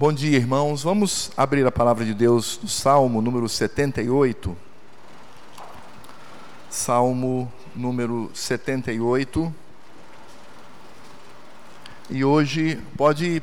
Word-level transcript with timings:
Bom 0.00 0.14
dia, 0.14 0.38
irmãos. 0.38 0.82
Vamos 0.82 1.30
abrir 1.36 1.66
a 1.66 1.70
palavra 1.70 2.06
de 2.06 2.14
Deus 2.14 2.58
no 2.62 2.68
Salmo 2.70 3.20
número 3.20 3.46
78. 3.46 4.56
Salmo 6.70 7.52
número 7.76 8.30
78. 8.32 9.54
E 12.08 12.24
hoje, 12.24 12.80
pode 12.96 13.42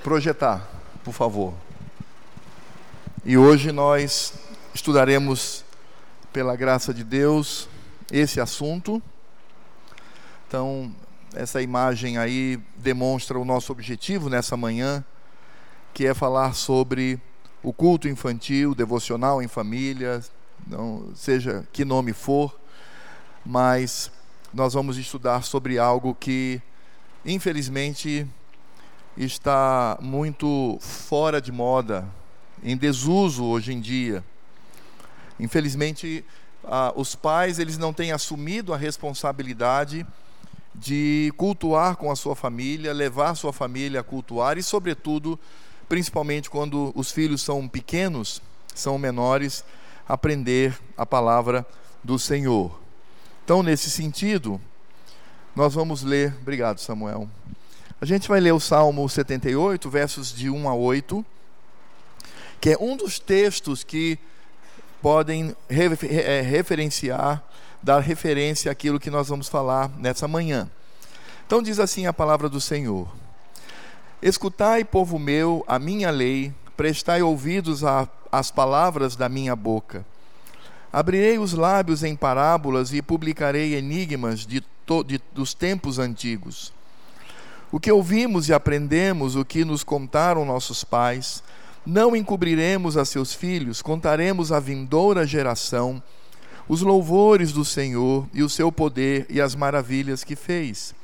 projetar, 0.00 0.70
por 1.02 1.12
favor. 1.12 1.52
E 3.24 3.36
hoje 3.36 3.72
nós 3.72 4.32
estudaremos, 4.72 5.64
pela 6.32 6.54
graça 6.54 6.94
de 6.94 7.02
Deus, 7.02 7.68
esse 8.12 8.40
assunto. 8.40 9.02
Então, 10.46 10.94
essa 11.34 11.60
imagem 11.60 12.16
aí 12.16 12.60
demonstra 12.76 13.36
o 13.36 13.44
nosso 13.44 13.72
objetivo 13.72 14.30
nessa 14.30 14.56
manhã 14.56 15.04
que 15.96 16.06
é 16.06 16.12
falar 16.12 16.52
sobre 16.52 17.18
o 17.62 17.72
culto 17.72 18.06
infantil, 18.06 18.74
devocional 18.74 19.42
em 19.42 19.48
família, 19.48 20.22
não 20.66 21.10
seja 21.14 21.66
que 21.72 21.86
nome 21.86 22.12
for, 22.12 22.54
mas 23.46 24.12
nós 24.52 24.74
vamos 24.74 24.98
estudar 24.98 25.42
sobre 25.42 25.78
algo 25.78 26.14
que 26.14 26.60
infelizmente 27.24 28.26
está 29.16 29.96
muito 30.02 30.76
fora 30.82 31.40
de 31.40 31.50
moda, 31.50 32.06
em 32.62 32.76
desuso 32.76 33.42
hoje 33.46 33.72
em 33.72 33.80
dia. 33.80 34.22
Infelizmente, 35.40 36.22
ah, 36.62 36.92
os 36.94 37.14
pais 37.14 37.58
eles 37.58 37.78
não 37.78 37.94
têm 37.94 38.12
assumido 38.12 38.74
a 38.74 38.76
responsabilidade 38.76 40.06
de 40.74 41.32
cultuar 41.38 41.96
com 41.96 42.10
a 42.10 42.16
sua 42.16 42.36
família, 42.36 42.92
levar 42.92 43.34
sua 43.34 43.50
família 43.50 44.00
a 44.00 44.04
cultuar 44.04 44.58
e, 44.58 44.62
sobretudo, 44.62 45.40
principalmente 45.88 46.50
quando 46.50 46.92
os 46.94 47.10
filhos 47.10 47.42
são 47.42 47.66
pequenos, 47.68 48.42
são 48.74 48.98
menores, 48.98 49.64
aprender 50.08 50.78
a 50.96 51.04
palavra 51.04 51.66
do 52.02 52.18
Senhor. 52.18 52.78
Então, 53.44 53.62
nesse 53.62 53.90
sentido, 53.90 54.60
nós 55.54 55.74
vamos 55.74 56.02
ler, 56.02 56.34
obrigado 56.40 56.78
Samuel. 56.80 57.28
A 58.00 58.04
gente 58.04 58.28
vai 58.28 58.40
ler 58.40 58.52
o 58.52 58.60
Salmo 58.60 59.08
78, 59.08 59.88
versos 59.88 60.32
de 60.32 60.50
1 60.50 60.68
a 60.68 60.74
8, 60.74 61.24
que 62.60 62.70
é 62.70 62.76
um 62.78 62.96
dos 62.96 63.18
textos 63.18 63.82
que 63.82 64.18
podem 65.00 65.56
é, 65.68 66.40
referenciar, 66.42 67.42
dar 67.82 68.00
referência 68.00 68.70
àquilo 68.70 69.00
que 69.00 69.10
nós 69.10 69.28
vamos 69.28 69.48
falar 69.48 69.88
nessa 69.98 70.28
manhã. 70.28 70.68
Então 71.46 71.62
diz 71.62 71.78
assim 71.78 72.06
a 72.06 72.12
palavra 72.12 72.48
do 72.48 72.60
Senhor: 72.60 73.08
Escutai, 74.26 74.84
povo 74.84 75.20
meu, 75.20 75.64
a 75.68 75.78
minha 75.78 76.10
lei, 76.10 76.52
prestai 76.76 77.22
ouvidos 77.22 77.84
às 78.32 78.50
palavras 78.50 79.14
da 79.14 79.28
minha 79.28 79.54
boca. 79.54 80.04
Abrirei 80.92 81.38
os 81.38 81.52
lábios 81.52 82.02
em 82.02 82.16
parábolas 82.16 82.92
e 82.92 83.00
publicarei 83.00 83.76
enigmas 83.76 84.40
de, 84.44 84.64
de, 85.06 85.20
dos 85.32 85.54
tempos 85.54 86.00
antigos. 86.00 86.72
O 87.70 87.78
que 87.78 87.92
ouvimos 87.92 88.48
e 88.48 88.52
aprendemos, 88.52 89.36
o 89.36 89.44
que 89.44 89.64
nos 89.64 89.84
contaram 89.84 90.44
nossos 90.44 90.82
pais, 90.82 91.40
não 91.86 92.16
encobriremos 92.16 92.96
a 92.96 93.04
seus 93.04 93.32
filhos, 93.32 93.80
contaremos 93.80 94.50
à 94.50 94.58
vindoura 94.58 95.24
geração 95.24 96.02
os 96.68 96.82
louvores 96.82 97.52
do 97.52 97.64
Senhor 97.64 98.26
e 98.34 98.42
o 98.42 98.50
seu 98.50 98.72
poder 98.72 99.24
e 99.30 99.40
as 99.40 99.54
maravilhas 99.54 100.24
que 100.24 100.34
fez. 100.34 100.96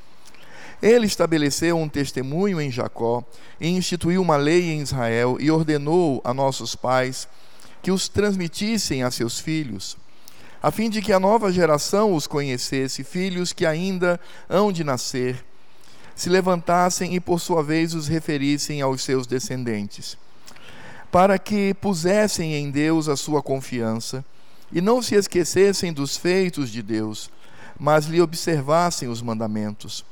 Ele 0.82 1.06
estabeleceu 1.06 1.78
um 1.78 1.88
testemunho 1.88 2.60
em 2.60 2.68
Jacó, 2.68 3.22
e 3.60 3.68
instituiu 3.68 4.20
uma 4.20 4.36
lei 4.36 4.72
em 4.72 4.80
Israel, 4.80 5.36
e 5.38 5.48
ordenou 5.48 6.20
a 6.24 6.34
nossos 6.34 6.74
pais 6.74 7.28
que 7.80 7.92
os 7.92 8.08
transmitissem 8.08 9.04
a 9.04 9.10
seus 9.10 9.38
filhos, 9.38 9.96
a 10.60 10.72
fim 10.72 10.90
de 10.90 11.00
que 11.00 11.12
a 11.12 11.20
nova 11.20 11.52
geração 11.52 12.12
os 12.14 12.26
conhecesse, 12.26 13.04
filhos 13.04 13.52
que 13.52 13.64
ainda 13.64 14.18
hão 14.50 14.72
de 14.72 14.82
nascer, 14.82 15.44
se 16.16 16.28
levantassem 16.28 17.14
e 17.14 17.20
por 17.20 17.40
sua 17.40 17.62
vez 17.62 17.94
os 17.94 18.08
referissem 18.08 18.80
aos 18.80 19.02
seus 19.02 19.24
descendentes, 19.24 20.18
para 21.12 21.38
que 21.38 21.74
pusessem 21.74 22.54
em 22.54 22.70
Deus 22.72 23.08
a 23.08 23.16
sua 23.16 23.40
confiança 23.40 24.24
e 24.72 24.80
não 24.80 25.00
se 25.00 25.14
esquecessem 25.14 25.92
dos 25.92 26.16
feitos 26.16 26.70
de 26.70 26.82
Deus, 26.82 27.30
mas 27.78 28.06
lhe 28.06 28.20
observassem 28.20 29.08
os 29.08 29.22
mandamentos 29.22 30.04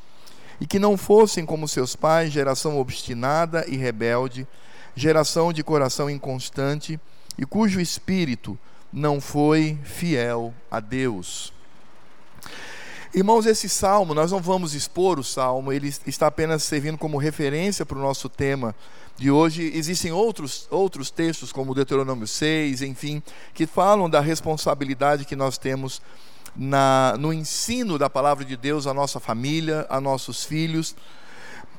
e 0.60 0.66
que 0.66 0.78
não 0.78 0.96
fossem 0.96 1.46
como 1.46 1.66
seus 1.66 1.96
pais, 1.96 2.32
geração 2.32 2.78
obstinada 2.78 3.64
e 3.66 3.76
rebelde, 3.76 4.46
geração 4.94 5.52
de 5.52 5.64
coração 5.64 6.10
inconstante 6.10 7.00
e 7.38 7.46
cujo 7.46 7.80
espírito 7.80 8.58
não 8.92 9.20
foi 9.20 9.78
fiel 9.84 10.52
a 10.70 10.80
Deus. 10.80 11.52
Irmãos, 13.12 13.44
esse 13.44 13.68
salmo, 13.68 14.14
nós 14.14 14.30
não 14.30 14.40
vamos 14.40 14.72
expor 14.72 15.18
o 15.18 15.24
salmo, 15.24 15.72
ele 15.72 15.92
está 16.06 16.28
apenas 16.28 16.62
servindo 16.62 16.96
como 16.96 17.18
referência 17.18 17.84
para 17.84 17.98
o 17.98 18.00
nosso 18.00 18.28
tema 18.28 18.74
de 19.16 19.32
hoje. 19.32 19.68
Existem 19.74 20.12
outros, 20.12 20.68
outros 20.70 21.10
textos, 21.10 21.50
como 21.50 21.74
Deuteronômio 21.74 22.26
6, 22.26 22.82
enfim, 22.82 23.20
que 23.52 23.66
falam 23.66 24.08
da 24.08 24.20
responsabilidade 24.20 25.24
que 25.24 25.34
nós 25.34 25.58
temos 25.58 26.00
na, 26.56 27.14
no 27.18 27.32
ensino 27.32 27.98
da 27.98 28.10
palavra 28.10 28.44
de 28.44 28.56
Deus 28.56 28.86
à 28.86 28.94
nossa 28.94 29.20
família, 29.20 29.86
a 29.88 30.00
nossos 30.00 30.44
filhos. 30.44 30.94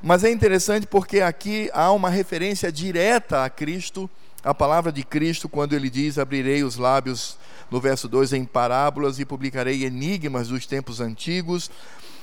Mas 0.01 0.23
é 0.23 0.31
interessante 0.31 0.87
porque 0.87 1.21
aqui 1.21 1.69
há 1.73 1.91
uma 1.91 2.09
referência 2.09 2.71
direta 2.71 3.43
a 3.43 3.49
Cristo, 3.49 4.09
a 4.43 4.53
palavra 4.53 4.91
de 4.91 5.03
Cristo, 5.03 5.47
quando 5.47 5.73
ele 5.73 5.89
diz: 5.89 6.17
Abrirei 6.17 6.63
os 6.63 6.77
lábios, 6.77 7.37
no 7.69 7.79
verso 7.79 8.07
2, 8.07 8.33
em 8.33 8.45
parábolas 8.45 9.19
e 9.19 9.25
publicarei 9.25 9.85
enigmas 9.85 10.47
dos 10.47 10.65
tempos 10.65 10.99
antigos. 10.99 11.69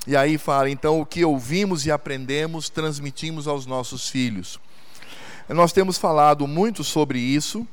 E 0.06 0.16
aí 0.16 0.38
fala: 0.38 0.70
então, 0.70 1.00
o 1.00 1.06
que 1.06 1.24
ouvimos 1.24 1.86
e 1.86 1.90
aprendemos, 1.90 2.68
transmitimos 2.68 3.46
aos 3.46 3.66
nossos 3.66 4.08
filhos. 4.08 4.58
Nós 5.48 5.72
temos 5.72 5.96
falado 5.96 6.46
muito 6.46 6.82
sobre 6.82 7.18
isso, 7.18 7.66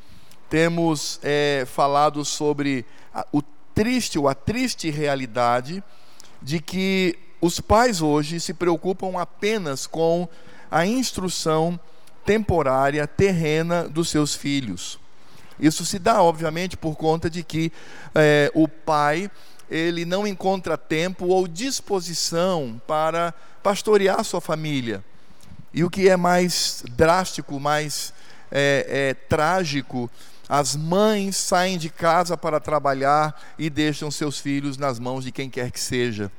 temos 0.49 1.19
é, 1.23 1.65
falado 1.65 2.23
sobre 2.23 2.85
o 3.31 3.41
triste 3.75 4.17
ou 4.17 4.27
a 4.27 4.33
triste 4.33 4.89
realidade 4.89 5.83
de 6.41 6.59
que 6.59 7.19
os 7.41 7.59
pais 7.59 8.01
hoje 8.01 8.39
se 8.39 8.53
preocupam 8.53 9.19
apenas 9.19 9.85
com 9.85 10.27
a 10.71 10.85
instrução 10.85 11.79
temporária, 12.25 13.05
terrena 13.05 13.83
dos 13.87 14.09
seus 14.09 14.33
filhos. 14.33 14.97
Isso 15.59 15.85
se 15.85 15.99
dá, 15.99 16.21
obviamente, 16.21 16.75
por 16.75 16.95
conta 16.95 17.29
de 17.29 17.43
que 17.43 17.71
é, 18.13 18.51
o 18.53 18.67
pai 18.67 19.29
ele 19.69 20.05
não 20.05 20.25
encontra 20.25 20.77
tempo 20.77 21.27
ou 21.27 21.47
disposição 21.47 22.81
para 22.87 23.33
pastorear 23.63 24.23
sua 24.23 24.41
família. 24.41 25.03
E 25.73 25.83
o 25.83 25.89
que 25.89 26.07
é 26.07 26.15
mais 26.15 26.83
drástico, 26.91 27.59
mais 27.59 28.13
é, 28.51 28.85
é, 28.87 29.13
trágico, 29.13 30.09
as 30.47 30.75
mães 30.75 31.35
saem 31.35 31.77
de 31.77 31.89
casa 31.89 32.37
para 32.37 32.59
trabalhar 32.59 33.39
e 33.57 33.69
deixam 33.69 34.11
seus 34.11 34.39
filhos 34.39 34.77
nas 34.77 34.99
mãos 34.99 35.23
de 35.23 35.31
quem 35.31 35.49
quer 35.49 35.71
que 35.71 35.79
seja. 35.79 36.31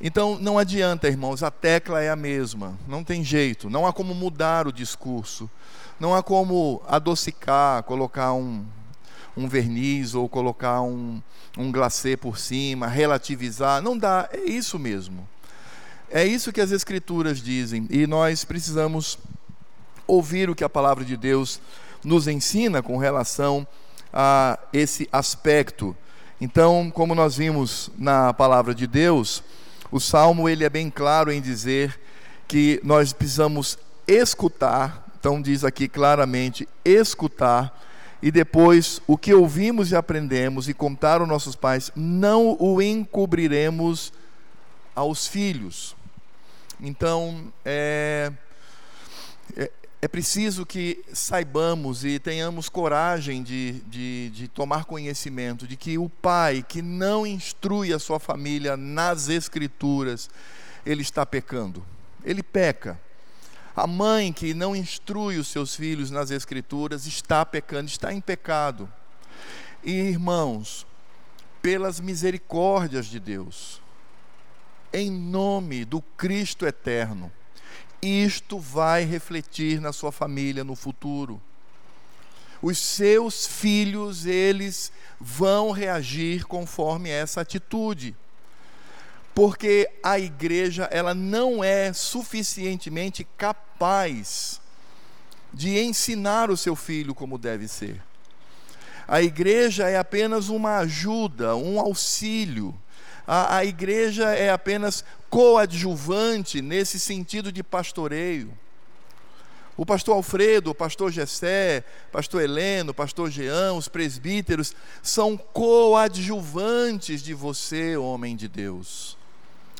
Então 0.00 0.38
não 0.38 0.58
adianta, 0.58 1.08
irmãos, 1.08 1.42
a 1.42 1.50
tecla 1.50 2.00
é 2.00 2.08
a 2.08 2.16
mesma, 2.16 2.78
não 2.86 3.02
tem 3.02 3.24
jeito, 3.24 3.68
não 3.68 3.84
há 3.84 3.92
como 3.92 4.14
mudar 4.14 4.68
o 4.68 4.72
discurso, 4.72 5.50
não 5.98 6.14
há 6.14 6.22
como 6.22 6.80
adocicar, 6.86 7.82
colocar 7.82 8.32
um, 8.32 8.64
um 9.36 9.48
verniz 9.48 10.14
ou 10.14 10.28
colocar 10.28 10.82
um, 10.82 11.20
um 11.56 11.72
glacê 11.72 12.16
por 12.16 12.38
cima, 12.38 12.86
relativizar, 12.86 13.82
não 13.82 13.98
dá, 13.98 14.28
é 14.32 14.44
isso 14.44 14.78
mesmo. 14.78 15.28
É 16.10 16.24
isso 16.24 16.52
que 16.52 16.60
as 16.60 16.70
Escrituras 16.70 17.42
dizem. 17.42 17.86
E 17.90 18.06
nós 18.06 18.42
precisamos 18.42 19.18
ouvir 20.06 20.48
o 20.48 20.54
que 20.54 20.64
a 20.64 20.68
palavra 20.68 21.04
de 21.04 21.16
Deus 21.18 21.60
diz 21.60 21.87
nos 22.08 22.26
ensina 22.26 22.82
com 22.82 22.96
relação 22.96 23.66
a 24.12 24.58
esse 24.72 25.08
aspecto. 25.12 25.94
Então, 26.40 26.90
como 26.90 27.14
nós 27.14 27.36
vimos 27.36 27.90
na 27.98 28.32
palavra 28.32 28.74
de 28.74 28.86
Deus, 28.86 29.42
o 29.90 30.00
salmo 30.00 30.48
ele 30.48 30.64
é 30.64 30.70
bem 30.70 30.90
claro 30.90 31.30
em 31.30 31.40
dizer 31.40 32.00
que 32.48 32.80
nós 32.82 33.12
precisamos 33.12 33.78
escutar, 34.06 35.06
então 35.20 35.42
diz 35.42 35.64
aqui 35.64 35.86
claramente, 35.86 36.66
escutar 36.84 37.78
e 38.22 38.30
depois 38.30 39.00
o 39.06 39.18
que 39.18 39.34
ouvimos 39.34 39.92
e 39.92 39.96
aprendemos 39.96 40.68
e 40.68 40.74
contaram 40.74 41.26
nossos 41.26 41.54
pais, 41.54 41.92
não 41.94 42.56
o 42.58 42.80
encobriremos 42.80 44.12
aos 44.94 45.26
filhos. 45.26 45.94
Então, 46.80 47.52
é, 47.64 48.32
é, 50.00 50.06
preciso 50.06 50.64
que 50.64 51.04
saibamos 51.12 52.04
e 52.04 52.20
tenhamos 52.20 52.68
coragem 52.68 53.42
de, 53.42 53.80
de, 53.80 54.30
de, 54.30 54.48
tomar 54.48 54.84
conhecimento 54.84 55.66
de 55.66 55.76
que 55.76 55.98
o 55.98 56.08
pai 56.08 56.64
que 56.66 56.80
não 56.80 57.26
instrui 57.26 57.92
a 57.92 57.98
sua 57.98 58.20
família 58.20 58.76
nas 58.76 59.28
Escrituras, 59.28 60.30
ele 60.86 61.02
está 61.02 61.26
pecando. 61.26 61.84
Ele 62.24 62.44
peca. 62.44 63.00
A 63.74 63.86
mãe 63.88 64.32
que 64.32 64.54
não 64.54 64.74
instrui 64.74 65.36
os 65.36 65.48
seus 65.48 65.74
filhos 65.74 66.10
nas 66.12 66.30
Escrituras 66.30 67.04
está 67.06 67.44
pecando, 67.44 67.88
está 67.88 68.12
em 68.12 68.20
pecado. 68.20 68.88
E 69.82 69.92
irmãos, 69.92 70.86
pelas 71.60 71.98
misericórdias 71.98 73.06
de 73.06 73.18
Deus, 73.18 73.82
em 74.92 75.10
nome 75.10 75.84
do 75.84 76.00
Cristo 76.00 76.66
eterno, 76.66 77.32
isto 78.02 78.58
vai 78.58 79.04
refletir 79.04 79.80
na 79.80 79.92
sua 79.92 80.12
família 80.12 80.64
no 80.64 80.74
futuro. 80.74 81.40
Os 82.60 82.78
seus 82.78 83.46
filhos, 83.46 84.26
eles 84.26 84.90
vão 85.20 85.70
reagir 85.70 86.44
conforme 86.44 87.10
essa 87.10 87.40
atitude. 87.40 88.16
Porque 89.34 89.88
a 90.02 90.18
igreja, 90.18 90.88
ela 90.90 91.14
não 91.14 91.62
é 91.62 91.92
suficientemente 91.92 93.26
capaz 93.36 94.60
de 95.52 95.78
ensinar 95.78 96.50
o 96.50 96.56
seu 96.56 96.74
filho 96.74 97.14
como 97.14 97.38
deve 97.38 97.68
ser. 97.68 98.02
A 99.06 99.22
igreja 99.22 99.88
é 99.88 99.96
apenas 99.96 100.48
uma 100.48 100.78
ajuda, 100.78 101.56
um 101.56 101.80
auxílio. 101.80 102.74
A, 103.30 103.58
a 103.58 103.64
igreja 103.66 104.34
é 104.34 104.48
apenas 104.48 105.04
coadjuvante 105.28 106.62
nesse 106.62 106.98
sentido 106.98 107.52
de 107.52 107.62
pastoreio. 107.62 108.56
O 109.76 109.84
pastor 109.84 110.16
Alfredo, 110.16 110.70
o 110.70 110.74
pastor 110.74 111.12
Gessé, 111.12 111.84
pastor 112.10 112.40
Heleno, 112.40 112.94
pastor 112.94 113.30
Jean, 113.30 113.74
os 113.74 113.86
presbíteros 113.86 114.74
são 115.02 115.36
coadjuvantes 115.36 117.22
de 117.22 117.34
você, 117.34 117.98
homem 117.98 118.34
de 118.34 118.48
Deus. 118.48 119.18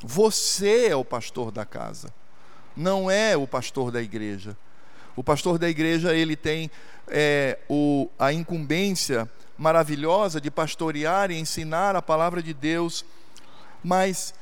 Você 0.05 0.89
é 0.89 0.95
o 0.95 1.05
pastor 1.05 1.51
da 1.51 1.65
casa, 1.65 2.13
não 2.77 3.11
é 3.11 3.35
o 3.35 3.47
pastor 3.47 3.91
da 3.91 4.03
igreja. 4.03 4.55
O 5.17 5.25
pastor 5.25 5.59
da 5.59 5.71
igreja 5.71 6.15
ele 6.15 6.37
tem 6.37 6.71
é, 7.09 7.59
o, 7.67 8.09
a 8.19 8.31
incumbência 8.31 9.29
maravilhosa 9.57 10.41
de 10.41 10.51
pastorear 10.51 11.31
e 11.31 11.39
ensinar 11.39 11.97
a 11.97 12.03
palavra 12.03 12.41
de 12.41 12.55
Deus, 12.55 13.05
mas 13.83 14.35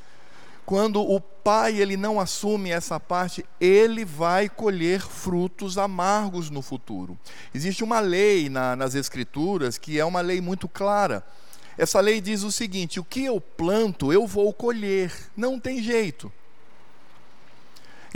quando 0.65 1.01
o 1.01 1.21
pai 1.21 1.77
ele 1.77 1.95
não 1.95 2.19
assume 2.19 2.71
essa 2.71 2.99
parte, 2.99 3.45
ele 3.57 4.03
vai 4.03 4.49
colher 4.49 4.99
frutos 4.99 5.77
amargos 5.77 6.49
no 6.49 6.61
futuro. 6.61 7.17
Existe 7.53 7.85
uma 7.85 8.01
lei 8.01 8.49
na, 8.49 8.75
nas 8.75 8.93
escrituras 8.93 9.77
que 9.77 9.97
é 9.97 10.03
uma 10.03 10.19
lei 10.19 10.41
muito 10.41 10.67
clara. 10.67 11.25
Essa 11.77 12.01
lei 12.01 12.19
diz 12.19 12.43
o 12.43 12.51
seguinte: 12.51 12.99
o 12.99 13.05
que 13.05 13.23
eu 13.23 13.39
planto, 13.39 14.11
eu 14.11 14.27
vou 14.27 14.51
colher. 14.51 15.13
Não 15.37 15.57
tem 15.57 15.81
jeito. 15.81 16.29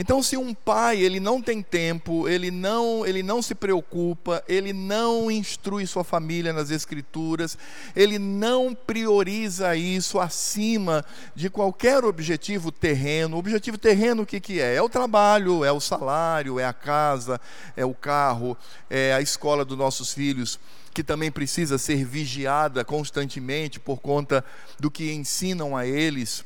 Então, 0.01 0.23
se 0.23 0.35
um 0.35 0.51
pai 0.51 0.99
ele 0.99 1.19
não 1.19 1.39
tem 1.39 1.61
tempo, 1.61 2.27
ele 2.27 2.49
não, 2.49 3.05
ele 3.05 3.21
não 3.21 3.39
se 3.39 3.53
preocupa, 3.53 4.43
ele 4.47 4.73
não 4.73 5.29
instrui 5.29 5.85
sua 5.85 6.03
família 6.03 6.51
nas 6.51 6.71
escrituras, 6.71 7.55
ele 7.95 8.17
não 8.17 8.73
prioriza 8.73 9.75
isso 9.75 10.19
acima 10.19 11.05
de 11.35 11.51
qualquer 11.51 12.03
objetivo 12.03 12.71
terreno. 12.71 13.35
O 13.35 13.39
objetivo 13.39 13.77
terreno 13.77 14.23
o 14.23 14.25
que, 14.25 14.39
que 14.39 14.59
é? 14.59 14.73
É 14.73 14.81
o 14.81 14.89
trabalho, 14.89 15.63
é 15.63 15.71
o 15.71 15.79
salário, 15.79 16.59
é 16.59 16.65
a 16.65 16.73
casa, 16.73 17.39
é 17.77 17.85
o 17.85 17.93
carro, 17.93 18.57
é 18.89 19.13
a 19.13 19.21
escola 19.21 19.63
dos 19.63 19.77
nossos 19.77 20.11
filhos 20.11 20.59
que 20.95 21.03
também 21.03 21.31
precisa 21.31 21.77
ser 21.77 22.03
vigiada 22.03 22.83
constantemente 22.83 23.79
por 23.79 24.01
conta 24.01 24.43
do 24.79 24.89
que 24.89 25.13
ensinam 25.13 25.77
a 25.77 25.85
eles. 25.85 26.43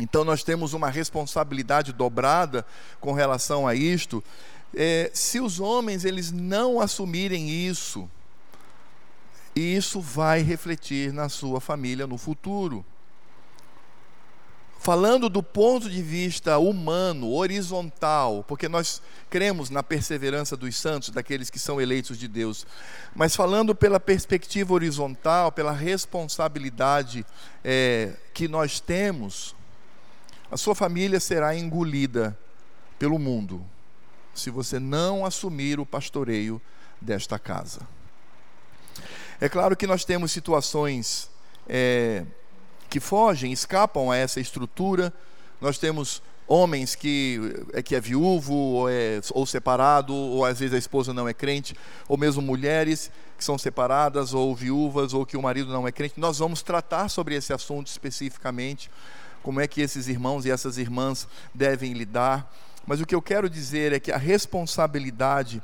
Então 0.00 0.24
nós 0.24 0.42
temos 0.42 0.72
uma 0.72 0.88
responsabilidade 0.88 1.92
dobrada 1.92 2.64
com 3.00 3.12
relação 3.12 3.66
a 3.66 3.74
isto. 3.74 4.24
É, 4.74 5.10
se 5.12 5.40
os 5.40 5.60
homens 5.60 6.04
eles 6.04 6.32
não 6.32 6.80
assumirem 6.80 7.50
isso, 7.50 8.08
isso 9.54 10.00
vai 10.00 10.42
refletir 10.42 11.12
na 11.12 11.28
sua 11.28 11.60
família 11.60 12.06
no 12.06 12.16
futuro. 12.16 12.84
Falando 14.78 15.28
do 15.28 15.42
ponto 15.42 15.90
de 15.90 16.02
vista 16.02 16.56
humano, 16.56 17.30
horizontal, 17.34 18.42
porque 18.48 18.66
nós 18.66 19.02
cremos 19.28 19.68
na 19.68 19.82
perseverança 19.82 20.56
dos 20.56 20.74
santos, 20.74 21.10
daqueles 21.10 21.50
que 21.50 21.58
são 21.58 21.78
eleitos 21.78 22.16
de 22.16 22.26
Deus, 22.26 22.66
mas 23.14 23.36
falando 23.36 23.74
pela 23.74 24.00
perspectiva 24.00 24.72
horizontal, 24.72 25.52
pela 25.52 25.72
responsabilidade 25.72 27.26
é, 27.62 28.14
que 28.32 28.48
nós 28.48 28.80
temos, 28.80 29.54
a 30.50 30.56
sua 30.56 30.74
família 30.74 31.20
será 31.20 31.56
engolida 31.56 32.36
pelo 32.98 33.18
mundo 33.18 33.64
se 34.34 34.50
você 34.50 34.78
não 34.78 35.24
assumir 35.24 35.78
o 35.78 35.86
pastoreio 35.86 36.60
desta 37.00 37.38
casa. 37.38 37.80
É 39.40 39.48
claro 39.48 39.76
que 39.76 39.86
nós 39.86 40.04
temos 40.04 40.32
situações 40.32 41.30
é, 41.68 42.24
que 42.88 43.00
fogem, 43.00 43.52
escapam 43.52 44.10
a 44.10 44.16
essa 44.16 44.40
estrutura. 44.40 45.12
Nós 45.60 45.78
temos 45.78 46.22
homens 46.46 46.94
que 46.94 47.40
é, 47.72 47.82
que 47.82 47.94
é 47.94 48.00
viúvo 48.00 48.52
ou, 48.52 48.90
é, 48.90 49.20
ou 49.32 49.46
separado, 49.46 50.12
ou 50.12 50.44
às 50.44 50.58
vezes 50.58 50.74
a 50.74 50.78
esposa 50.78 51.14
não 51.14 51.28
é 51.28 51.32
crente, 51.32 51.76
ou 52.08 52.18
mesmo 52.18 52.42
mulheres 52.42 53.10
que 53.38 53.44
são 53.44 53.56
separadas 53.56 54.34
ou 54.34 54.54
viúvas, 54.54 55.14
ou 55.14 55.24
que 55.24 55.36
o 55.36 55.42
marido 55.42 55.72
não 55.72 55.86
é 55.86 55.92
crente. 55.92 56.18
Nós 56.18 56.38
vamos 56.38 56.60
tratar 56.60 57.08
sobre 57.08 57.34
esse 57.34 57.52
assunto 57.52 57.86
especificamente 57.86 58.90
como 59.42 59.60
é 59.60 59.66
que 59.66 59.80
esses 59.80 60.08
irmãos 60.08 60.44
e 60.44 60.50
essas 60.50 60.78
irmãs 60.78 61.26
devem 61.54 61.92
lidar. 61.92 62.52
Mas 62.86 63.00
o 63.00 63.06
que 63.06 63.14
eu 63.14 63.22
quero 63.22 63.48
dizer 63.48 63.92
é 63.92 64.00
que 64.00 64.12
a 64.12 64.16
responsabilidade 64.16 65.62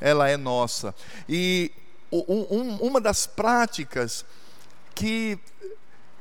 ela 0.00 0.28
é 0.28 0.36
nossa. 0.36 0.94
E 1.28 1.70
um, 2.10 2.76
uma 2.80 3.00
das 3.00 3.26
práticas 3.26 4.24
que 4.94 5.38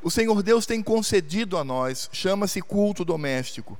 o 0.02 0.10
Senhor 0.10 0.42
Deus 0.44 0.66
tem 0.66 0.82
concedido 0.82 1.58
a 1.58 1.64
nós 1.64 2.10
chama-se 2.12 2.62
culto 2.62 3.06
doméstico. 3.06 3.78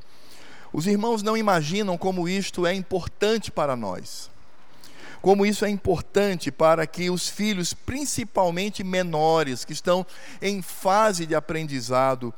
Os 0.72 0.88
irmãos 0.88 1.22
não 1.22 1.38
imaginam 1.38 1.98
como 1.98 2.28
isto 2.28 2.66
é 2.66 2.74
importante 2.74 3.52
para 3.52 3.76
nós. 3.76 4.32
Como 5.22 5.46
isso 5.46 5.64
é 5.64 5.70
importante 5.70 6.52
para 6.52 6.86
que 6.86 7.10
os 7.10 7.30
filhos, 7.30 7.74
principalmente 7.74 8.84
menores, 8.84 9.64
que 9.64 9.72
estão 9.72 10.06
em 10.42 10.62
fase 10.62 11.26
de 11.26 11.36
aprendizado, 11.36 12.34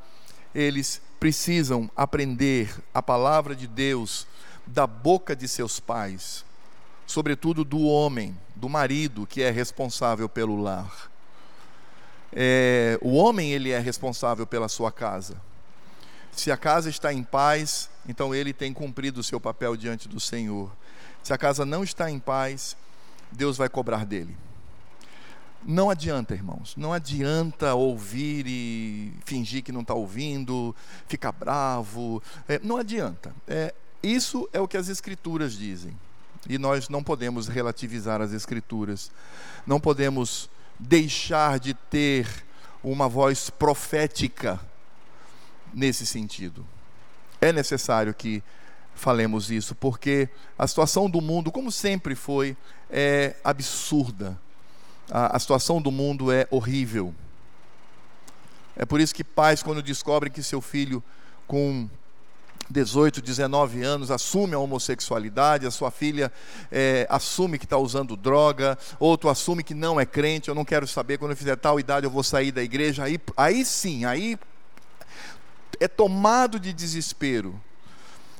eles 0.56 1.02
precisam 1.20 1.90
aprender 1.94 2.74
a 2.94 3.02
palavra 3.02 3.54
de 3.54 3.66
Deus 3.66 4.26
da 4.66 4.86
boca 4.86 5.36
de 5.36 5.46
seus 5.46 5.78
pais, 5.78 6.46
sobretudo 7.06 7.62
do 7.62 7.82
homem, 7.82 8.34
do 8.54 8.66
marido 8.66 9.26
que 9.26 9.42
é 9.42 9.50
responsável 9.50 10.30
pelo 10.30 10.56
lar. 10.56 11.10
É, 12.32 12.98
o 13.02 13.16
homem 13.16 13.52
ele 13.52 13.70
é 13.70 13.78
responsável 13.78 14.46
pela 14.46 14.66
sua 14.66 14.90
casa. 14.90 15.36
Se 16.32 16.50
a 16.50 16.56
casa 16.56 16.88
está 16.88 17.12
em 17.12 17.22
paz, 17.22 17.90
então 18.08 18.34
ele 18.34 18.54
tem 18.54 18.72
cumprido 18.72 19.20
o 19.20 19.24
seu 19.24 19.38
papel 19.38 19.76
diante 19.76 20.08
do 20.08 20.18
Senhor. 20.18 20.70
Se 21.22 21.34
a 21.34 21.38
casa 21.38 21.66
não 21.66 21.84
está 21.84 22.10
em 22.10 22.18
paz, 22.18 22.74
Deus 23.30 23.58
vai 23.58 23.68
cobrar 23.68 24.06
dele. 24.06 24.34
Não 25.68 25.90
adianta, 25.90 26.32
irmãos, 26.32 26.74
não 26.76 26.92
adianta 26.92 27.74
ouvir 27.74 28.46
e 28.46 29.12
fingir 29.24 29.64
que 29.64 29.72
não 29.72 29.80
está 29.80 29.94
ouvindo, 29.94 30.72
ficar 31.08 31.32
bravo, 31.32 32.22
é, 32.48 32.60
não 32.62 32.76
adianta. 32.76 33.34
É, 33.48 33.74
isso 34.00 34.48
é 34.52 34.60
o 34.60 34.68
que 34.68 34.76
as 34.76 34.88
Escrituras 34.88 35.54
dizem. 35.54 35.92
E 36.48 36.56
nós 36.56 36.88
não 36.88 37.02
podemos 37.02 37.48
relativizar 37.48 38.22
as 38.22 38.32
Escrituras, 38.32 39.10
não 39.66 39.80
podemos 39.80 40.48
deixar 40.78 41.58
de 41.58 41.74
ter 41.74 42.28
uma 42.80 43.08
voz 43.08 43.50
profética 43.50 44.60
nesse 45.74 46.06
sentido. 46.06 46.64
É 47.40 47.52
necessário 47.52 48.14
que 48.14 48.40
falemos 48.94 49.50
isso, 49.50 49.74
porque 49.74 50.28
a 50.56 50.64
situação 50.68 51.10
do 51.10 51.20
mundo, 51.20 51.50
como 51.50 51.72
sempre 51.72 52.14
foi, 52.14 52.56
é 52.88 53.34
absurda 53.42 54.38
a, 55.10 55.36
a 55.36 55.38
situação 55.38 55.80
do 55.80 55.90
mundo 55.90 56.32
é 56.32 56.46
horrível. 56.50 57.14
É 58.76 58.84
por 58.84 59.00
isso 59.00 59.14
que 59.14 59.24
pais, 59.24 59.62
quando 59.62 59.82
descobrem 59.82 60.32
que 60.32 60.42
seu 60.42 60.60
filho 60.60 61.02
com 61.46 61.88
18, 62.68 63.22
19 63.22 63.82
anos 63.82 64.10
assume 64.10 64.54
a 64.54 64.58
homossexualidade, 64.58 65.66
a 65.66 65.70
sua 65.70 65.90
filha 65.90 66.32
é, 66.70 67.06
assume 67.08 67.58
que 67.58 67.64
está 67.64 67.78
usando 67.78 68.16
droga, 68.16 68.76
outro 68.98 69.30
assume 69.30 69.62
que 69.62 69.74
não 69.74 70.00
é 70.00 70.04
crente, 70.04 70.48
eu 70.48 70.54
não 70.54 70.64
quero 70.64 70.86
saber, 70.86 71.18
quando 71.18 71.30
eu 71.30 71.36
fizer 71.36 71.56
tal 71.56 71.78
idade 71.78 72.06
eu 72.06 72.10
vou 72.10 72.24
sair 72.24 72.50
da 72.50 72.62
igreja, 72.62 73.04
aí, 73.04 73.20
aí 73.36 73.64
sim, 73.64 74.04
aí 74.04 74.38
é 75.78 75.88
tomado 75.88 76.58
de 76.58 76.72
desespero. 76.72 77.58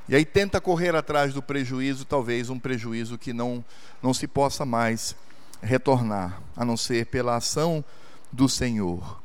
E 0.09 0.15
aí 0.15 0.23
tenta 0.23 0.61
correr 0.61 0.95
atrás 0.95 1.33
do 1.33 1.41
prejuízo, 1.41 2.05
talvez 2.05 2.49
um 2.49 2.59
prejuízo 2.59 3.17
que 3.17 3.33
não, 3.33 3.63
não 4.01 4.13
se 4.13 4.25
possa 4.25 4.65
mais 4.65 5.15
retornar, 5.61 6.41
a 6.55 6.63
não 6.63 6.77
ser 6.77 7.05
pela 7.07 7.35
ação 7.35 7.83
do 8.31 8.47
Senhor. 8.47 9.21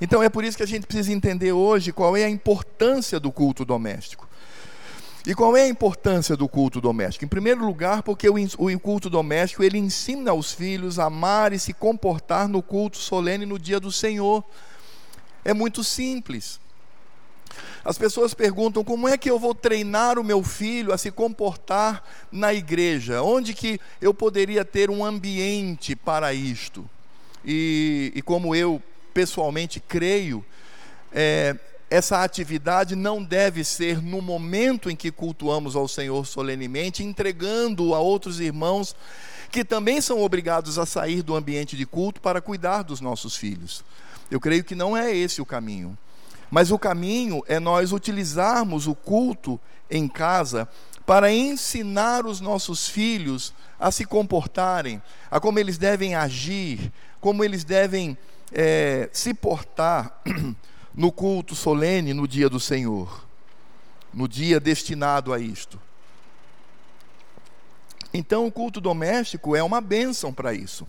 Então 0.00 0.22
é 0.22 0.28
por 0.28 0.44
isso 0.44 0.56
que 0.56 0.62
a 0.62 0.66
gente 0.66 0.86
precisa 0.86 1.12
entender 1.12 1.52
hoje 1.52 1.92
qual 1.92 2.16
é 2.16 2.24
a 2.24 2.30
importância 2.30 3.18
do 3.18 3.32
culto 3.32 3.64
doméstico. 3.64 4.28
E 5.26 5.34
qual 5.34 5.56
é 5.56 5.62
a 5.62 5.68
importância 5.68 6.36
do 6.36 6.48
culto 6.48 6.80
doméstico? 6.80 7.24
Em 7.24 7.28
primeiro 7.28 7.64
lugar, 7.66 8.02
porque 8.02 8.28
o 8.28 8.80
culto 8.80 9.10
doméstico 9.10 9.62
ele 9.62 9.76
ensina 9.76 10.32
os 10.32 10.52
filhos 10.52 10.98
a 10.98 11.04
amar 11.04 11.52
e 11.52 11.58
se 11.58 11.74
comportar 11.74 12.48
no 12.48 12.62
culto 12.62 12.96
solene 12.96 13.44
no 13.44 13.58
dia 13.58 13.78
do 13.78 13.92
Senhor. 13.92 14.42
É 15.44 15.52
muito 15.52 15.84
simples. 15.84 16.60
As 17.84 17.96
pessoas 17.96 18.34
perguntam 18.34 18.84
como 18.84 19.08
é 19.08 19.16
que 19.16 19.30
eu 19.30 19.38
vou 19.38 19.54
treinar 19.54 20.18
o 20.18 20.24
meu 20.24 20.42
filho 20.42 20.92
a 20.92 20.98
se 20.98 21.10
comportar 21.10 22.04
na 22.30 22.52
igreja? 22.52 23.22
Onde 23.22 23.54
que 23.54 23.80
eu 24.00 24.12
poderia 24.12 24.64
ter 24.64 24.90
um 24.90 25.04
ambiente 25.04 25.96
para 25.96 26.32
isto? 26.34 26.88
E, 27.44 28.12
e 28.14 28.22
como 28.22 28.54
eu 28.54 28.82
pessoalmente 29.14 29.80
creio, 29.80 30.44
é, 31.12 31.56
essa 31.90 32.22
atividade 32.22 32.94
não 32.94 33.22
deve 33.22 33.64
ser 33.64 34.02
no 34.02 34.20
momento 34.20 34.90
em 34.90 34.96
que 34.96 35.10
cultuamos 35.10 35.74
ao 35.74 35.88
Senhor 35.88 36.26
solenemente, 36.26 37.02
entregando 37.02 37.94
a 37.94 38.00
outros 38.00 38.40
irmãos 38.40 38.94
que 39.50 39.64
também 39.64 40.00
são 40.00 40.20
obrigados 40.20 40.78
a 40.78 40.84
sair 40.84 41.22
do 41.22 41.34
ambiente 41.34 41.76
de 41.76 41.86
culto 41.86 42.20
para 42.20 42.40
cuidar 42.40 42.82
dos 42.82 43.00
nossos 43.00 43.34
filhos. 43.34 43.82
Eu 44.30 44.38
creio 44.38 44.62
que 44.62 44.74
não 44.74 44.94
é 44.96 45.14
esse 45.14 45.40
o 45.40 45.46
caminho. 45.46 45.96
Mas 46.50 46.70
o 46.70 46.78
caminho 46.78 47.42
é 47.46 47.60
nós 47.60 47.92
utilizarmos 47.92 48.86
o 48.86 48.94
culto 48.94 49.60
em 49.90 50.08
casa 50.08 50.68
para 51.04 51.32
ensinar 51.32 52.26
os 52.26 52.40
nossos 52.40 52.88
filhos 52.88 53.54
a 53.80 53.90
se 53.90 54.04
comportarem, 54.04 55.00
a 55.30 55.40
como 55.40 55.58
eles 55.58 55.78
devem 55.78 56.14
agir, 56.14 56.92
como 57.20 57.42
eles 57.42 57.64
devem 57.64 58.16
é, 58.52 59.08
se 59.12 59.32
portar 59.32 60.20
no 60.94 61.10
culto 61.10 61.54
solene 61.54 62.12
no 62.12 62.28
dia 62.28 62.48
do 62.48 62.60
Senhor, 62.60 63.26
no 64.12 64.28
dia 64.28 64.60
destinado 64.60 65.32
a 65.32 65.38
isto. 65.38 65.80
Então, 68.12 68.46
o 68.46 68.52
culto 68.52 68.80
doméstico 68.80 69.54
é 69.54 69.62
uma 69.62 69.80
bênção 69.80 70.32
para 70.32 70.54
isso. 70.54 70.86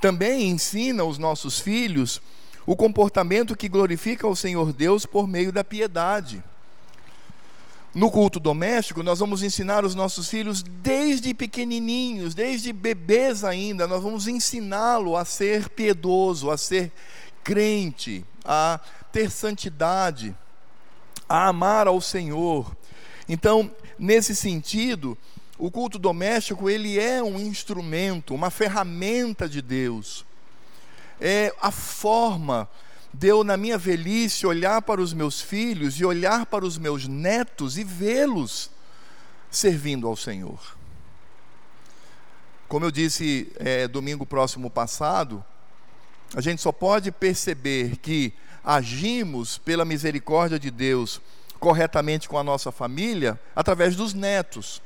Também 0.00 0.48
ensina 0.48 1.04
os 1.04 1.16
nossos 1.16 1.58
filhos 1.58 2.20
o 2.66 2.74
comportamento 2.74 3.56
que 3.56 3.68
glorifica 3.68 4.26
o 4.26 4.34
Senhor 4.34 4.72
Deus 4.72 5.06
por 5.06 5.28
meio 5.28 5.52
da 5.52 5.62
piedade. 5.62 6.42
No 7.94 8.10
culto 8.10 8.38
doméstico, 8.38 9.02
nós 9.02 9.20
vamos 9.20 9.42
ensinar 9.42 9.84
os 9.84 9.94
nossos 9.94 10.28
filhos 10.28 10.62
desde 10.62 11.32
pequenininhos, 11.32 12.34
desde 12.34 12.70
bebês 12.70 13.42
ainda, 13.42 13.86
nós 13.86 14.02
vamos 14.02 14.28
ensiná-lo 14.28 15.16
a 15.16 15.24
ser 15.24 15.70
piedoso, 15.70 16.50
a 16.50 16.58
ser 16.58 16.92
crente, 17.42 18.22
a 18.44 18.80
ter 19.10 19.30
santidade, 19.30 20.36
a 21.26 21.46
amar 21.46 21.86
ao 21.86 22.00
Senhor. 22.00 22.76
Então, 23.26 23.70
nesse 23.98 24.36
sentido, 24.36 25.16
o 25.56 25.70
culto 25.70 25.98
doméstico 25.98 26.68
ele 26.68 26.98
é 26.98 27.22
um 27.22 27.38
instrumento, 27.40 28.34
uma 28.34 28.50
ferramenta 28.50 29.48
de 29.48 29.62
Deus. 29.62 30.25
É 31.20 31.54
a 31.60 31.70
forma 31.70 32.68
de 33.12 33.28
eu, 33.28 33.42
na 33.42 33.56
minha 33.56 33.78
velhice, 33.78 34.46
olhar 34.46 34.82
para 34.82 35.00
os 35.00 35.12
meus 35.12 35.40
filhos 35.40 35.98
e 35.98 36.04
olhar 36.04 36.46
para 36.46 36.64
os 36.64 36.76
meus 36.76 37.08
netos 37.08 37.78
e 37.78 37.84
vê-los 37.84 38.70
servindo 39.50 40.06
ao 40.06 40.16
Senhor. 40.16 40.76
Como 42.68 42.84
eu 42.84 42.90
disse 42.90 43.50
é, 43.56 43.88
domingo 43.88 44.26
próximo 44.26 44.68
passado, 44.68 45.42
a 46.34 46.40
gente 46.40 46.60
só 46.60 46.72
pode 46.72 47.12
perceber 47.12 47.96
que 47.96 48.34
agimos 48.64 49.56
pela 49.56 49.84
misericórdia 49.84 50.58
de 50.58 50.70
Deus 50.70 51.20
corretamente 51.60 52.28
com 52.28 52.36
a 52.36 52.44
nossa 52.44 52.72
família 52.72 53.40
através 53.54 53.94
dos 53.96 54.12
netos. 54.12 54.82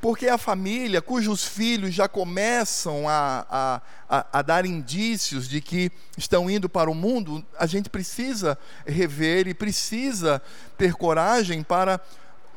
Porque 0.00 0.28
a 0.28 0.38
família 0.38 1.00
cujos 1.00 1.44
filhos 1.44 1.94
já 1.94 2.08
começam 2.08 3.08
a, 3.08 3.46
a, 3.50 3.82
a, 4.08 4.26
a, 4.38 4.42
dar 4.42 4.66
indícios 4.66 5.48
de 5.48 5.60
que 5.60 5.90
estão 6.16 6.50
indo 6.50 6.68
para 6.68 6.90
o 6.90 6.94
mundo, 6.94 7.44
a 7.58 7.66
gente 7.66 7.88
precisa 7.88 8.58
rever 8.86 9.48
e 9.48 9.54
precisa 9.54 10.42
ter 10.76 10.94
coragem 10.94 11.62
para 11.62 12.00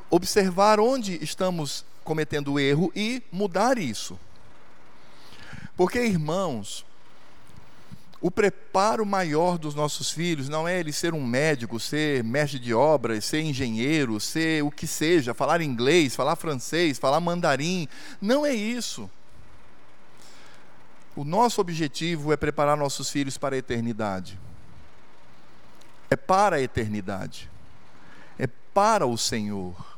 observar 0.09 0.79
onde 0.79 1.23
estamos 1.23 1.85
cometendo 2.03 2.59
erro 2.59 2.91
e 2.95 3.21
mudar 3.31 3.77
isso. 3.77 4.19
Porque, 5.77 5.99
irmãos, 5.99 6.85
o 8.21 8.29
preparo 8.29 9.05
maior 9.05 9.57
dos 9.57 9.73
nossos 9.73 10.11
filhos 10.11 10.49
não 10.49 10.67
é 10.67 10.77
ele 10.77 10.91
ser 10.91 11.13
um 11.13 11.25
médico, 11.25 11.79
ser 11.79 12.21
mestre 12.23 12.59
de 12.59 12.73
obras, 12.73 13.23
ser 13.23 13.41
engenheiro, 13.41 14.19
ser 14.19 14.61
o 14.61 14.69
que 14.69 14.85
seja, 14.85 15.33
falar 15.33 15.61
inglês, 15.61 16.15
falar 16.15 16.35
francês, 16.35 16.99
falar 16.99 17.21
mandarim. 17.21 17.87
Não 18.21 18.45
é 18.45 18.53
isso. 18.53 19.09
O 21.15 21.23
nosso 21.23 21.61
objetivo 21.61 22.33
é 22.33 22.37
preparar 22.37 22.75
nossos 22.75 23.09
filhos 23.09 23.37
para 23.37 23.55
a 23.55 23.59
eternidade. 23.59 24.37
É 26.09 26.15
para 26.17 26.57
a 26.57 26.61
eternidade. 26.61 27.49
É 28.37 28.47
para 28.47 29.07
o 29.07 29.17
Senhor. 29.17 29.97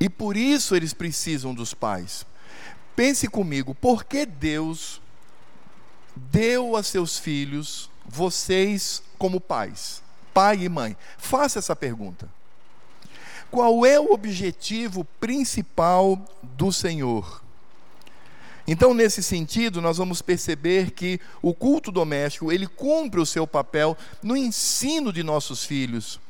E 0.00 0.08
por 0.08 0.36
isso 0.36 0.74
eles 0.74 0.92
precisam 0.92 1.54
dos 1.54 1.74
pais. 1.74 2.26
Pense 2.96 3.28
comigo, 3.28 3.72
por 3.74 4.04
que 4.04 4.26
Deus 4.26 4.99
deu 6.14 6.76
a 6.76 6.82
seus 6.82 7.18
filhos, 7.18 7.90
vocês 8.06 9.02
como 9.18 9.40
pais, 9.40 10.02
pai 10.32 10.64
e 10.64 10.68
mãe? 10.68 10.96
Faça 11.18 11.58
essa 11.58 11.76
pergunta. 11.76 12.28
Qual 13.50 13.84
é 13.84 13.98
o 13.98 14.12
objetivo 14.12 15.04
principal 15.18 16.18
do 16.42 16.72
Senhor? 16.72 17.42
Então, 18.66 18.94
nesse 18.94 19.22
sentido, 19.22 19.80
nós 19.80 19.96
vamos 19.96 20.22
perceber 20.22 20.92
que 20.92 21.20
o 21.42 21.52
culto 21.52 21.90
doméstico, 21.90 22.52
ele 22.52 22.68
cumpre 22.68 23.18
o 23.20 23.26
seu 23.26 23.46
papel 23.46 23.96
no 24.22 24.36
ensino 24.36 25.12
de 25.12 25.24
nossos 25.24 25.64
filhos, 25.64 26.20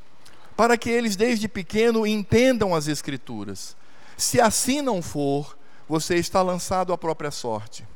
para 0.56 0.78
que 0.78 0.88
eles 0.88 1.16
desde 1.16 1.48
pequeno 1.48 2.06
entendam 2.06 2.74
as 2.74 2.88
escrituras. 2.88 3.76
Se 4.16 4.40
assim 4.40 4.80
não 4.80 5.02
for, 5.02 5.56
você 5.86 6.14
está 6.16 6.40
lançado 6.40 6.92
à 6.92 6.98
própria 6.98 7.30
sorte. 7.30 7.86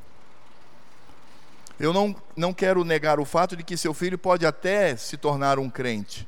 Eu 1.79 1.93
não, 1.93 2.15
não 2.37 2.55
quero 2.55 2.85
negar 2.85 3.19
o 3.19 3.25
fato 3.25 3.57
de 3.57 3.63
que 3.65 3.77
seu 3.77 3.93
filho 3.93 4.17
pode 4.17 4.47
até 4.47 4.97
se 4.97 5.17
tornar 5.17 5.59
um 5.59 5.69
crente, 5.69 6.27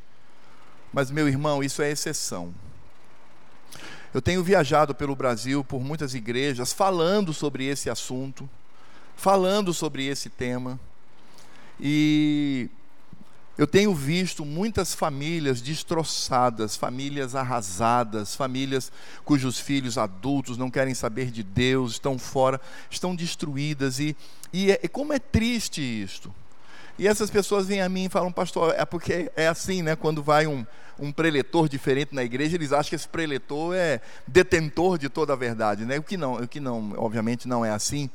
mas, 0.93 1.11
meu 1.11 1.29
irmão, 1.29 1.63
isso 1.63 1.83
é 1.83 1.91
exceção. 1.91 2.55
Eu 4.13 4.23
tenho 4.23 4.43
viajado 4.43 4.95
pelo 4.95 5.15
Brasil 5.15 5.63
por 5.63 5.81
muitas 5.81 6.15
igrejas 6.15 6.73
falando 6.73 7.33
sobre 7.35 7.67
esse 7.67 7.91
assunto, 7.91 8.49
falando 9.15 9.75
sobre 9.75 10.07
esse 10.07 10.31
tema, 10.31 10.81
e 11.79 12.71
eu 13.59 13.67
tenho 13.67 13.95
visto 13.95 14.45
muitas 14.45 14.95
famílias 14.95 15.63
destroçadas, 15.63 16.77
famílias 16.77 17.35
arrasadas, 17.35 18.37
famílias 18.37 18.93
cujos 19.25 19.59
filhos 19.59 19.97
adultos 19.97 20.59
não 20.59 20.71
querem 20.71 20.95
saber 20.95 21.31
de 21.31 21.43
Deus, 21.43 21.93
estão 21.93 22.19
fora, 22.19 22.61
estão 22.91 23.17
destruídas. 23.17 23.99
E, 23.99 24.15
e, 24.53 24.71
é, 24.71 24.81
e 24.83 24.89
como 24.89 25.13
é 25.13 25.19
triste 25.19 25.81
isto. 25.81 26.35
E 26.99 27.07
essas 27.07 27.31
pessoas 27.31 27.67
vêm 27.67 27.83
a 27.83 27.89
mim 27.89 28.07
e 28.07 28.09
falam, 28.09 28.33
pastor, 28.33 28.75
é 28.77 28.85
porque 28.85 29.31
é 29.37 29.49
assim, 29.49 29.83
né? 29.83 29.95
Quando 29.97 30.23
vai 30.23 30.47
um, 30.47 30.65
um 30.99 31.13
preletor 31.13 31.69
diferente 31.69 32.15
na 32.15 32.25
igreja, 32.25 32.57
eles 32.57 32.73
acham 32.73 32.91
que 32.91 32.95
esse 32.95 33.09
preletor 33.09 33.75
é 33.75 34.01
detentor 34.27 34.99
de 34.99 35.09
toda 35.09 35.35
a 35.35 35.37
verdade, 35.37 35.85
né? 35.85 35.99
O 35.99 36.03
que 36.03 36.17
não, 36.17 36.35
o 36.37 36.49
que 36.49 36.59
não, 36.61 36.95
obviamente 36.97 37.47
não 37.47 37.65
é 37.65 37.71
assim. 37.71 38.11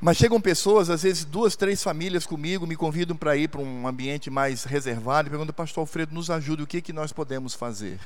Mas 0.00 0.16
chegam 0.16 0.40
pessoas, 0.40 0.90
às 0.90 1.02
vezes 1.02 1.24
duas, 1.24 1.56
três 1.56 1.82
famílias 1.82 2.24
comigo, 2.24 2.66
me 2.66 2.76
convidam 2.76 3.16
para 3.16 3.36
ir 3.36 3.48
para 3.48 3.60
um 3.60 3.86
ambiente 3.86 4.30
mais 4.30 4.62
reservado 4.62 5.28
e 5.28 5.30
perguntam, 5.30 5.52
pastor 5.52 5.82
Alfredo, 5.82 6.14
nos 6.14 6.30
ajude, 6.30 6.62
o 6.62 6.66
que, 6.66 6.80
que 6.80 6.92
nós 6.92 7.12
podemos 7.12 7.54
fazer? 7.54 7.98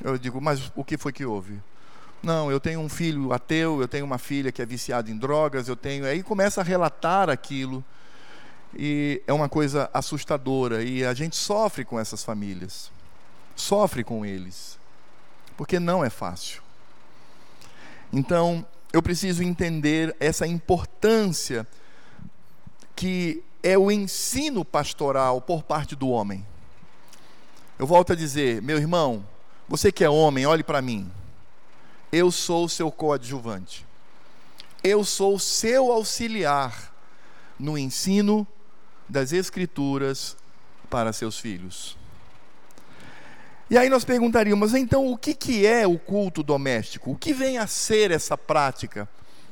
Eu 0.00 0.16
digo, 0.16 0.40
mas 0.40 0.70
o 0.76 0.84
que 0.84 0.96
foi 0.96 1.12
que 1.12 1.24
houve? 1.24 1.60
Não, 2.22 2.50
eu 2.50 2.60
tenho 2.60 2.80
um 2.80 2.88
filho 2.88 3.32
ateu, 3.32 3.80
eu 3.80 3.88
tenho 3.88 4.04
uma 4.04 4.18
filha 4.18 4.52
que 4.52 4.62
é 4.62 4.66
viciada 4.66 5.10
em 5.10 5.16
drogas, 5.16 5.68
eu 5.68 5.76
tenho. 5.76 6.04
Aí 6.04 6.22
começa 6.22 6.60
a 6.60 6.64
relatar 6.64 7.28
aquilo. 7.28 7.84
E 8.74 9.22
é 9.26 9.32
uma 9.32 9.48
coisa 9.48 9.88
assustadora. 9.92 10.82
E 10.82 11.04
a 11.04 11.14
gente 11.14 11.36
sofre 11.36 11.84
com 11.84 11.98
essas 11.98 12.24
famílias. 12.24 12.90
Sofre 13.54 14.02
com 14.02 14.26
eles. 14.26 14.78
Porque 15.56 15.78
não 15.78 16.04
é 16.04 16.10
fácil. 16.10 16.60
Então, 18.12 18.66
eu 18.92 19.02
preciso 19.02 19.42
entender 19.42 20.16
essa 20.18 20.46
importância 20.46 21.66
que 22.96 23.42
é 23.62 23.76
o 23.76 23.90
ensino 23.90 24.64
pastoral 24.64 25.40
por 25.40 25.62
parte 25.62 25.94
do 25.94 26.08
homem. 26.08 26.44
Eu 27.78 27.86
volto 27.86 28.12
a 28.12 28.16
dizer, 28.16 28.62
meu 28.62 28.78
irmão, 28.78 29.24
você 29.68 29.92
que 29.92 30.02
é 30.02 30.08
homem, 30.08 30.46
olhe 30.46 30.62
para 30.62 30.80
mim. 30.80 31.10
Eu 32.10 32.30
sou 32.30 32.64
o 32.64 32.68
seu 32.68 32.90
coadjuvante. 32.90 33.86
Eu 34.82 35.04
sou 35.04 35.34
o 35.34 35.40
seu 35.40 35.92
auxiliar 35.92 36.94
no 37.58 37.76
ensino 37.76 38.46
das 39.08 39.32
Escrituras 39.32 40.36
para 40.88 41.12
seus 41.12 41.38
filhos. 41.38 41.97
E 43.70 43.76
aí 43.76 43.90
nós 43.90 44.02
perguntaríamos, 44.02 44.74
então, 44.74 45.06
o 45.12 45.18
que, 45.18 45.34
que 45.34 45.66
é 45.66 45.86
o 45.86 45.98
culto 45.98 46.42
doméstico? 46.42 47.10
O 47.10 47.16
que 47.16 47.34
vem 47.34 47.58
a 47.58 47.66
ser 47.66 48.10
essa 48.10 48.36
prática? 48.36 49.06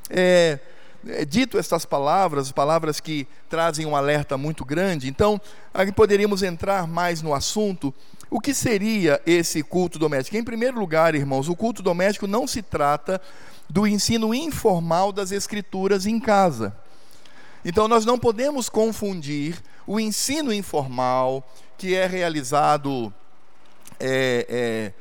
É, 0.08 0.58
é, 1.06 1.22
dito 1.24 1.58
estas 1.58 1.84
palavras, 1.84 2.50
palavras 2.50 2.98
que 2.98 3.28
trazem 3.50 3.84
um 3.84 3.94
alerta 3.94 4.38
muito 4.38 4.64
grande, 4.64 5.06
então, 5.06 5.38
aí 5.74 5.92
poderíamos 5.92 6.42
entrar 6.42 6.86
mais 6.86 7.20
no 7.20 7.34
assunto. 7.34 7.92
O 8.30 8.40
que 8.40 8.54
seria 8.54 9.20
esse 9.26 9.62
culto 9.62 9.98
doméstico? 9.98 10.38
Em 10.38 10.42
primeiro 10.42 10.80
lugar, 10.80 11.14
irmãos, 11.14 11.46
o 11.50 11.54
culto 11.54 11.82
doméstico 11.82 12.26
não 12.26 12.46
se 12.46 12.62
trata 12.62 13.20
do 13.68 13.86
ensino 13.86 14.34
informal 14.34 15.12
das 15.12 15.30
Escrituras 15.30 16.06
em 16.06 16.18
casa. 16.18 16.74
Então, 17.62 17.86
nós 17.86 18.06
não 18.06 18.18
podemos 18.18 18.70
confundir 18.70 19.62
o 19.86 20.00
ensino 20.00 20.54
informal, 20.54 21.46
que 21.76 21.94
é 21.94 22.06
realizado 22.06 23.12
é, 24.00 24.46
é, 24.48 24.92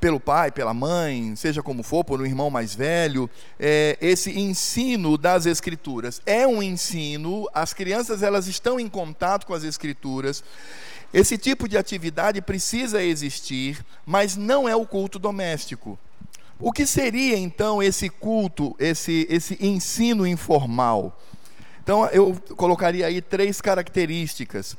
pelo 0.00 0.20
pai, 0.20 0.50
pela 0.50 0.72
mãe, 0.72 1.34
seja 1.34 1.62
como 1.62 1.82
for, 1.82 2.04
por 2.04 2.20
um 2.20 2.26
irmão 2.26 2.50
mais 2.50 2.74
velho, 2.74 3.28
é, 3.58 3.98
esse 4.00 4.38
ensino 4.38 5.18
das 5.18 5.46
escrituras 5.46 6.22
é 6.24 6.46
um 6.46 6.62
ensino. 6.62 7.48
As 7.52 7.72
crianças 7.72 8.22
elas 8.22 8.46
estão 8.46 8.78
em 8.78 8.88
contato 8.88 9.46
com 9.46 9.54
as 9.54 9.64
escrituras. 9.64 10.42
Esse 11.12 11.38
tipo 11.38 11.68
de 11.68 11.76
atividade 11.76 12.40
precisa 12.42 13.02
existir, 13.02 13.84
mas 14.04 14.36
não 14.36 14.68
é 14.68 14.76
o 14.76 14.86
culto 14.86 15.18
doméstico. 15.18 15.98
O 16.60 16.72
que 16.72 16.84
seria 16.84 17.36
então 17.36 17.82
esse 17.82 18.08
culto, 18.08 18.74
esse, 18.78 19.26
esse 19.30 19.56
ensino 19.60 20.26
informal? 20.26 21.18
Então 21.82 22.06
eu 22.08 22.36
colocaria 22.56 23.06
aí 23.06 23.22
três 23.22 23.60
características. 23.60 24.76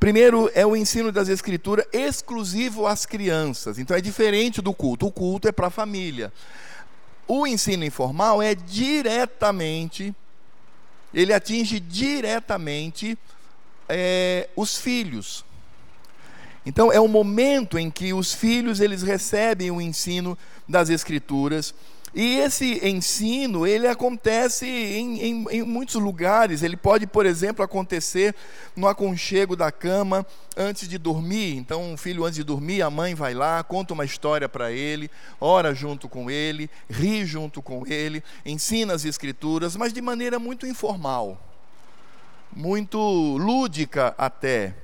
Primeiro 0.00 0.50
é 0.54 0.64
o 0.64 0.74
ensino 0.74 1.12
das 1.12 1.28
escrituras 1.28 1.84
exclusivo 1.92 2.86
às 2.86 3.04
crianças. 3.04 3.78
Então 3.78 3.94
é 3.94 4.00
diferente 4.00 4.62
do 4.62 4.72
culto. 4.72 5.06
O 5.06 5.12
culto 5.12 5.46
é 5.46 5.52
para 5.52 5.66
a 5.66 5.70
família. 5.70 6.32
O 7.28 7.46
ensino 7.46 7.84
informal 7.84 8.40
é 8.40 8.54
diretamente, 8.54 10.14
ele 11.12 11.34
atinge 11.34 11.78
diretamente 11.78 13.16
é, 13.86 14.48
os 14.56 14.78
filhos. 14.78 15.44
Então 16.64 16.90
é 16.90 16.98
o 16.98 17.06
momento 17.06 17.78
em 17.78 17.90
que 17.90 18.14
os 18.14 18.32
filhos 18.32 18.80
eles 18.80 19.02
recebem 19.02 19.70
o 19.70 19.82
ensino 19.82 20.36
das 20.66 20.88
escrituras 20.88 21.74
e 22.12 22.38
esse 22.38 22.84
ensino, 22.86 23.64
ele 23.64 23.86
acontece 23.86 24.66
em, 24.66 25.20
em, 25.20 25.46
em, 25.50 25.62
muitos 25.62 25.94
lugares. 25.94 26.62
Ele 26.62 26.76
pode, 26.76 27.06
por 27.06 27.24
exemplo, 27.24 27.64
acontecer 27.64 28.34
no 28.74 28.88
aconchego 28.88 29.54
da 29.54 29.70
cama 29.70 30.26
antes 30.56 30.88
de 30.88 30.98
dormir. 30.98 31.56
Então, 31.56 31.92
um 31.92 31.96
filho 31.96 32.24
antes 32.24 32.34
de 32.34 32.42
dormir, 32.42 32.82
a 32.82 32.90
mãe 32.90 33.14
vai 33.14 33.32
lá, 33.32 33.62
conta 33.62 33.94
uma 33.94 34.04
história 34.04 34.48
para 34.48 34.72
ele, 34.72 35.08
ora 35.40 35.72
junto 35.72 36.08
com 36.08 36.28
ele, 36.28 36.68
ri 36.88 37.24
junto 37.24 37.62
com 37.62 37.86
ele, 37.86 38.24
ensina 38.44 38.92
as 38.92 39.04
escrituras, 39.04 39.76
mas 39.76 39.92
de 39.92 40.02
maneira 40.02 40.40
muito 40.40 40.66
informal, 40.66 41.40
muito 42.52 42.98
lúdica 43.36 44.14
até. 44.18 44.74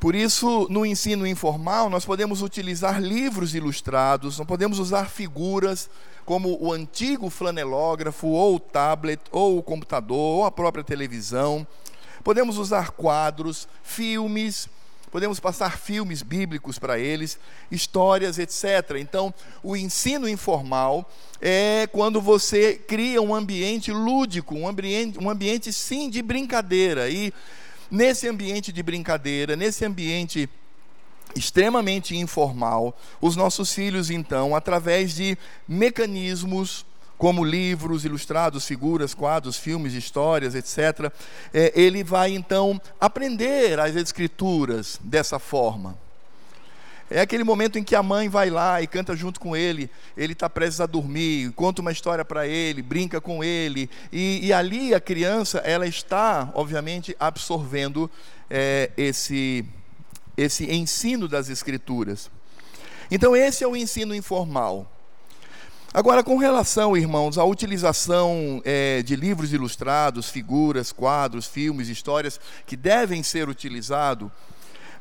Por 0.00 0.14
isso, 0.14 0.66
no 0.68 0.84
ensino 0.84 1.26
informal, 1.26 1.88
nós 1.88 2.04
podemos 2.04 2.42
utilizar 2.42 3.00
livros 3.00 3.54
ilustrados, 3.54 4.38
não 4.38 4.44
podemos 4.44 4.78
usar 4.78 5.08
figuras 5.08 5.88
como 6.24 6.58
o 6.60 6.72
antigo 6.72 7.30
flanelógrafo, 7.30 8.28
ou 8.28 8.56
o 8.56 8.60
tablet, 8.60 9.20
ou 9.30 9.58
o 9.58 9.62
computador, 9.62 10.16
ou 10.16 10.44
a 10.44 10.50
própria 10.50 10.84
televisão. 10.84 11.66
Podemos 12.22 12.56
usar 12.58 12.90
quadros, 12.90 13.68
filmes, 13.82 14.68
podemos 15.10 15.38
passar 15.38 15.78
filmes 15.78 16.22
bíblicos 16.22 16.78
para 16.78 16.98
eles, 16.98 17.38
histórias, 17.70 18.38
etc. 18.38 18.96
Então, 18.98 19.32
o 19.62 19.76
ensino 19.76 20.28
informal 20.28 21.08
é 21.40 21.86
quando 21.92 22.20
você 22.20 22.74
cria 22.74 23.22
um 23.22 23.34
ambiente 23.34 23.92
lúdico, 23.92 24.54
um 24.54 24.66
ambiente, 24.66 25.18
um 25.18 25.30
ambiente 25.30 25.72
sim 25.72 26.10
de 26.10 26.20
brincadeira. 26.20 27.08
E 27.08 27.32
Nesse 27.94 28.26
ambiente 28.26 28.72
de 28.72 28.82
brincadeira, 28.82 29.54
nesse 29.54 29.84
ambiente 29.84 30.50
extremamente 31.36 32.16
informal, 32.16 32.98
os 33.20 33.36
nossos 33.36 33.72
filhos, 33.72 34.10
então, 34.10 34.56
através 34.56 35.14
de 35.14 35.38
mecanismos 35.68 36.84
como 37.16 37.44
livros 37.44 38.04
ilustrados, 38.04 38.66
figuras, 38.66 39.14
quadros, 39.14 39.56
filmes, 39.56 39.92
histórias, 39.94 40.56
etc., 40.56 41.12
é, 41.52 41.72
ele 41.80 42.02
vai 42.02 42.32
então 42.32 42.80
aprender 43.00 43.78
as 43.78 43.94
escrituras 43.94 44.98
dessa 45.00 45.38
forma. 45.38 45.96
É 47.14 47.20
aquele 47.20 47.44
momento 47.44 47.78
em 47.78 47.84
que 47.84 47.94
a 47.94 48.02
mãe 48.02 48.28
vai 48.28 48.50
lá 48.50 48.82
e 48.82 48.88
canta 48.88 49.14
junto 49.14 49.38
com 49.38 49.56
ele, 49.56 49.88
ele 50.16 50.32
está 50.32 50.50
prestes 50.50 50.80
a 50.80 50.86
dormir, 50.86 51.52
conta 51.52 51.80
uma 51.80 51.92
história 51.92 52.24
para 52.24 52.44
ele, 52.44 52.82
brinca 52.82 53.20
com 53.20 53.44
ele, 53.44 53.88
e, 54.12 54.44
e, 54.44 54.52
ali 54.52 54.92
a 54.92 55.00
criança 55.00 55.58
ela 55.58 55.86
está, 55.86 56.50
obviamente, 56.54 57.14
absorvendo 57.20 58.10
é, 58.50 58.90
esse, 58.96 59.64
esse 60.36 60.64
ensino 60.64 61.28
das 61.28 61.48
Escrituras. 61.48 62.28
Então, 63.08 63.36
esse 63.36 63.62
é 63.62 63.68
o 63.68 63.76
ensino 63.76 64.12
informal. 64.12 64.90
Agora, 65.92 66.24
com 66.24 66.36
relação, 66.36 66.96
irmãos, 66.96 67.38
à 67.38 67.44
utilização 67.44 68.60
é, 68.64 69.02
de 69.02 69.14
livros 69.14 69.52
ilustrados, 69.52 70.28
figuras, 70.28 70.90
quadros, 70.90 71.46
filmes, 71.46 71.86
histórias 71.86 72.40
que 72.66 72.76
devem 72.76 73.22
ser 73.22 73.48
utilizados 73.48 74.28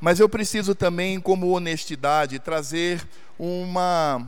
mas 0.04 0.20
eu 0.20 0.28
preciso 0.28 0.76
também, 0.76 1.18
como 1.18 1.56
honestidade, 1.56 2.38
trazer 2.38 3.02
uma, 3.40 4.28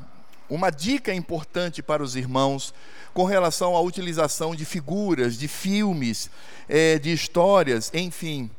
uma 0.49 0.69
dica 0.69 1.13
importante 1.13 1.83
para 1.83 2.01
os 2.01 2.15
irmãos 2.15 2.73
com 3.13 3.25
relação 3.25 3.75
à 3.75 3.81
utilização 3.81 4.55
de 4.55 4.63
figuras, 4.63 5.37
de 5.37 5.49
filmes, 5.49 6.29
é, 6.69 6.97
de 6.97 7.11
histórias, 7.11 7.91
enfim. 7.93 8.49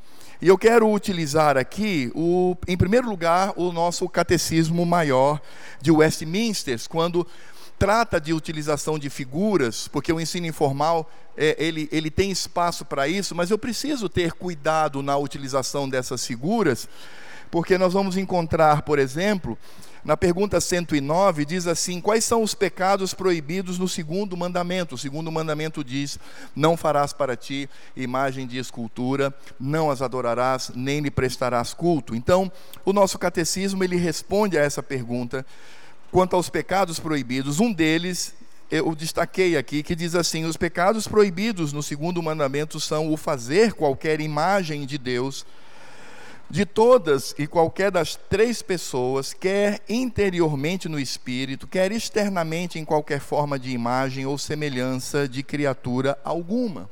E 0.42 0.48
eu 0.48 0.58
quero 0.58 0.92
utilizar 0.92 1.56
aqui, 1.56 2.12
o, 2.14 2.54
em 2.68 2.76
primeiro 2.76 3.08
lugar, 3.08 3.54
o 3.56 3.72
nosso 3.72 4.06
catecismo 4.10 4.84
maior 4.84 5.40
de 5.80 5.90
Westminster, 5.90 6.78
quando 6.86 7.26
trata 7.78 8.20
de 8.20 8.32
utilização 8.32 8.98
de 8.98 9.10
figuras, 9.10 9.88
porque 9.88 10.12
o 10.12 10.20
ensino 10.20 10.46
informal 10.46 11.10
é, 11.36 11.56
ele, 11.58 11.88
ele 11.92 12.10
tem 12.10 12.30
espaço 12.30 12.84
para 12.84 13.06
isso, 13.06 13.34
mas 13.34 13.50
eu 13.50 13.58
preciso 13.58 14.08
ter 14.08 14.32
cuidado 14.32 15.02
na 15.02 15.16
utilização 15.16 15.88
dessas 15.88 16.26
figuras, 16.26 16.88
porque 17.50 17.76
nós 17.78 17.92
vamos 17.92 18.16
encontrar, 18.16 18.82
por 18.82 18.98
exemplo, 18.98 19.58
na 20.06 20.16
pergunta 20.16 20.60
109, 20.60 21.44
diz 21.44 21.66
assim: 21.66 22.00
Quais 22.00 22.24
são 22.24 22.40
os 22.40 22.54
pecados 22.54 23.12
proibidos 23.12 23.76
no 23.76 23.88
segundo 23.88 24.36
mandamento? 24.36 24.94
O 24.94 24.98
segundo 24.98 25.32
mandamento 25.32 25.82
diz: 25.82 26.16
Não 26.54 26.76
farás 26.76 27.12
para 27.12 27.36
ti 27.36 27.68
imagem 27.96 28.46
de 28.46 28.56
escultura, 28.56 29.34
não 29.58 29.90
as 29.90 30.02
adorarás, 30.02 30.70
nem 30.76 31.00
lhe 31.00 31.10
prestarás 31.10 31.74
culto. 31.74 32.14
Então, 32.14 32.50
o 32.84 32.92
nosso 32.92 33.18
catecismo 33.18 33.82
ele 33.82 33.96
responde 33.96 34.56
a 34.56 34.62
essa 34.62 34.80
pergunta 34.80 35.44
quanto 36.10 36.36
aos 36.36 36.48
pecados 36.48 36.98
proibidos. 36.98 37.60
Um 37.60 37.72
deles 37.72 38.34
eu 38.70 38.94
destaquei 38.94 39.56
aqui 39.56 39.82
que 39.82 39.94
diz 39.94 40.14
assim: 40.14 40.44
os 40.44 40.56
pecados 40.56 41.06
proibidos 41.06 41.72
no 41.72 41.82
segundo 41.82 42.22
mandamento 42.22 42.80
são 42.80 43.12
o 43.12 43.16
fazer 43.16 43.72
qualquer 43.72 44.20
imagem 44.20 44.84
de 44.84 44.98
Deus, 44.98 45.46
de 46.50 46.66
todas 46.66 47.34
e 47.38 47.46
qualquer 47.46 47.90
das 47.90 48.16
três 48.16 48.62
pessoas, 48.62 49.32
quer 49.32 49.80
interiormente 49.88 50.88
no 50.88 50.98
espírito, 50.98 51.66
quer 51.66 51.92
externamente 51.92 52.78
em 52.78 52.84
qualquer 52.84 53.20
forma 53.20 53.58
de 53.58 53.70
imagem 53.70 54.26
ou 54.26 54.36
semelhança 54.36 55.28
de 55.28 55.42
criatura 55.42 56.18
alguma. 56.24 56.90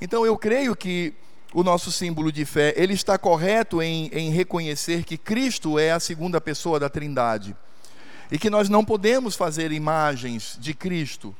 Então 0.00 0.24
eu 0.24 0.36
creio 0.38 0.74
que 0.74 1.12
o 1.52 1.62
nosso 1.62 1.92
símbolo 1.92 2.32
de 2.32 2.46
fé, 2.46 2.72
ele 2.78 2.94
está 2.94 3.18
correto 3.18 3.82
em, 3.82 4.06
em 4.06 4.30
reconhecer 4.30 5.04
que 5.04 5.18
Cristo 5.18 5.78
é 5.78 5.92
a 5.92 6.00
segunda 6.00 6.40
pessoa 6.40 6.80
da 6.80 6.88
Trindade 6.88 7.54
e 8.32 8.38
que 8.38 8.48
nós 8.48 8.70
não 8.70 8.82
podemos 8.82 9.36
fazer 9.36 9.70
imagens 9.72 10.56
de 10.58 10.72
Cristo. 10.72 11.36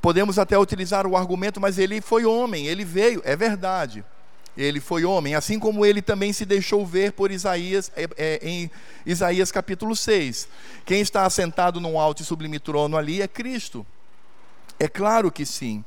Podemos 0.00 0.38
até 0.38 0.58
utilizar 0.58 1.06
o 1.06 1.14
argumento, 1.14 1.60
mas 1.60 1.78
ele 1.78 2.00
foi 2.00 2.24
homem, 2.24 2.66
ele 2.66 2.86
veio, 2.86 3.20
é 3.22 3.36
verdade. 3.36 4.02
Ele 4.56 4.80
foi 4.80 5.04
homem, 5.04 5.34
assim 5.34 5.58
como 5.58 5.84
ele 5.84 6.00
também 6.00 6.32
se 6.32 6.46
deixou 6.46 6.86
ver 6.86 7.12
por 7.12 7.30
Isaías, 7.30 7.92
é, 7.94 8.08
é, 8.16 8.40
em 8.42 8.70
Isaías 9.04 9.52
capítulo 9.52 9.94
6. 9.94 10.48
Quem 10.86 11.02
está 11.02 11.26
assentado 11.26 11.78
num 11.78 12.00
alto 12.00 12.22
e 12.22 12.24
sublime 12.24 12.58
trono 12.58 12.96
ali 12.96 13.20
é 13.20 13.28
Cristo. 13.28 13.84
É 14.80 14.88
claro 14.88 15.30
que 15.30 15.44
sim 15.44 15.84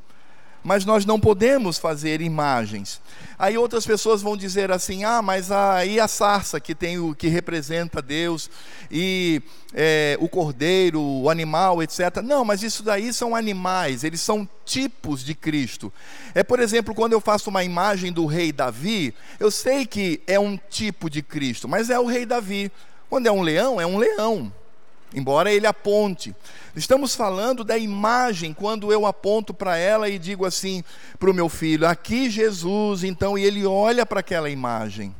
mas 0.67 0.83
nós 0.83 1.05
não 1.05 1.17
podemos 1.17 1.77
fazer 1.77 2.19
imagens. 2.19 2.99
Aí 3.39 3.57
outras 3.57 3.85
pessoas 3.85 4.21
vão 4.21 4.35
dizer 4.35 4.69
assim: 4.69 5.05
ah, 5.05 5.21
mas 5.21 5.49
aí 5.49 5.97
a 5.97 6.09
sarça 6.09 6.59
que 6.59 6.75
tem 6.75 6.99
o 6.99 7.15
que 7.15 7.29
representa 7.29 8.01
Deus 8.01 8.49
e 8.91 9.41
é, 9.73 10.17
o 10.19 10.27
cordeiro, 10.27 11.01
o 11.01 11.29
animal, 11.29 11.81
etc. 11.81 12.17
Não, 12.21 12.43
mas 12.43 12.63
isso 12.63 12.83
daí 12.83 13.13
são 13.13 13.33
animais, 13.33 14.03
eles 14.03 14.19
são 14.19 14.47
tipos 14.65 15.23
de 15.23 15.33
Cristo. 15.33 15.91
É, 16.35 16.43
por 16.43 16.59
exemplo, 16.59 16.93
quando 16.93 17.13
eu 17.13 17.21
faço 17.21 17.49
uma 17.49 17.63
imagem 17.63 18.11
do 18.11 18.25
rei 18.25 18.51
Davi, 18.51 19.13
eu 19.39 19.49
sei 19.49 19.85
que 19.85 20.19
é 20.27 20.37
um 20.37 20.59
tipo 20.69 21.09
de 21.09 21.21
Cristo, 21.21 21.65
mas 21.65 21.89
é 21.89 21.97
o 21.97 22.05
rei 22.05 22.25
Davi. 22.25 22.69
Quando 23.09 23.27
é 23.27 23.31
um 23.31 23.41
leão, 23.41 23.79
é 23.79 23.85
um 23.87 23.97
leão, 23.97 24.51
embora 25.13 25.51
ele 25.51 25.67
aponte. 25.67 26.35
Estamos 26.75 27.15
falando 27.15 27.63
da 27.63 27.77
imagem, 27.77 28.53
quando 28.53 28.91
eu 28.91 29.05
aponto 29.05 29.53
para 29.53 29.77
ela 29.77 30.09
e 30.09 30.19
digo 30.19 30.45
assim 30.45 30.83
para 31.19 31.29
o 31.29 31.33
meu 31.33 31.49
filho: 31.49 31.87
aqui 31.87 32.29
Jesus, 32.29 33.03
então, 33.03 33.37
e 33.37 33.43
ele 33.43 33.65
olha 33.65 34.05
para 34.05 34.19
aquela 34.19 34.49
imagem. 34.49 35.13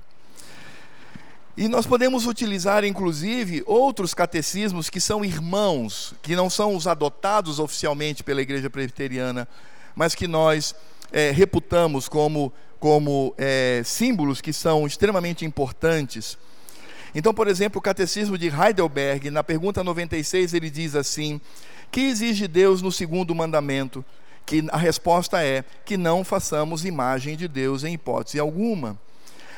E 1.58 1.68
nós 1.68 1.88
podemos 1.88 2.28
utilizar, 2.28 2.86
inclusive, 2.86 3.64
outros 3.66 4.14
catecismos 4.14 4.92
que 4.92 5.02
são 5.02 5.26
irmãos, 5.26 6.14
que 6.22 6.36
não 6.36 6.52
são 6.52 6.76
os 6.76 6.86
adotados 6.86 7.58
oficialmente 7.58 8.24
pela 8.24 8.44
Igreja 8.44 8.70
Presbiteriana, 8.70 9.48
mas 9.96 10.14
que 10.14 10.28
nós 10.28 10.76
é, 11.12 11.32
reputamos 11.32 12.08
como, 12.08 12.54
como 12.80 13.34
é, 13.40 13.82
símbolos 13.84 14.40
que 14.40 14.54
são 14.54 14.86
extremamente 14.86 15.46
importantes. 15.46 16.38
Então, 17.14 17.34
por 17.34 17.48
exemplo, 17.48 17.80
o 17.80 17.82
Catecismo 17.82 18.38
de 18.38 18.48
Heidelberg, 18.48 19.30
na 19.30 19.44
pergunta 19.44 19.84
96, 19.84 20.54
ele 20.54 20.70
diz 20.70 20.96
assim: 20.96 21.42
Que 21.92 22.02
exige 22.02 22.48
Deus 22.48 22.82
no 22.82 22.92
segundo 22.92 23.34
mandamento? 23.34 24.04
Que 24.46 24.66
a 24.72 24.78
resposta 24.78 25.44
é 25.44 25.64
que 25.86 25.98
não 25.98 26.24
façamos 26.24 26.86
imagem 26.86 27.36
de 27.36 27.48
Deus 27.48 27.84
em 27.84 27.94
hipótese 27.94 28.40
alguma. 28.40 28.98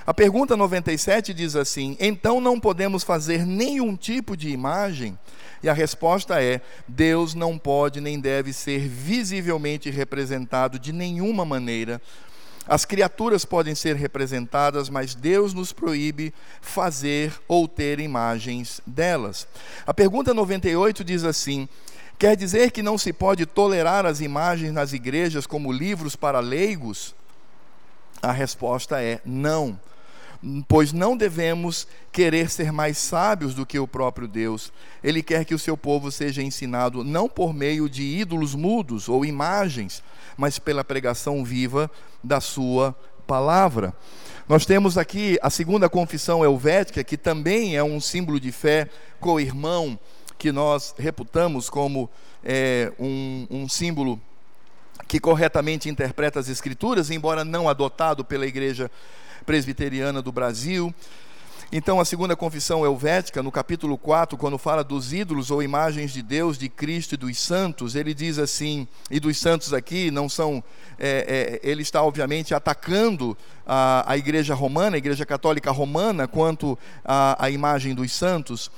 A 0.10 0.14
pergunta 0.14 0.58
97 0.58 1.36
diz 1.36 1.56
assim: 1.56 1.96
então 2.00 2.42
não 2.42 2.60
podemos 2.60 3.04
fazer 3.04 3.46
nenhum 3.46 3.96
tipo 3.96 4.36
de 4.36 4.50
imagem? 4.50 5.16
E 5.62 5.70
a 5.70 5.74
resposta 5.74 6.42
é: 6.42 6.62
Deus 6.88 7.36
não 7.36 7.60
pode 7.60 8.02
nem 8.02 8.20
deve 8.20 8.52
ser 8.52 8.88
visivelmente 8.88 9.92
representado 9.92 10.80
de 10.80 10.92
nenhuma 10.92 11.46
maneira. 11.46 12.02
As 12.70 12.86
criaturas 12.86 13.44
podem 13.46 13.74
ser 13.74 13.96
representadas, 13.96 14.90
mas 14.90 15.16
Deus 15.16 15.56
nos 15.56 15.74
proíbe 15.74 16.32
fazer 16.62 17.34
ou 17.48 17.68
ter 17.68 18.00
imagens 18.00 18.80
delas. 18.86 19.48
A 19.88 19.94
pergunta 19.94 20.36
98 20.36 21.04
diz 21.04 21.24
assim: 21.24 21.68
Quer 22.20 22.36
dizer 22.36 22.70
que 22.70 22.84
não 22.84 22.96
se 22.96 23.12
pode 23.12 23.48
tolerar 23.48 24.06
as 24.06 24.22
imagens 24.22 24.72
nas 24.72 24.94
igrejas 24.94 25.48
como 25.48 25.72
livros 25.72 26.16
para 26.16 26.40
leigos? 26.40 27.16
A 28.22 28.32
resposta 28.32 29.02
é 29.02 29.20
não 29.26 29.80
pois 30.68 30.94
não 30.94 31.18
devemos 31.18 31.88
querer 32.12 32.50
ser 32.50 32.72
mais 32.72 32.98
sábios 32.98 33.54
do 33.54 33.66
que 33.66 33.78
o 33.78 33.88
próprio 33.88 34.28
Deus. 34.28 34.72
Ele 35.04 35.22
quer 35.22 35.44
que 35.46 35.54
o 35.54 35.60
seu 35.60 35.76
povo 35.76 36.12
seja 36.12 36.42
ensinado 36.42 37.04
não 37.04 37.28
por 37.28 37.54
meio 37.54 37.90
de 37.90 38.04
ídolos 38.04 38.56
mudos 38.56 39.10
ou 39.10 39.26
imagens, 39.26 40.02
mas 40.38 40.58
pela 40.58 40.84
pregação 40.84 41.44
viva 41.44 41.92
da 42.24 42.40
sua 42.40 42.96
palavra. 43.28 43.94
Nós 44.48 44.66
temos 44.66 44.98
aqui 44.98 45.38
a 45.42 45.50
segunda 45.50 45.88
confissão 45.88 46.44
helvética, 46.44 47.04
que 47.04 47.18
também 47.18 47.76
é 47.76 47.84
um 47.84 48.00
símbolo 48.00 48.40
de 48.40 48.52
fé 48.52 48.90
co-irmão, 49.20 50.00
que 50.38 50.52
nós 50.52 50.96
reputamos 50.98 51.70
como 51.70 52.10
é, 52.44 52.92
um, 52.98 53.46
um 53.52 53.70
símbolo 53.70 54.20
que 55.08 55.20
corretamente 55.20 55.90
interpreta 55.90 56.40
as 56.40 56.50
Escrituras, 56.50 57.12
embora 57.12 57.44
não 57.44 57.68
adotado 57.68 58.24
pela 58.24 58.46
Igreja 58.48 58.90
Presbiteriana 59.46 60.22
do 60.22 60.32
Brasil. 60.32 60.94
Então, 61.72 62.00
a 62.00 62.06
segunda 62.06 62.36
confissão 62.36 62.84
helvética, 62.84 63.44
no 63.44 63.52
capítulo 63.52 63.96
4, 63.96 64.36
quando 64.38 64.58
fala 64.58 64.84
dos 64.84 65.14
ídolos 65.14 65.52
ou 65.52 65.62
imagens 65.62 66.12
de 66.12 66.24
Deus, 66.24 66.58
de 66.58 66.68
Cristo 66.68 67.14
e 67.14 67.18
dos 67.18 67.38
santos, 67.38 67.94
ele 67.96 68.12
diz 68.12 68.40
assim, 68.40 68.88
e 69.12 69.20
dos 69.20 69.38
santos 69.38 69.72
aqui 69.72 70.10
não 70.10 70.28
são, 70.28 70.64
é, 70.98 71.60
é, 71.62 71.70
ele 71.70 71.84
está 71.84 72.02
obviamente 72.02 72.56
atacando 72.56 73.38
a, 73.68 74.04
a 74.12 74.18
igreja 74.18 74.56
romana, 74.56 74.96
a 74.96 74.98
igreja 74.98 75.28
católica 75.28 75.70
romana, 75.70 76.28
quanto 76.28 76.78
à 77.06 77.52
imagem 77.52 77.94
dos 77.94 78.12
santos 78.12 78.72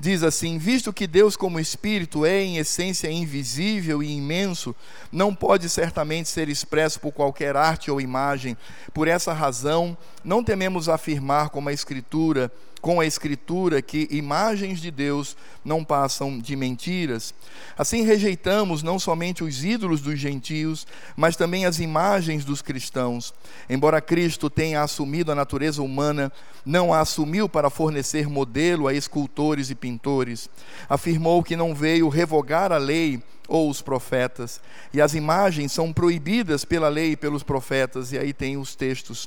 diz 0.00 0.22
assim: 0.22 0.58
Visto 0.58 0.92
que 0.92 1.06
Deus, 1.06 1.36
como 1.36 1.60
Espírito, 1.60 2.24
é 2.24 2.42
em 2.42 2.58
essência 2.58 3.10
invisível 3.10 4.02
e 4.02 4.10
imenso, 4.10 4.74
não 5.10 5.34
pode 5.34 5.68
certamente 5.68 6.28
ser 6.28 6.48
expresso 6.48 7.00
por 7.00 7.12
qualquer 7.12 7.56
arte 7.56 7.90
ou 7.90 8.00
imagem. 8.00 8.56
Por 8.92 9.08
essa 9.08 9.32
razão, 9.32 9.96
não 10.24 10.44
tememos 10.44 10.88
afirmar 10.88 11.50
como 11.50 11.68
a 11.68 11.72
Escritura 11.72 12.50
com 12.80 13.00
a 13.00 13.06
Escritura 13.06 13.82
que 13.82 14.08
imagens 14.10 14.80
de 14.80 14.90
Deus 14.90 15.36
não 15.64 15.84
passam 15.84 16.38
de 16.38 16.54
mentiras. 16.56 17.34
Assim 17.76 18.02
rejeitamos 18.02 18.82
não 18.82 18.98
somente 18.98 19.42
os 19.42 19.64
ídolos 19.64 20.00
dos 20.00 20.18
gentios, 20.18 20.86
mas 21.16 21.36
também 21.36 21.66
as 21.66 21.80
imagens 21.80 22.44
dos 22.44 22.62
cristãos. 22.62 23.34
Embora 23.68 24.00
Cristo 24.00 24.48
tenha 24.48 24.82
assumido 24.82 25.32
a 25.32 25.34
natureza 25.34 25.82
humana, 25.82 26.32
não 26.64 26.92
a 26.92 27.00
assumiu 27.00 27.48
para 27.48 27.70
fornecer 27.70 28.28
modelo 28.28 28.86
a 28.86 28.94
escultores 28.94 29.70
e 29.70 29.74
pintores. 29.74 30.48
Afirmou 30.88 31.42
que 31.42 31.56
não 31.56 31.74
veio 31.74 32.08
revogar 32.08 32.72
a 32.72 32.78
lei 32.78 33.22
ou 33.48 33.70
os 33.70 33.80
profetas, 33.80 34.60
e 34.92 35.00
as 35.00 35.14
imagens 35.14 35.72
são 35.72 35.90
proibidas 35.90 36.66
pela 36.66 36.88
lei 36.88 37.12
e 37.12 37.16
pelos 37.16 37.42
profetas, 37.42 38.12
e 38.12 38.18
aí 38.18 38.34
tem 38.34 38.58
os 38.58 38.74
textos 38.74 39.26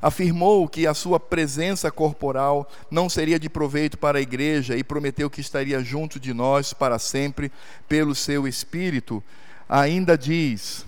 afirmou 0.00 0.68
que 0.68 0.86
a 0.86 0.94
sua 0.94 1.20
presença 1.20 1.90
corporal 1.90 2.70
não 2.90 3.08
seria 3.08 3.38
de 3.38 3.48
proveito 3.48 3.98
para 3.98 4.18
a 4.18 4.22
igreja 4.22 4.76
e 4.76 4.84
prometeu 4.84 5.28
que 5.28 5.40
estaria 5.40 5.82
junto 5.82 6.18
de 6.18 6.32
nós 6.32 6.72
para 6.72 6.98
sempre 6.98 7.52
pelo 7.88 8.14
seu 8.14 8.48
Espírito, 8.48 9.22
ainda 9.68 10.16
diz 10.16 10.84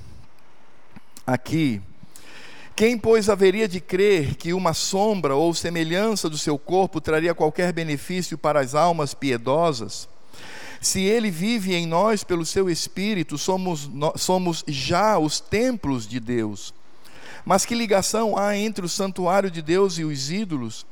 aqui: 1.26 1.80
quem, 2.74 2.96
pois, 2.96 3.28
haveria 3.28 3.68
de 3.68 3.80
crer 3.80 4.34
que 4.34 4.54
uma 4.54 4.72
sombra 4.72 5.34
ou 5.34 5.52
semelhança 5.52 6.28
do 6.28 6.38
seu 6.38 6.58
corpo 6.58 7.00
traria 7.00 7.34
qualquer 7.34 7.72
benefício 7.72 8.38
para 8.38 8.60
as 8.60 8.74
almas 8.74 9.12
piedosas? 9.12 10.08
Se 10.80 11.00
ele 11.02 11.30
vive 11.30 11.74
em 11.74 11.86
nós 11.86 12.24
pelo 12.24 12.44
seu 12.44 12.68
Espírito, 12.68 13.38
somos, 13.38 13.88
somos 14.16 14.64
já 14.66 15.16
os 15.18 15.38
templos 15.38 16.08
de 16.08 16.18
Deus. 16.18 16.74
Mas 17.44 17.64
que 17.64 17.74
ligação 17.74 18.36
há 18.36 18.56
entre 18.56 18.84
o 18.84 18.88
santuário 18.88 19.50
de 19.50 19.62
Deus 19.62 19.98
e 19.98 20.04
os 20.04 20.30
ídolos? 20.30 20.86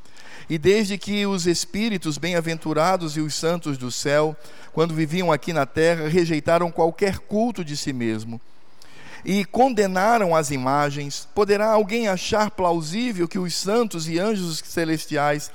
E 0.48 0.58
desde 0.58 0.98
que 0.98 1.26
os 1.26 1.46
espíritos 1.46 2.18
bem-aventurados 2.18 3.16
e 3.16 3.20
os 3.20 3.34
santos 3.34 3.78
do 3.78 3.90
céu, 3.90 4.36
quando 4.72 4.94
viviam 4.94 5.30
aqui 5.30 5.52
na 5.52 5.64
terra, 5.66 6.08
rejeitaram 6.08 6.70
qualquer 6.70 7.18
culto 7.18 7.64
de 7.64 7.76
si 7.76 7.92
mesmo 7.92 8.40
e 9.24 9.44
condenaram 9.44 10.34
as 10.34 10.50
imagens, 10.50 11.28
poderá 11.34 11.70
alguém 11.70 12.08
achar 12.08 12.50
plausível 12.50 13.28
que 13.28 13.38
os 13.38 13.54
santos 13.54 14.08
e 14.08 14.18
anjos 14.18 14.62
celestiais 14.64 15.50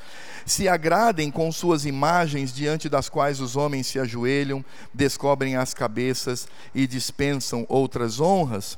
se 0.45 0.67
agradem 0.67 1.31
com 1.31 1.51
suas 1.51 1.85
imagens 1.85 2.53
diante 2.53 2.87
das 2.87 3.09
quais 3.09 3.39
os 3.39 3.55
homens 3.55 3.87
se 3.87 3.99
ajoelham, 3.99 4.63
descobrem 4.93 5.55
as 5.55 5.73
cabeças 5.73 6.47
e 6.73 6.85
dispensam 6.85 7.65
outras 7.67 8.19
honras? 8.19 8.77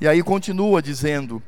E 0.00 0.08
aí 0.08 0.22
continua 0.22 0.80
dizendo: 0.80 1.42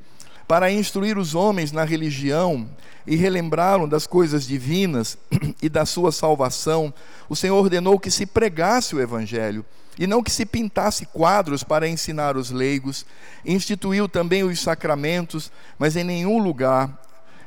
para 0.46 0.70
instruir 0.70 1.16
os 1.16 1.34
homens 1.34 1.72
na 1.72 1.84
religião 1.84 2.68
e 3.06 3.16
relembrá-los 3.16 3.88
das 3.88 4.06
coisas 4.06 4.46
divinas 4.46 5.16
e 5.62 5.68
da 5.68 5.86
sua 5.86 6.12
salvação, 6.12 6.92
o 7.28 7.34
Senhor 7.34 7.56
ordenou 7.56 7.98
que 7.98 8.10
se 8.10 8.26
pregasse 8.26 8.94
o 8.94 9.00
Evangelho 9.00 9.64
e 9.98 10.06
não 10.06 10.22
que 10.22 10.30
se 10.30 10.46
pintasse 10.46 11.06
quadros 11.06 11.62
para 11.62 11.88
ensinar 11.88 12.36
os 12.36 12.50
leigos. 12.50 13.04
Instituiu 13.44 14.08
também 14.08 14.42
os 14.42 14.60
sacramentos, 14.60 15.50
mas 15.78 15.96
em 15.96 16.04
nenhum 16.04 16.38
lugar 16.38 17.00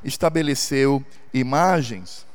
estabeleceu 0.04 1.04
imagens. 1.34 2.26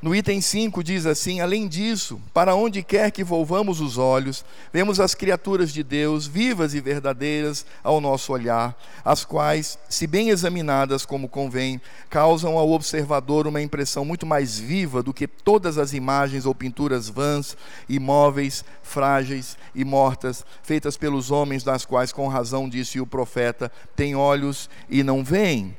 No 0.00 0.14
item 0.14 0.40
5 0.40 0.84
diz 0.84 1.06
assim: 1.06 1.40
Além 1.40 1.66
disso, 1.66 2.20
para 2.32 2.54
onde 2.54 2.84
quer 2.84 3.10
que 3.10 3.24
volvamos 3.24 3.80
os 3.80 3.98
olhos, 3.98 4.44
vemos 4.72 5.00
as 5.00 5.12
criaturas 5.12 5.72
de 5.72 5.82
Deus 5.82 6.24
vivas 6.24 6.72
e 6.72 6.80
verdadeiras 6.80 7.66
ao 7.82 8.00
nosso 8.00 8.32
olhar, 8.32 8.78
as 9.04 9.24
quais, 9.24 9.76
se 9.88 10.06
bem 10.06 10.28
examinadas 10.28 11.04
como 11.04 11.28
convém, 11.28 11.80
causam 12.08 12.56
ao 12.56 12.70
observador 12.70 13.48
uma 13.48 13.60
impressão 13.60 14.04
muito 14.04 14.24
mais 14.24 14.56
viva 14.56 15.02
do 15.02 15.12
que 15.12 15.26
todas 15.26 15.78
as 15.78 15.92
imagens 15.92 16.46
ou 16.46 16.54
pinturas 16.54 17.08
vãs, 17.08 17.56
imóveis, 17.88 18.64
frágeis 18.84 19.58
e 19.74 19.84
mortas, 19.84 20.46
feitas 20.62 20.96
pelos 20.96 21.32
homens, 21.32 21.64
das 21.64 21.84
quais, 21.84 22.12
com 22.12 22.28
razão, 22.28 22.68
disse 22.68 23.00
o 23.00 23.06
profeta, 23.06 23.68
têm 23.96 24.14
olhos 24.14 24.70
e 24.88 25.02
não 25.02 25.24
veem 25.24 25.76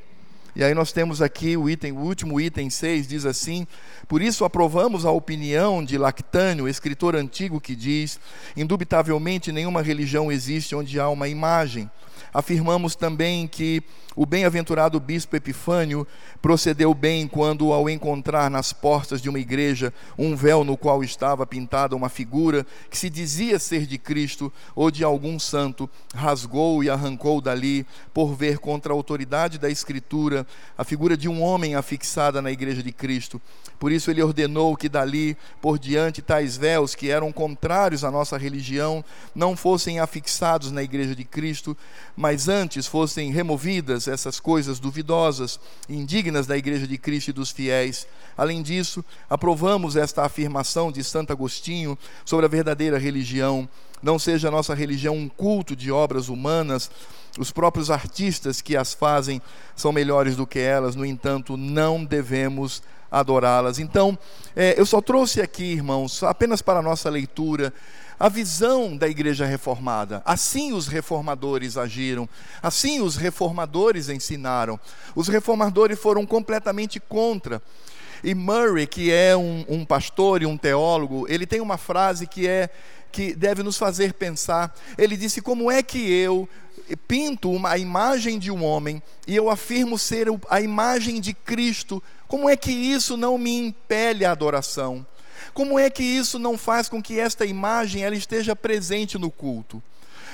e 0.54 0.64
aí 0.64 0.74
nós 0.74 0.92
temos 0.92 1.22
aqui 1.22 1.56
o 1.56 1.68
item, 1.68 1.92
o 1.92 2.00
último 2.00 2.40
item 2.40 2.68
6 2.68 3.06
diz 3.06 3.24
assim: 3.24 3.66
Por 4.08 4.20
isso 4.20 4.44
aprovamos 4.44 5.04
a 5.04 5.10
opinião 5.10 5.84
de 5.84 5.96
Lactânio, 5.96 6.68
escritor 6.68 7.14
antigo 7.14 7.60
que 7.60 7.76
diz: 7.76 8.18
Indubitavelmente 8.56 9.52
nenhuma 9.52 9.82
religião 9.82 10.30
existe 10.30 10.74
onde 10.74 10.98
há 10.98 11.08
uma 11.08 11.28
imagem, 11.28 11.90
Afirmamos 12.32 12.94
também 12.94 13.46
que 13.46 13.82
o 14.16 14.26
bem-aventurado 14.26 14.98
bispo 14.98 15.36
Epifânio 15.36 16.06
procedeu 16.42 16.92
bem 16.92 17.28
quando, 17.28 17.72
ao 17.72 17.88
encontrar 17.88 18.50
nas 18.50 18.72
portas 18.72 19.22
de 19.22 19.28
uma 19.28 19.38
igreja 19.38 19.94
um 20.18 20.34
véu 20.34 20.64
no 20.64 20.76
qual 20.76 21.04
estava 21.04 21.46
pintada 21.46 21.94
uma 21.94 22.08
figura 22.08 22.66
que 22.90 22.98
se 22.98 23.08
dizia 23.08 23.58
ser 23.58 23.86
de 23.86 23.98
Cristo 23.98 24.52
ou 24.74 24.90
de 24.90 25.04
algum 25.04 25.38
santo, 25.38 25.88
rasgou 26.14 26.82
e 26.82 26.90
arrancou 26.90 27.40
dali, 27.40 27.86
por 28.12 28.34
ver 28.34 28.58
contra 28.58 28.92
a 28.92 28.96
autoridade 28.96 29.58
da 29.58 29.70
Escritura 29.70 30.46
a 30.76 30.84
figura 30.84 31.16
de 31.16 31.28
um 31.28 31.42
homem 31.42 31.74
afixada 31.74 32.42
na 32.42 32.50
igreja 32.50 32.82
de 32.82 32.92
Cristo. 32.92 33.40
Por 33.78 33.90
isso 33.90 34.10
ele 34.10 34.22
ordenou 34.22 34.76
que 34.76 34.88
dali 34.88 35.36
por 35.60 35.78
diante 35.78 36.20
tais 36.20 36.56
véus 36.56 36.94
que 36.94 37.10
eram 37.10 37.32
contrários 37.32 38.04
à 38.04 38.10
nossa 38.10 38.36
religião 38.36 39.02
não 39.34 39.56
fossem 39.56 40.00
afixados 40.00 40.70
na 40.70 40.82
igreja 40.82 41.14
de 41.14 41.24
Cristo, 41.24 41.76
mas 42.16 42.48
antes 42.48 42.86
fossem 42.86 43.30
removidas 43.30 44.08
essas 44.08 44.38
coisas 44.38 44.78
duvidosas, 44.78 45.58
indignas 45.88 46.46
da 46.46 46.56
igreja 46.56 46.86
de 46.86 46.98
Cristo 46.98 47.28
e 47.28 47.32
dos 47.32 47.50
fiéis. 47.50 48.06
Além 48.36 48.62
disso, 48.62 49.04
aprovamos 49.28 49.96
esta 49.96 50.24
afirmação 50.24 50.90
de 50.90 51.02
Santo 51.04 51.32
Agostinho 51.32 51.98
sobre 52.24 52.46
a 52.46 52.48
verdadeira 52.48 52.98
religião. 52.98 53.68
Não 54.02 54.18
seja 54.18 54.48
a 54.48 54.50
nossa 54.50 54.74
religião 54.74 55.14
um 55.14 55.28
culto 55.28 55.76
de 55.76 55.92
obras 55.92 56.28
humanas, 56.28 56.90
os 57.38 57.52
próprios 57.52 57.90
artistas 57.90 58.60
que 58.60 58.76
as 58.76 58.92
fazem 58.92 59.40
são 59.76 59.92
melhores 59.92 60.36
do 60.36 60.46
que 60.46 60.58
elas, 60.58 60.96
no 60.96 61.04
entanto, 61.04 61.56
não 61.56 62.04
devemos 62.04 62.82
adorá-las. 63.10 63.78
Então, 63.78 64.18
é, 64.54 64.78
eu 64.78 64.86
só 64.86 65.00
trouxe 65.00 65.40
aqui, 65.40 65.72
irmãos, 65.72 66.22
apenas 66.22 66.62
para 66.62 66.78
a 66.78 66.82
nossa 66.82 67.10
leitura, 67.10 67.72
a 68.20 68.28
visão 68.28 68.94
da 68.94 69.08
igreja 69.08 69.46
reformada. 69.46 70.20
Assim 70.26 70.74
os 70.74 70.86
reformadores 70.86 71.78
agiram, 71.78 72.28
assim 72.62 73.00
os 73.00 73.16
reformadores 73.16 74.10
ensinaram. 74.10 74.78
Os 75.16 75.26
reformadores 75.26 75.98
foram 75.98 76.26
completamente 76.26 77.00
contra. 77.00 77.62
E 78.22 78.34
Murray, 78.34 78.86
que 78.86 79.10
é 79.10 79.34
um, 79.34 79.64
um 79.66 79.84
pastor 79.86 80.42
e 80.42 80.46
um 80.46 80.58
teólogo, 80.58 81.24
ele 81.30 81.46
tem 81.46 81.62
uma 81.62 81.78
frase 81.78 82.26
que 82.26 82.46
é 82.46 82.68
que 83.10 83.34
deve 83.34 83.62
nos 83.62 83.78
fazer 83.78 84.12
pensar. 84.12 84.76
Ele 84.98 85.16
disse: 85.16 85.40
Como 85.40 85.70
é 85.70 85.82
que 85.82 86.12
eu 86.12 86.46
pinto 87.08 87.50
uma, 87.50 87.70
a 87.70 87.78
imagem 87.78 88.38
de 88.38 88.50
um 88.50 88.62
homem 88.62 89.02
e 89.26 89.34
eu 89.34 89.48
afirmo 89.48 89.98
ser 89.98 90.26
a 90.50 90.60
imagem 90.60 91.22
de 91.22 91.32
Cristo? 91.32 92.02
Como 92.28 92.50
é 92.50 92.54
que 92.54 92.70
isso 92.70 93.16
não 93.16 93.38
me 93.38 93.56
impele 93.56 94.26
à 94.26 94.32
adoração? 94.32 95.06
Como 95.52 95.78
é 95.78 95.90
que 95.90 96.02
isso 96.02 96.38
não 96.38 96.56
faz 96.56 96.88
com 96.88 97.02
que 97.02 97.18
esta 97.18 97.44
imagem 97.44 98.02
ela 98.02 98.14
esteja 98.14 98.54
presente 98.54 99.18
no 99.18 99.30
culto? 99.30 99.82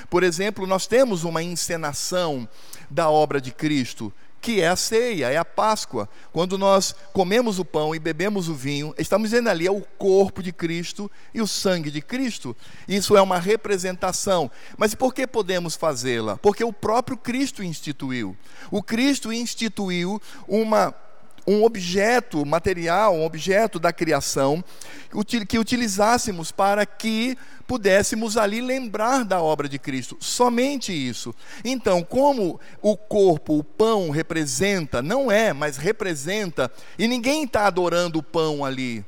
Por 0.09 0.23
exemplo, 0.23 0.67
nós 0.67 0.87
temos 0.87 1.23
uma 1.23 1.43
encenação 1.43 2.47
da 2.89 3.09
obra 3.09 3.41
de 3.41 3.51
Cristo 3.51 4.13
que 4.39 4.61
é 4.61 4.67
a 4.67 4.75
ceia, 4.75 5.29
é 5.29 5.37
a 5.37 5.43
Páscoa. 5.43 6.07
Quando 6.31 6.57
nós 6.57 6.95
comemos 7.11 7.59
o 7.59 7.65
pão 7.65 7.93
e 7.93 7.99
bebemos 7.99 8.47
o 8.47 8.53
vinho, 8.53 8.93
estamos 8.97 9.31
dizendo 9.31 9.49
ali 9.49 9.67
é 9.67 9.71
o 9.71 9.81
corpo 9.97 10.41
de 10.41 10.51
Cristo 10.51 11.11
e 11.33 11.41
o 11.41 11.47
sangue 11.47 11.91
de 11.91 12.01
Cristo. 12.01 12.55
Isso 12.87 13.17
é 13.17 13.21
uma 13.21 13.39
representação. 13.39 14.49
Mas 14.77 14.95
por 14.95 15.13
que 15.13 15.27
podemos 15.27 15.75
fazê-la? 15.75 16.37
Porque 16.37 16.63
o 16.63 16.71
próprio 16.71 17.17
Cristo 17.17 17.63
instituiu. 17.63 18.37
O 18.71 18.81
Cristo 18.81 19.33
instituiu 19.33 20.21
uma 20.47 20.93
um 21.47 21.63
objeto 21.63 22.45
material, 22.45 23.15
um 23.15 23.23
objeto 23.23 23.79
da 23.79 23.93
criação, 23.93 24.61
que 25.47 25.57
utilizássemos 25.57 26.51
para 26.51 26.85
que 26.85 27.37
pudéssemos 27.65 28.35
ali 28.35 28.59
lembrar 28.59 29.23
da 29.23 29.41
obra 29.41 29.69
de 29.69 29.79
Cristo. 29.79 30.17
Somente 30.19 30.91
isso. 30.91 31.33
Então, 31.63 32.03
como 32.03 32.59
o 32.81 32.97
corpo, 32.97 33.57
o 33.57 33.63
pão 33.63 34.09
representa, 34.09 35.01
não 35.01 35.31
é, 35.31 35.53
mas 35.53 35.77
representa, 35.77 36.69
e 36.99 37.07
ninguém 37.07 37.45
está 37.45 37.65
adorando 37.65 38.19
o 38.19 38.23
pão 38.23 38.65
ali. 38.65 39.05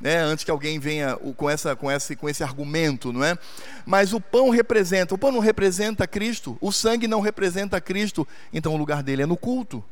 Né, 0.00 0.16
antes 0.16 0.44
que 0.44 0.50
alguém 0.50 0.78
venha 0.78 1.14
com, 1.36 1.50
essa, 1.50 1.76
com, 1.76 1.90
esse, 1.90 2.16
com 2.16 2.26
esse 2.26 2.42
argumento, 2.42 3.12
não 3.12 3.22
é? 3.22 3.36
Mas 3.84 4.14
o 4.14 4.20
pão 4.20 4.48
representa, 4.48 5.14
o 5.14 5.18
pão 5.18 5.30
não 5.30 5.40
representa 5.40 6.06
Cristo, 6.06 6.56
o 6.58 6.72
sangue 6.72 7.06
não 7.06 7.20
representa 7.20 7.78
Cristo, 7.82 8.26
então 8.50 8.72
o 8.72 8.78
lugar 8.78 9.02
dele 9.02 9.24
é 9.24 9.26
no 9.26 9.36
culto. 9.36 9.84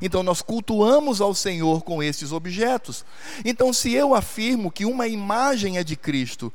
Então 0.00 0.22
nós 0.22 0.42
cultuamos 0.42 1.20
ao 1.20 1.34
Senhor 1.34 1.82
com 1.82 2.02
esses 2.02 2.32
objetos. 2.32 3.04
Então, 3.44 3.72
se 3.72 3.92
eu 3.92 4.14
afirmo 4.14 4.70
que 4.70 4.84
uma 4.84 5.08
imagem 5.08 5.78
é 5.78 5.84
de 5.84 5.96
Cristo, 5.96 6.52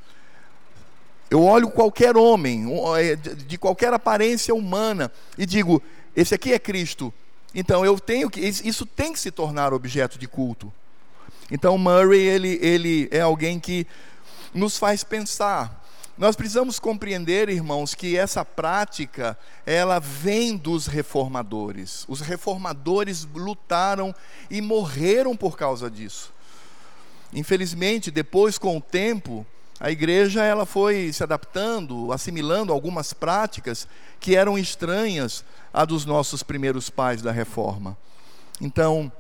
eu 1.30 1.44
olho 1.44 1.70
qualquer 1.70 2.16
homem, 2.16 2.66
é, 3.00 3.16
de 3.16 3.58
qualquer 3.58 3.94
aparência 3.94 4.54
humana, 4.54 5.12
e 5.38 5.46
digo: 5.46 5.82
esse 6.16 6.36
aqui 6.36 6.54
é 6.54 6.60
Cristo. 6.60 7.14
Então 7.56 7.86
eu 7.86 8.00
tenho 8.00 8.30
que, 8.30 8.40
isso 8.40 8.86
tem 8.86 9.14
que 9.14 9.20
se 9.20 9.30
tornar 9.30 9.74
objeto 9.74 10.18
de 10.18 10.28
culto. 10.28 10.74
Então 11.52 11.78
Murray 11.78 12.22
ele, 12.22 12.60
ele 12.62 13.08
é 13.12 13.22
alguém 13.22 13.60
que 13.60 13.86
nos 14.54 14.78
faz 14.78 15.04
pensar 15.04 15.83
nós 16.18 16.36
precisamos 16.36 16.80
compreender, 16.80 17.50
irmãos, 17.50 17.96
que 17.96 18.16
essa 18.16 18.46
prática, 18.46 19.38
ela 19.66 20.00
vem 20.00 20.56
dos 20.56 20.86
reformadores. 20.86 22.06
Os 22.08 22.22
reformadores 22.22 23.28
lutaram 23.34 24.14
e 24.50 24.62
morreram 24.62 25.36
por 25.36 25.58
causa 25.58 25.90
disso. 25.90 26.32
Infelizmente, 27.34 28.12
depois 28.12 28.60
com 28.60 28.78
o 28.78 28.82
tempo, 28.82 29.46
a 29.80 29.90
igreja 29.90 30.44
ela 30.44 30.68
foi 30.68 31.12
se 31.12 31.24
adaptando, 31.24 32.14
assimilando 32.14 32.72
algumas 32.72 33.12
práticas 33.12 33.88
que 34.20 34.36
eram 34.36 34.58
estranhas 34.58 35.44
à 35.74 35.84
dos 35.84 36.06
nossos 36.06 36.44
primeiros 36.44 36.92
pais 36.92 37.24
da 37.24 37.32
reforma. 37.32 37.98
Então, 38.62 39.12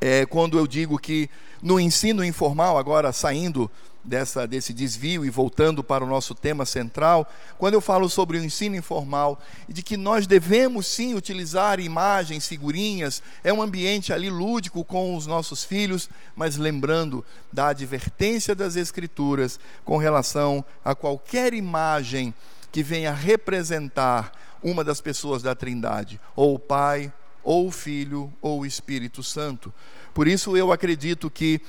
é, 0.00 0.26
quando 0.26 0.58
eu 0.58 0.66
digo 0.66 0.98
que 0.98 1.28
no 1.62 1.80
ensino 1.80 2.24
informal, 2.24 2.76
agora 2.78 3.12
saindo 3.12 3.70
dessa, 4.06 4.46
desse 4.46 4.72
desvio 4.72 5.24
e 5.24 5.30
voltando 5.30 5.82
para 5.82 6.04
o 6.04 6.06
nosso 6.06 6.34
tema 6.34 6.64
central, 6.64 7.28
quando 7.58 7.74
eu 7.74 7.80
falo 7.80 8.08
sobre 8.08 8.38
o 8.38 8.44
ensino 8.44 8.76
informal 8.76 9.38
de 9.68 9.82
que 9.82 9.96
nós 9.96 10.26
devemos 10.26 10.86
sim 10.86 11.14
utilizar 11.14 11.80
imagens, 11.80 12.46
figurinhas, 12.46 13.22
é 13.42 13.52
um 13.52 13.60
ambiente 13.60 14.12
ali 14.12 14.30
lúdico 14.30 14.84
com 14.84 15.16
os 15.16 15.26
nossos 15.26 15.64
filhos, 15.64 16.08
mas 16.34 16.56
lembrando 16.56 17.24
da 17.52 17.68
advertência 17.68 18.54
das 18.54 18.76
Escrituras 18.76 19.58
com 19.84 19.96
relação 19.96 20.64
a 20.84 20.94
qualquer 20.94 21.52
imagem 21.52 22.32
que 22.70 22.82
venha 22.82 23.12
representar 23.12 24.32
uma 24.62 24.84
das 24.84 25.00
pessoas 25.00 25.42
da 25.42 25.54
Trindade, 25.54 26.20
ou 26.34 26.54
o 26.54 26.58
Pai, 26.58 27.12
ou 27.46 27.68
o 27.68 27.70
Filho, 27.70 28.32
ou 28.42 28.60
o 28.60 28.66
Espírito 28.66 29.22
Santo. 29.22 29.72
Por 30.12 30.26
isso 30.26 30.56
eu 30.56 30.72
acredito 30.72 31.30
que 31.30 31.60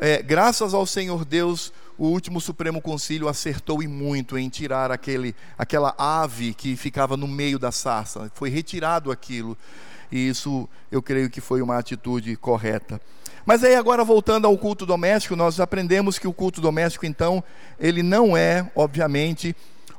é, 0.00 0.20
graças 0.20 0.74
ao 0.74 0.84
Senhor 0.84 1.24
Deus, 1.24 1.72
o 1.96 2.08
último 2.08 2.40
Supremo 2.40 2.80
Concílio 2.80 3.28
acertou 3.28 3.80
e 3.80 3.86
muito 3.86 4.36
em 4.36 4.48
tirar 4.48 4.90
aquele, 4.90 5.36
aquela 5.56 5.94
ave 5.96 6.52
que 6.52 6.76
ficava 6.76 7.16
no 7.16 7.28
meio 7.28 7.60
da 7.60 7.70
sarça. 7.70 8.30
Foi 8.34 8.50
retirado 8.50 9.12
aquilo. 9.12 9.56
E 10.10 10.28
isso 10.28 10.68
eu 10.90 11.00
creio 11.00 11.30
que 11.30 11.40
foi 11.40 11.62
uma 11.62 11.78
atitude 11.78 12.34
correta. 12.36 13.00
Mas 13.46 13.62
aí 13.62 13.76
agora 13.76 14.04
voltando 14.04 14.46
ao 14.46 14.58
culto 14.58 14.84
doméstico, 14.84 15.36
nós 15.36 15.60
aprendemos 15.60 16.18
que 16.18 16.26
o 16.26 16.32
culto 16.32 16.60
doméstico, 16.60 17.06
então, 17.06 17.42
ele 17.78 18.02
não 18.02 18.36
é, 18.36 18.70
obviamente, 18.74 19.54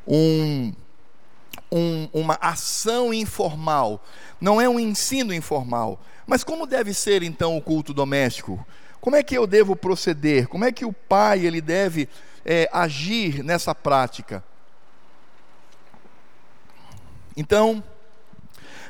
um, 0.05 0.73
um, 1.71 2.07
uma 2.13 2.37
ação 2.41 3.13
informal, 3.13 4.03
não 4.39 4.59
é 4.59 4.67
um 4.67 4.79
ensino 4.79 5.33
informal. 5.33 5.99
Mas 6.25 6.43
como 6.43 6.67
deve 6.67 6.93
ser 6.93 7.23
então 7.23 7.57
o 7.57 7.61
culto 7.61 7.93
doméstico? 7.93 8.65
Como 9.01 9.15
é 9.15 9.23
que 9.23 9.37
eu 9.37 9.47
devo 9.47 9.75
proceder? 9.75 10.47
Como 10.47 10.65
é 10.65 10.71
que 10.71 10.85
o 10.85 10.93
pai 10.93 11.45
ele 11.45 11.61
deve 11.61 12.09
é, 12.45 12.69
agir 12.71 13.43
nessa 13.43 13.73
prática? 13.73 14.43
Então, 17.35 17.83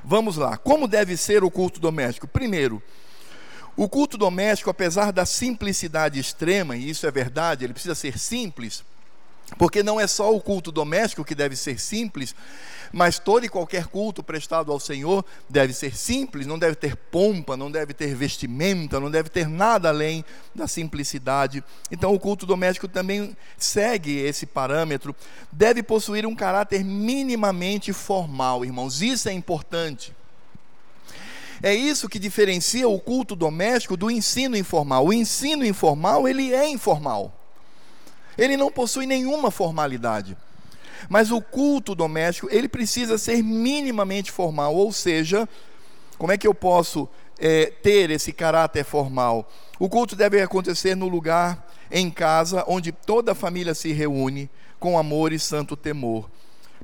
vamos 0.03 0.35
lá. 0.35 0.57
Como 0.57 0.87
deve 0.87 1.15
ser 1.15 1.43
o 1.43 1.51
culto 1.51 1.79
doméstico? 1.79 2.27
Primeiro, 2.27 2.81
o 3.77 3.87
culto 3.87 4.17
doméstico, 4.17 4.69
apesar 4.69 5.13
da 5.13 5.25
simplicidade 5.25 6.19
extrema, 6.19 6.75
e 6.75 6.89
isso 6.89 7.05
é 7.07 7.11
verdade, 7.11 7.63
ele 7.63 7.73
precisa 7.73 7.95
ser 7.95 8.17
simples, 8.17 8.83
porque 9.57 9.81
não 9.81 9.99
é 9.99 10.07
só 10.07 10.33
o 10.33 10.41
culto 10.41 10.71
doméstico 10.71 11.25
que 11.25 11.35
deve 11.35 11.55
ser 11.55 11.79
simples, 11.79 12.35
mas 12.91 13.19
todo 13.19 13.45
e 13.45 13.49
qualquer 13.49 13.87
culto 13.87 14.23
prestado 14.23 14.71
ao 14.71 14.79
Senhor 14.79 15.23
deve 15.49 15.73
ser 15.73 15.95
simples, 15.95 16.47
não 16.47 16.57
deve 16.57 16.75
ter 16.75 16.95
pompa, 16.95 17.55
não 17.55 17.71
deve 17.71 17.93
ter 17.93 18.15
vestimenta, 18.15 18.99
não 18.99 19.11
deve 19.11 19.29
ter 19.29 19.47
nada 19.47 19.89
além 19.89 20.25
da 20.53 20.67
simplicidade. 20.67 21.63
Então, 21.91 22.13
o 22.13 22.19
culto 22.19 22.45
doméstico 22.45 22.87
também 22.87 23.35
segue 23.57 24.17
esse 24.17 24.45
parâmetro, 24.45 25.15
deve 25.51 25.83
possuir 25.83 26.25
um 26.25 26.35
caráter 26.35 26.83
minimamente 26.83 27.93
formal, 27.93 28.65
irmãos, 28.65 29.01
isso 29.01 29.29
é 29.29 29.33
importante. 29.33 30.15
É 31.61 31.73
isso 31.73 32.07
que 32.07 32.17
diferencia 32.17 32.87
o 32.87 32.99
culto 32.99 33.35
doméstico 33.35 33.97
do 33.97 34.09
ensino 34.09 34.55
informal. 34.55 35.05
O 35.05 35.13
ensino 35.13 35.65
informal, 35.65 36.25
ele 36.25 36.53
é 36.53 36.69
informal. 36.69 37.38
Ele 38.39 38.55
não 38.55 38.71
possui 38.71 39.05
nenhuma 39.05 39.51
formalidade. 39.51 40.37
Mas 41.09 41.31
o 41.31 41.41
culto 41.41 41.93
doméstico, 41.93 42.47
ele 42.51 42.67
precisa 42.67 43.17
ser 43.17 43.43
minimamente 43.43 44.31
formal, 44.31 44.75
ou 44.75 44.91
seja, 44.91 45.47
como 46.17 46.31
é 46.31 46.37
que 46.37 46.47
eu 46.47 46.53
posso 46.53 47.07
é, 47.37 47.67
ter 47.67 48.09
esse 48.09 48.31
caráter 48.31 48.83
formal? 48.83 49.49
O 49.77 49.89
culto 49.89 50.15
deve 50.15 50.41
acontecer 50.41 50.95
no 50.95 51.07
lugar, 51.07 51.67
em 51.91 52.09
casa, 52.09 52.63
onde 52.67 52.91
toda 52.91 53.31
a 53.31 53.35
família 53.35 53.73
se 53.73 53.91
reúne, 53.91 54.49
com 54.79 54.97
amor 54.97 55.33
e 55.33 55.39
santo 55.39 55.75
temor. 55.75 56.29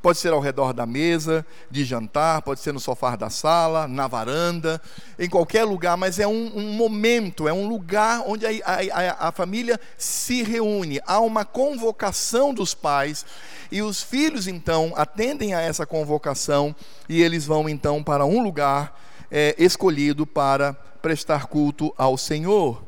Pode 0.05 0.19
ser 0.19 0.33
ao 0.33 0.39
redor 0.39 0.71
da 0.71 0.85
mesa 0.85 1.43
de 1.71 1.83
jantar, 1.83 2.43
pode 2.43 2.59
ser 2.59 2.71
no 2.71 2.79
sofá 2.79 3.15
da 3.15 3.31
sala, 3.31 3.87
na 3.87 4.07
varanda, 4.07 4.79
em 5.17 5.27
qualquer 5.27 5.63
lugar, 5.63 5.97
mas 5.97 6.19
é 6.19 6.27
um, 6.27 6.51
um 6.55 6.73
momento, 6.73 7.47
é 7.47 7.53
um 7.53 7.67
lugar 7.67 8.21
onde 8.27 8.45
a, 8.45 8.51
a, 8.63 9.29
a 9.29 9.31
família 9.31 9.79
se 9.97 10.43
reúne. 10.43 11.01
Há 11.07 11.19
uma 11.21 11.43
convocação 11.43 12.53
dos 12.53 12.75
pais 12.75 13.25
e 13.71 13.81
os 13.81 14.03
filhos 14.03 14.47
então 14.47 14.93
atendem 14.95 15.55
a 15.55 15.61
essa 15.61 15.87
convocação 15.87 16.75
e 17.09 17.23
eles 17.23 17.47
vão 17.47 17.67
então 17.67 18.03
para 18.03 18.27
um 18.27 18.43
lugar 18.43 19.01
é, 19.31 19.55
escolhido 19.57 20.27
para 20.27 20.73
prestar 21.01 21.47
culto 21.47 21.91
ao 21.97 22.15
Senhor. 22.15 22.79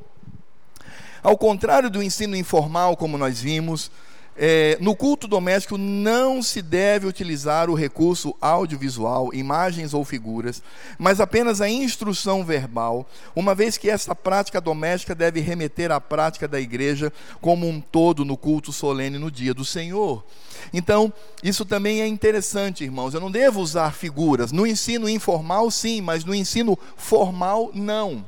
Ao 1.23 1.35
contrário 1.35 1.89
do 1.89 2.03
ensino 2.03 2.35
informal, 2.35 2.95
como 2.95 3.17
nós 3.17 3.41
vimos, 3.41 3.89
é, 4.37 4.77
no 4.79 4.95
culto 4.95 5.27
doméstico 5.27 5.77
não 5.77 6.43
se 6.43 6.61
deve 6.61 7.07
utilizar 7.07 7.71
o 7.71 7.73
recurso 7.73 8.35
audiovisual, 8.39 9.33
imagens 9.33 9.95
ou 9.95 10.05
figuras, 10.05 10.61
mas 10.99 11.19
apenas 11.19 11.59
a 11.59 11.67
instrução 11.67 12.45
verbal, 12.45 13.09
uma 13.35 13.55
vez 13.55 13.77
que 13.77 13.89
essa 13.89 14.13
prática 14.13 14.61
doméstica 14.61 15.15
deve 15.15 15.39
remeter 15.39 15.91
à 15.91 15.99
prática 15.99 16.47
da 16.47 16.61
igreja 16.61 17.11
como 17.41 17.67
um 17.67 17.81
todo 17.81 18.23
no 18.23 18.37
culto 18.37 18.71
solene 18.71 19.17
no 19.17 19.31
dia 19.31 19.55
do 19.55 19.65
Senhor. 19.65 20.23
Então, 20.71 21.11
isso 21.41 21.65
também 21.65 22.01
é 22.01 22.07
interessante, 22.07 22.83
irmãos. 22.83 23.13
Eu 23.13 23.21
não 23.21 23.31
devo 23.31 23.59
usar 23.59 23.93
figuras. 23.93 24.51
No 24.51 24.67
ensino 24.67 25.09
informal, 25.09 25.71
sim, 25.71 26.01
mas 26.01 26.23
no 26.23 26.35
ensino 26.35 26.77
formal, 26.95 27.71
não. 27.73 28.23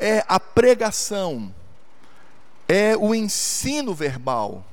É 0.00 0.24
a 0.26 0.40
pregação 0.40 1.52
é 2.68 2.96
o 2.96 3.14
ensino 3.14 3.94
verbal, 3.94 4.64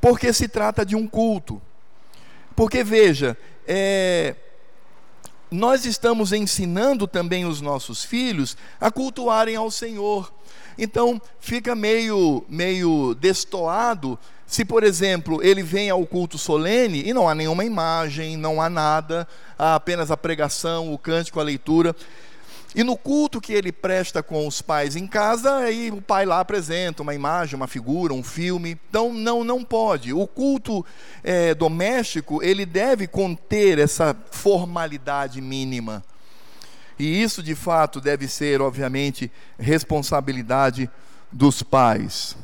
porque 0.00 0.32
se 0.32 0.48
trata 0.48 0.84
de 0.84 0.96
um 0.96 1.06
culto. 1.06 1.60
Porque 2.54 2.84
veja, 2.84 3.36
é, 3.66 4.34
nós 5.50 5.84
estamos 5.84 6.32
ensinando 6.32 7.06
também 7.06 7.44
os 7.44 7.60
nossos 7.60 8.04
filhos 8.04 8.56
a 8.80 8.90
cultuarem 8.90 9.56
ao 9.56 9.70
Senhor. 9.70 10.32
Então 10.78 11.20
fica 11.40 11.74
meio, 11.74 12.44
meio 12.48 13.14
destoado 13.14 14.18
se, 14.52 14.66
por 14.66 14.84
exemplo, 14.84 15.42
ele 15.42 15.62
vem 15.62 15.88
ao 15.88 16.04
culto 16.04 16.36
solene 16.36 17.02
e 17.08 17.14
não 17.14 17.26
há 17.26 17.34
nenhuma 17.34 17.64
imagem, 17.64 18.36
não 18.36 18.60
há 18.60 18.68
nada, 18.68 19.26
há 19.58 19.76
apenas 19.76 20.10
a 20.10 20.16
pregação, 20.16 20.92
o 20.92 20.98
cântico, 20.98 21.40
a 21.40 21.42
leitura. 21.42 21.96
E 22.74 22.82
no 22.82 22.96
culto 22.96 23.40
que 23.40 23.52
ele 23.52 23.70
presta 23.70 24.22
com 24.22 24.46
os 24.46 24.62
pais 24.62 24.96
em 24.96 25.06
casa, 25.06 25.56
aí 25.56 25.90
o 25.90 26.00
pai 26.00 26.24
lá 26.24 26.40
apresenta 26.40 27.02
uma 27.02 27.14
imagem, 27.14 27.54
uma 27.54 27.66
figura, 27.66 28.14
um 28.14 28.22
filme. 28.22 28.78
Então 28.88 29.12
não, 29.12 29.44
não 29.44 29.62
pode. 29.62 30.12
O 30.12 30.26
culto 30.26 30.84
é, 31.22 31.54
doméstico 31.54 32.42
ele 32.42 32.64
deve 32.64 33.06
conter 33.06 33.78
essa 33.78 34.16
formalidade 34.30 35.40
mínima. 35.40 36.02
E 36.98 37.22
isso 37.22 37.42
de 37.42 37.54
fato 37.54 38.00
deve 38.00 38.26
ser, 38.26 38.62
obviamente, 38.62 39.30
responsabilidade 39.58 40.88
dos 41.30 41.62
pais. 41.62 42.36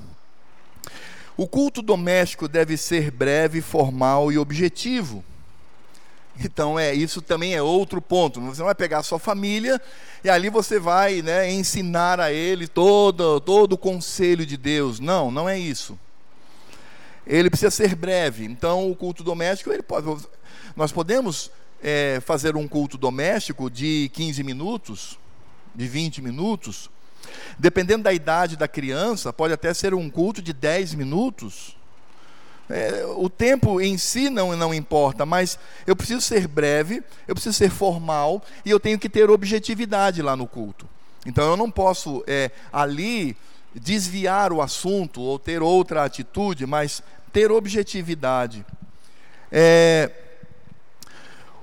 O 1.37 1.47
culto 1.47 1.81
doméstico 1.81 2.49
deve 2.49 2.77
ser 2.77 3.11
breve, 3.11 3.61
formal 3.61 4.33
e 4.33 4.38
objetivo. 4.38 5.25
Então 6.42 6.79
é 6.79 6.94
isso 6.94 7.20
também 7.20 7.55
é 7.55 7.62
outro 7.62 8.01
ponto. 8.01 8.40
Você 8.42 8.62
vai 8.62 8.74
pegar 8.74 8.98
a 8.98 9.03
sua 9.03 9.18
família 9.18 9.81
e 10.22 10.31
ali 10.31 10.48
você 10.48 10.79
vai 10.79 11.20
né, 11.20 11.51
ensinar 11.51 12.20
a 12.20 12.33
ele 12.33 12.68
todo, 12.68 13.40
todo 13.40 13.72
o 13.72 13.79
conselho 13.79 14.46
de 14.46 14.57
Deus. 14.57 15.01
Não, 15.01 15.31
não 15.31 15.48
é 15.48 15.59
isso. 15.59 15.98
Ele 17.27 17.51
precisa 17.51 17.70
ser 17.70 17.94
breve. 17.94 18.44
Então 18.44 18.90
o 18.90 18.94
culto 18.94 19.24
doméstico 19.24 19.72
ele 19.72 19.83
pode. 19.83 20.07
Nós 20.77 20.92
podemos 20.92 21.51
é, 21.83 22.20
fazer 22.24 22.57
um 22.57 22.68
culto 22.68 22.96
doméstico 22.96 23.70
de 23.70 24.11
15 24.14 24.42
minutos, 24.44 25.18
de 25.74 25.88
20 25.88 26.22
minutos. 26.22 26.88
Dependendo 27.59 28.05
da 28.05 28.12
idade 28.12 28.57
da 28.57 28.68
criança, 28.68 29.33
pode 29.33 29.53
até 29.53 29.74
ser 29.74 29.92
um 29.92 30.09
culto 30.09 30.40
de 30.40 30.53
10 30.53 30.94
minutos. 30.94 31.77
É, 32.70 33.04
o 33.16 33.31
tempo 33.31 33.81
em 33.81 33.96
si 33.96 34.28
não, 34.28 34.54
não 34.54 34.74
importa, 34.74 35.24
mas 35.24 35.59
eu 35.87 35.96
preciso 35.96 36.20
ser 36.20 36.46
breve, 36.46 37.02
eu 37.26 37.35
preciso 37.35 37.57
ser 37.57 37.70
formal 37.70 38.42
e 38.64 38.70
eu 38.70 38.78
tenho 38.78 38.98
que 38.98 39.09
ter 39.09 39.31
objetividade 39.31 40.20
lá 40.20 40.37
no 40.37 40.46
culto. 40.46 40.87
Então 41.24 41.48
eu 41.48 41.57
não 41.57 41.70
posso 41.70 42.22
é, 42.26 42.50
ali 42.72 43.37
desviar 43.74 44.52
o 44.52 44.61
assunto 44.61 45.20
ou 45.20 45.38
ter 45.38 45.62
outra 45.62 46.04
atitude, 46.04 46.66
mas 46.66 47.02
ter 47.33 47.50
objetividade. 47.50 48.64
É, 49.50 50.11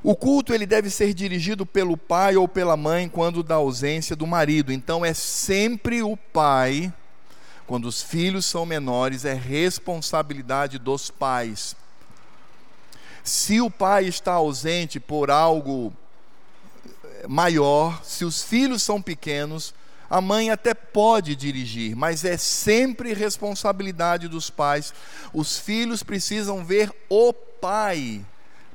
o 0.03 0.15
culto 0.15 0.53
ele 0.53 0.65
deve 0.65 0.89
ser 0.89 1.13
dirigido 1.13 1.65
pelo 1.65 1.97
pai 1.97 2.35
ou 2.35 2.47
pela 2.47 2.77
mãe 2.77 3.09
quando 3.09 3.41
da 3.41 3.55
ausência 3.55 4.15
do 4.15 4.27
marido. 4.27 4.71
Então 4.71 5.03
é 5.03 5.13
sempre 5.13 6.03
o 6.03 6.15
pai 6.15 6.93
quando 7.67 7.85
os 7.85 8.01
filhos 8.01 8.45
são 8.45 8.65
menores, 8.65 9.25
é 9.25 9.33
responsabilidade 9.33 10.77
dos 10.77 11.09
pais. 11.09 11.75
Se 13.23 13.59
o 13.59 13.71
pai 13.71 14.05
está 14.05 14.33
ausente 14.33 14.99
por 14.99 15.31
algo 15.31 15.91
eh, 17.03 17.25
maior, 17.27 18.03
se 18.03 18.23
os 18.23 18.43
filhos 18.43 18.83
são 18.83 19.01
pequenos, 19.01 19.73
a 20.07 20.21
mãe 20.21 20.51
até 20.51 20.73
pode 20.75 21.35
dirigir, 21.35 21.95
mas 21.95 22.23
é 22.23 22.37
sempre 22.37 23.13
responsabilidade 23.13 24.27
dos 24.27 24.51
pais. 24.51 24.93
Os 25.33 25.57
filhos 25.57 26.03
precisam 26.03 26.63
ver 26.63 26.91
o 27.09 27.33
pai 27.33 28.23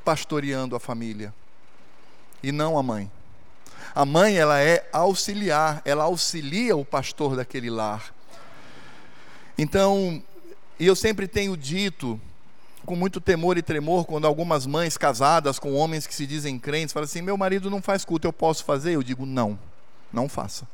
pastoreando 0.04 0.74
a 0.74 0.80
família 0.80 1.32
e 2.42 2.50
não 2.50 2.76
a 2.76 2.82
mãe. 2.82 3.10
A 3.94 4.04
mãe 4.04 4.36
ela 4.36 4.60
é 4.60 4.88
auxiliar, 4.92 5.80
ela 5.84 6.04
auxilia 6.04 6.76
o 6.76 6.84
pastor 6.84 7.36
daquele 7.36 7.70
lar. 7.70 8.12
Então, 9.62 10.22
eu 10.78 10.96
sempre 10.96 11.28
tenho 11.28 11.54
dito, 11.54 12.18
com 12.86 12.96
muito 12.96 13.20
temor 13.20 13.58
e 13.58 13.62
tremor, 13.62 14.06
quando 14.06 14.26
algumas 14.26 14.64
mães 14.64 14.96
casadas 14.96 15.58
com 15.58 15.74
homens 15.74 16.06
que 16.06 16.14
se 16.14 16.26
dizem 16.26 16.58
crentes 16.58 16.94
falam 16.94 17.04
assim: 17.04 17.20
meu 17.20 17.36
marido 17.36 17.68
não 17.68 17.82
faz 17.82 18.02
culto, 18.02 18.26
eu 18.26 18.32
posso 18.32 18.64
fazer? 18.64 18.94
Eu 18.94 19.02
digo: 19.02 19.26
não, 19.26 19.58
não 20.10 20.30
faça. 20.30 20.66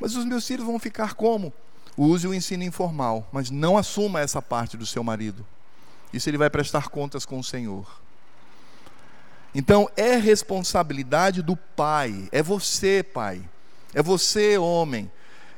Mas 0.00 0.16
os 0.16 0.24
meus 0.24 0.44
filhos 0.44 0.66
vão 0.66 0.80
ficar 0.80 1.14
como? 1.14 1.52
Use 1.96 2.26
o 2.26 2.34
ensino 2.34 2.64
informal, 2.64 3.24
mas 3.30 3.52
não 3.52 3.78
assuma 3.78 4.20
essa 4.20 4.42
parte 4.42 4.76
do 4.76 4.84
seu 4.84 5.04
marido. 5.04 5.46
Isso 6.12 6.28
ele 6.28 6.36
vai 6.38 6.50
prestar 6.50 6.88
contas 6.88 7.24
com 7.24 7.38
o 7.38 7.44
Senhor. 7.44 7.86
Então 9.54 9.88
é 9.96 10.16
responsabilidade 10.16 11.40
do 11.40 11.54
pai, 11.54 12.28
é 12.32 12.42
você, 12.42 13.00
pai, 13.00 13.48
é 13.94 14.02
você, 14.02 14.58
homem, 14.58 15.08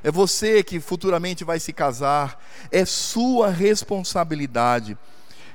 é 0.06 0.10
você 0.12 0.62
que 0.62 0.78
futuramente 0.78 1.42
vai 1.42 1.58
se 1.58 1.72
casar, 1.72 2.40
é 2.70 2.84
sua 2.84 3.50
responsabilidade. 3.50 4.96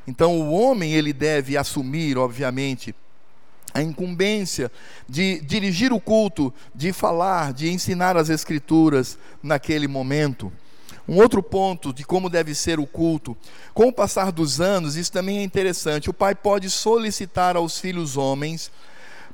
Então 0.06 0.42
o 0.42 0.52
homem 0.52 0.92
ele 0.92 1.14
deve 1.14 1.56
assumir, 1.56 2.18
obviamente, 2.18 2.94
a 3.74 3.82
incumbência 3.82 4.70
de 5.08 5.40
dirigir 5.40 5.94
o 5.94 6.02
culto, 6.02 6.54
de 6.76 6.92
falar, 6.92 7.54
de 7.54 7.72
ensinar 7.72 8.18
as 8.18 8.28
escrituras 8.28 9.18
naquele 9.42 9.88
momento. 9.88 10.52
Um 11.08 11.16
outro 11.16 11.42
ponto 11.42 11.94
de 11.94 12.04
como 12.04 12.30
deve 12.30 12.54
ser 12.54 12.78
o 12.78 12.86
culto, 12.86 13.38
com 13.74 13.88
o 13.88 13.94
passar 13.94 14.34
dos 14.34 14.60
anos, 14.60 14.98
isso 14.98 15.14
também 15.14 15.38
é 15.38 15.44
interessante. 15.44 16.10
O 16.10 16.14
pai 16.14 16.36
pode 16.36 16.70
solicitar 16.70 17.56
aos 17.56 17.80
filhos 17.80 18.18
homens 18.18 18.70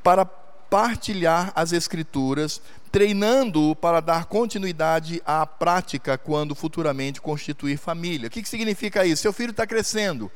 para 0.03 0.27
partilhar 0.69 1.51
as 1.56 1.71
escrituras, 1.71 2.62
treinando-o 2.97 3.75
para 3.75 3.99
dar 3.99 4.25
continuidade 4.25 5.21
à 5.23 5.45
prática 5.45 6.17
quando 6.17 6.55
futuramente 6.55 7.21
constituir 7.21 7.77
família. 7.77 8.27
O 8.27 8.31
que, 8.31 8.41
que 8.41 8.49
significa 8.49 9.05
isso? 9.05 9.21
Seu 9.21 9.31
filho 9.31 9.51
está 9.51 9.67
crescendo. 9.67 10.31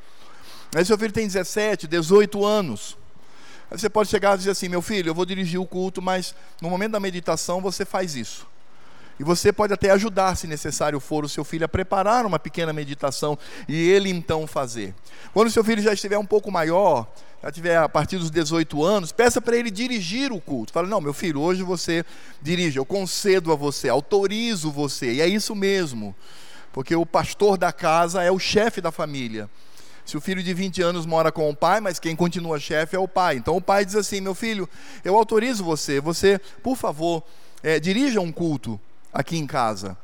Aí 0.76 0.86
seu 0.86 0.96
filho 0.96 1.12
tem 1.12 1.26
17, 1.26 1.88
18 1.88 2.46
anos. 2.46 2.96
Aí 3.72 3.80
você 3.80 3.90
pode 3.90 4.10
chegar 4.12 4.36
e 4.36 4.38
dizer 4.38 4.52
assim: 4.52 4.70
meu 4.70 4.80
filho, 4.84 5.10
eu 5.10 5.16
vou 5.16 5.26
dirigir 5.26 5.60
o 5.60 5.66
culto, 5.66 6.04
mas 6.04 6.36
no 6.62 6.70
momento 6.70 6.92
da 6.92 7.00
meditação 7.00 7.62
você 7.62 7.84
faz 7.84 8.16
isso. 8.16 8.46
E 9.22 9.24
você 9.24 9.54
pode 9.54 9.72
até 9.72 9.92
ajudar, 9.92 10.36
se 10.36 10.48
necessário 10.48 11.00
for, 11.00 11.24
o 11.24 11.30
seu 11.30 11.44
filho 11.44 11.64
a 11.64 11.68
preparar 11.68 12.26
uma 12.26 12.40
pequena 12.40 12.74
meditação 12.74 13.38
e 13.70 13.76
ele 13.76 14.10
então 14.10 14.48
fazer. 14.48 14.96
Quando 15.32 15.48
o 15.48 15.52
seu 15.52 15.64
filho 15.64 15.80
já 15.80 15.94
estiver 15.94 16.18
um 16.18 16.26
pouco 16.26 16.50
maior, 16.50 17.06
já 17.44 17.52
tiver 17.52 17.78
a 17.78 17.88
partir 17.88 18.18
dos 18.18 18.32
18 18.32 18.84
anos, 18.84 19.12
peça 19.12 19.40
para 19.40 19.56
ele 19.56 19.70
dirigir 19.70 20.32
o 20.32 20.42
culto. 20.42 20.74
Fala, 20.74 20.88
não, 20.88 21.00
meu 21.00 21.14
filho, 21.14 21.40
hoje 21.40 21.62
você 21.62 22.04
dirige, 22.42 22.80
eu 22.80 22.84
concedo 22.84 23.52
a 23.52 23.56
você, 23.56 23.90
autorizo 23.90 24.72
você. 24.72 25.14
E 25.14 25.22
é 25.22 25.28
isso 25.28 25.54
mesmo, 25.54 26.16
porque 26.74 26.96
o 26.96 27.06
pastor 27.06 27.60
da 27.60 27.72
casa 27.72 28.24
é 28.24 28.32
o 28.32 28.40
chefe 28.40 28.82
da 28.82 28.92
família. 28.92 29.48
Se 30.04 30.18
o 30.18 30.22
filho 30.22 30.42
de 30.42 30.52
20 30.52 30.82
anos 30.82 31.06
mora 31.06 31.32
com 31.32 31.48
o 31.48 31.56
pai, 31.56 31.80
mas 31.80 32.00
quem 32.00 32.16
continua 32.16 32.60
chefe 32.60 32.96
é 32.96 33.00
o 33.00 33.08
pai. 33.08 33.36
Então 33.36 33.56
o 33.56 33.62
pai 33.62 33.86
diz 33.86 33.96
assim: 33.96 34.20
meu 34.20 34.34
filho, 34.34 34.68
eu 35.06 35.16
autorizo 35.16 35.64
você, 35.64 36.02
você, 36.02 36.40
por 36.64 36.76
favor, 36.76 37.22
é, 37.62 37.80
dirija 37.80 38.20
um 38.20 38.32
culto 38.32 38.82
aqui 39.14 39.38
em 39.38 39.48
casa. 39.48 39.98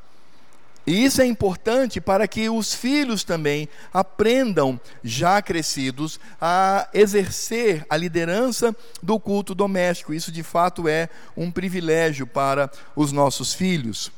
E 0.88 1.04
isso 1.04 1.22
é 1.22 1.26
importante 1.26 2.00
para 2.00 2.26
que 2.30 2.50
os 2.50 2.74
filhos 2.74 3.26
também 3.26 3.68
aprendam, 3.94 4.80
já 5.04 5.42
crescidos, 5.42 6.18
a 6.40 6.88
exercer 6.94 7.86
a 7.90 7.98
liderança 7.98 8.74
do 9.04 9.20
culto 9.20 9.54
doméstico. 9.54 10.14
Isso 10.14 10.32
de 10.32 10.44
fato 10.44 10.88
é 10.88 11.10
um 11.36 11.52
privilégio 11.52 12.26
para 12.26 12.72
os 12.96 13.12
nossos 13.12 13.54
filhos. 13.54 14.10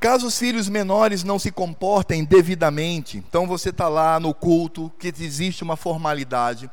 Caso 0.00 0.28
os 0.28 0.38
filhos 0.38 0.70
menores 0.70 1.22
não 1.22 1.38
se 1.38 1.52
comportem 1.52 2.24
devidamente, 2.24 3.18
então 3.18 3.46
você 3.46 3.68
está 3.70 3.88
lá 3.88 4.18
no 4.18 4.32
culto, 4.32 4.90
que 4.98 5.08
existe 5.08 5.62
uma 5.62 5.76
formalidade. 5.76 6.70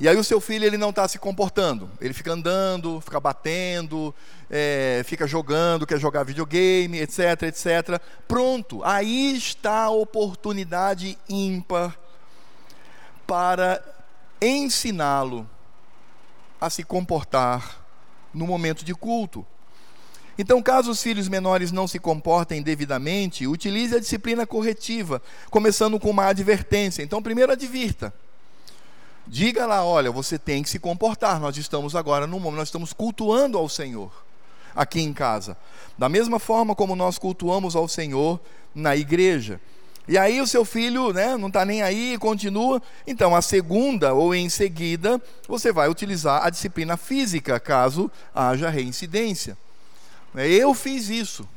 E 0.00 0.08
aí 0.08 0.16
o 0.16 0.24
seu 0.24 0.40
filho 0.40 0.64
ele 0.64 0.78
não 0.78 0.88
está 0.88 1.06
se 1.06 1.18
comportando. 1.18 1.90
Ele 2.00 2.14
fica 2.14 2.32
andando, 2.32 3.02
fica 3.02 3.20
batendo, 3.20 4.14
é, 4.48 5.02
fica 5.04 5.26
jogando, 5.26 5.86
quer 5.86 6.00
jogar 6.00 6.24
videogame, 6.24 6.98
etc, 6.98 7.42
etc. 7.42 8.00
Pronto, 8.26 8.80
aí 8.82 9.36
está 9.36 9.84
a 9.84 9.90
oportunidade 9.90 11.18
ímpar 11.28 11.98
para 13.26 13.84
ensiná-lo 14.40 15.48
a 16.58 16.70
se 16.70 16.82
comportar 16.82 17.84
no 18.32 18.46
momento 18.46 18.82
de 18.82 18.94
culto. 18.94 19.46
Então, 20.38 20.62
caso 20.62 20.90
os 20.90 21.02
filhos 21.02 21.28
menores 21.28 21.70
não 21.70 21.86
se 21.86 21.98
comportem 21.98 22.62
devidamente, 22.62 23.46
utilize 23.46 23.94
a 23.94 24.00
disciplina 24.00 24.46
corretiva, 24.46 25.20
começando 25.50 26.00
com 26.00 26.08
uma 26.08 26.28
advertência. 26.28 27.02
Então, 27.02 27.22
primeiro 27.22 27.52
advirta. 27.52 28.14
Diga 29.30 29.64
lá, 29.64 29.84
olha, 29.84 30.10
você 30.10 30.36
tem 30.36 30.60
que 30.60 30.68
se 30.68 30.80
comportar. 30.80 31.38
Nós 31.38 31.56
estamos 31.56 31.94
agora 31.94 32.26
no 32.26 32.40
momento, 32.40 32.58
nós 32.58 32.68
estamos 32.68 32.92
cultuando 32.92 33.56
ao 33.56 33.68
Senhor 33.68 34.10
aqui 34.74 35.00
em 35.00 35.12
casa. 35.12 35.56
Da 35.96 36.08
mesma 36.08 36.40
forma 36.40 36.74
como 36.74 36.96
nós 36.96 37.16
cultuamos 37.16 37.76
ao 37.76 37.86
Senhor 37.86 38.40
na 38.74 38.96
igreja. 38.96 39.60
E 40.08 40.18
aí 40.18 40.40
o 40.40 40.48
seu 40.48 40.64
filho 40.64 41.12
né, 41.12 41.36
não 41.36 41.46
está 41.46 41.64
nem 41.64 41.80
aí, 41.80 42.18
continua. 42.18 42.82
Então, 43.06 43.36
a 43.36 43.40
segunda 43.40 44.12
ou 44.14 44.34
em 44.34 44.48
seguida, 44.48 45.22
você 45.46 45.70
vai 45.70 45.88
utilizar 45.88 46.44
a 46.44 46.50
disciplina 46.50 46.96
física, 46.96 47.60
caso 47.60 48.10
haja 48.34 48.68
reincidência. 48.68 49.56
Eu 50.34 50.74
fiz 50.74 51.08
isso 51.08 51.48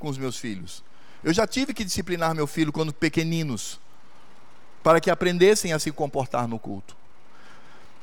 com 0.00 0.08
os 0.08 0.18
meus 0.18 0.36
filhos. 0.36 0.82
Eu 1.22 1.32
já 1.32 1.46
tive 1.46 1.72
que 1.72 1.84
disciplinar 1.84 2.34
meu 2.34 2.48
filho 2.48 2.72
quando 2.72 2.92
pequeninos, 2.92 3.78
para 4.82 5.00
que 5.00 5.12
aprendessem 5.12 5.72
a 5.72 5.78
se 5.78 5.92
comportar 5.92 6.48
no 6.48 6.58
culto. 6.58 6.98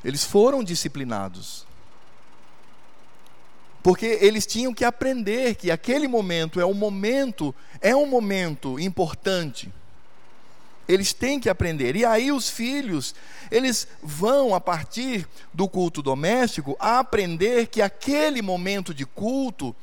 Eles 0.04 0.24
foram 0.24 0.62
disciplinados. 0.62 1.66
Porque 3.82 4.18
eles 4.20 4.46
tinham 4.46 4.74
que 4.74 4.84
aprender 4.84 5.54
que 5.54 5.70
aquele 5.70 6.08
momento 6.08 6.60
é 6.60 6.66
um 6.66 6.74
momento, 6.74 7.54
é 7.80 7.94
um 7.94 8.06
momento 8.06 8.78
importante. 8.78 9.72
Eles 10.86 11.12
têm 11.12 11.38
que 11.38 11.48
aprender. 11.48 11.96
E 11.96 12.04
aí 12.04 12.32
os 12.32 12.48
filhos, 12.48 13.14
eles 13.50 13.86
vão 14.02 14.54
a 14.54 14.60
partir 14.60 15.28
do 15.52 15.68
culto 15.68 16.02
doméstico 16.02 16.76
a 16.80 16.98
aprender 16.98 17.66
que 17.66 17.82
aquele 17.82 18.42
momento 18.42 18.94
de 18.94 19.04
culto 19.04 19.74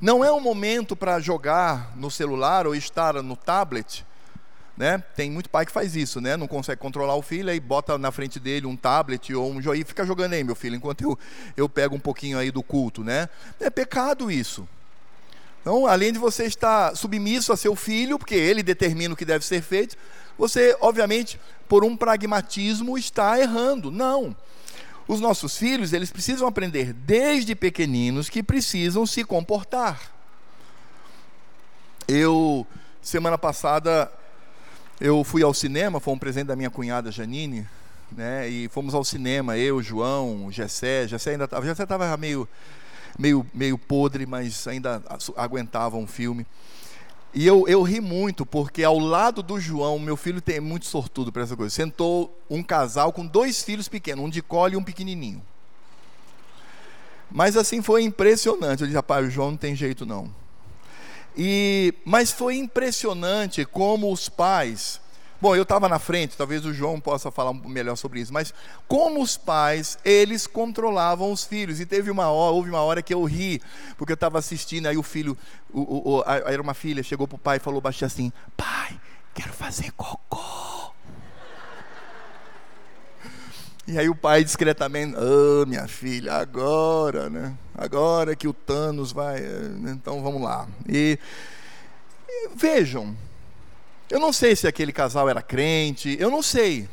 não 0.00 0.24
é 0.24 0.32
um 0.32 0.40
momento 0.40 0.94
para 0.94 1.18
jogar 1.18 1.96
no 1.96 2.10
celular 2.10 2.66
ou 2.66 2.74
estar 2.74 3.14
no 3.22 3.36
tablet, 3.36 4.04
né? 4.76 4.98
Tem 5.14 5.30
muito 5.30 5.48
pai 5.48 5.64
que 5.64 5.72
faz 5.72 5.94
isso, 5.94 6.20
né? 6.20 6.36
Não 6.36 6.48
consegue 6.48 6.80
controlar 6.80 7.14
o 7.14 7.22
filho, 7.22 7.50
aí 7.50 7.60
bota 7.60 7.96
na 7.96 8.10
frente 8.10 8.40
dele 8.40 8.66
um 8.66 8.76
tablet 8.76 9.32
ou 9.34 9.50
um 9.50 9.62
jogo 9.62 9.76
e 9.76 9.84
fica 9.84 10.04
jogando 10.04 10.32
aí, 10.32 10.42
meu 10.42 10.54
filho, 10.54 10.74
enquanto 10.74 11.02
eu, 11.02 11.18
eu 11.56 11.68
pego 11.68 11.94
um 11.94 12.00
pouquinho 12.00 12.38
aí 12.38 12.50
do 12.50 12.62
culto, 12.62 13.04
né? 13.04 13.28
É 13.60 13.70
pecado 13.70 14.30
isso. 14.30 14.68
Então, 15.60 15.86
além 15.86 16.12
de 16.12 16.18
você 16.18 16.44
estar 16.44 16.94
submisso 16.94 17.52
a 17.52 17.56
seu 17.56 17.74
filho, 17.74 18.18
porque 18.18 18.34
ele 18.34 18.62
determina 18.62 19.14
o 19.14 19.16
que 19.16 19.24
deve 19.24 19.44
ser 19.44 19.62
feito, 19.62 19.96
você, 20.36 20.76
obviamente, 20.80 21.40
por 21.68 21.84
um 21.84 21.96
pragmatismo, 21.96 22.98
está 22.98 23.40
errando. 23.40 23.90
Não. 23.90 24.36
Os 25.06 25.20
nossos 25.20 25.56
filhos, 25.56 25.92
eles 25.92 26.10
precisam 26.10 26.48
aprender 26.48 26.92
desde 26.92 27.54
pequeninos 27.54 28.28
que 28.28 28.42
precisam 28.42 29.06
se 29.06 29.24
comportar. 29.24 30.12
Eu, 32.06 32.66
semana 33.00 33.38
passada, 33.38 34.12
eu 35.00 35.24
fui 35.24 35.42
ao 35.42 35.52
cinema, 35.52 36.00
foi 36.00 36.14
um 36.14 36.18
presente 36.18 36.46
da 36.46 36.56
minha 36.56 36.70
cunhada 36.70 37.10
Janine, 37.10 37.66
né? 38.12 38.48
E 38.48 38.68
fomos 38.68 38.94
ao 38.94 39.04
cinema, 39.04 39.56
eu, 39.56 39.82
João, 39.82 40.50
Gessé, 40.50 41.08
Gessé 41.08 41.32
ainda 41.32 41.44
estava, 41.44 41.66
Gessé 41.66 41.82
estava 41.82 42.16
meio, 42.16 42.48
meio, 43.18 43.46
meio 43.52 43.76
podre, 43.76 44.26
mas 44.26 44.66
ainda 44.66 45.02
aguentava 45.36 45.96
um 45.96 46.06
filme. 46.06 46.46
E 47.34 47.44
eu, 47.44 47.66
eu 47.66 47.82
ri 47.82 48.00
muito, 48.00 48.46
porque 48.46 48.84
ao 48.84 48.96
lado 48.96 49.42
do 49.42 49.58
João, 49.58 49.98
meu 49.98 50.16
filho 50.16 50.40
tem 50.40 50.60
muito 50.60 50.86
sortudo 50.86 51.32
para 51.32 51.42
essa 51.42 51.56
coisa. 51.56 51.74
Sentou 51.74 52.38
um 52.48 52.62
casal 52.62 53.12
com 53.12 53.26
dois 53.26 53.60
filhos 53.60 53.88
pequenos, 53.88 54.24
um 54.24 54.30
de 54.30 54.40
colo 54.40 54.74
e 54.74 54.76
um 54.76 54.84
pequenininho. 54.84 55.42
Mas 57.28 57.56
assim 57.56 57.82
foi 57.82 58.04
impressionante. 58.04 58.82
Eu 58.82 58.86
disse, 58.86 58.96
rapaz, 58.96 59.26
o 59.26 59.30
João 59.30 59.50
não 59.50 59.58
tem 59.58 59.74
jeito 59.74 60.06
não. 60.06 60.30
E, 61.36 61.94
mas 62.04 62.30
foi 62.30 62.56
impressionante 62.56 63.64
como 63.64 64.12
os 64.12 64.28
pais. 64.28 65.00
Bom, 65.40 65.54
eu 65.54 65.64
estava 65.64 65.88
na 65.88 65.98
frente, 65.98 66.36
talvez 66.36 66.64
o 66.64 66.72
João 66.72 66.98
possa 66.98 67.30
falar 67.30 67.52
melhor 67.52 67.96
sobre 67.96 68.20
isso, 68.20 68.32
mas 68.32 68.54
como 68.88 69.20
os 69.20 69.36
pais, 69.36 69.98
eles 70.04 70.46
controlavam 70.46 71.30
os 71.30 71.44
filhos. 71.44 71.80
E 71.80 71.86
teve 71.86 72.10
uma 72.10 72.28
hora, 72.28 72.54
houve 72.54 72.70
uma 72.70 72.80
hora 72.80 73.02
que 73.02 73.12
eu 73.12 73.22
ri, 73.24 73.60
porque 73.98 74.12
eu 74.12 74.14
estava 74.14 74.38
assistindo, 74.38 74.86
aí 74.86 74.96
o 74.96 75.02
filho, 75.02 75.36
o, 75.70 75.80
o, 75.80 76.18
o, 76.18 76.24
era 76.24 76.62
uma 76.62 76.72
filha, 76.72 77.02
chegou 77.02 77.28
para 77.28 77.36
o 77.36 77.38
pai 77.38 77.56
e 77.58 77.60
falou 77.60 77.80
baixinho 77.80 78.06
assim: 78.06 78.32
Pai, 78.56 78.98
quero 79.34 79.52
fazer 79.52 79.92
cocô. 79.92 80.83
E 83.86 83.98
aí 83.98 84.08
o 84.08 84.14
pai 84.14 84.42
discretamente, 84.42 85.14
ah, 85.16 85.66
minha 85.66 85.86
filha, 85.86 86.34
agora, 86.34 87.28
né? 87.28 87.54
Agora 87.74 88.34
que 88.34 88.48
o 88.48 88.52
Thanos 88.52 89.12
vai, 89.12 89.38
eh, 89.40 89.90
então 89.90 90.22
vamos 90.22 90.40
lá. 90.40 90.66
E, 90.88 91.18
e 92.26 92.48
vejam, 92.56 93.14
eu 94.08 94.18
não 94.18 94.32
sei 94.32 94.56
se 94.56 94.66
aquele 94.66 94.92
casal 94.92 95.28
era 95.28 95.42
crente, 95.42 96.16
eu 96.18 96.30
não 96.30 96.40
sei. 96.40 96.88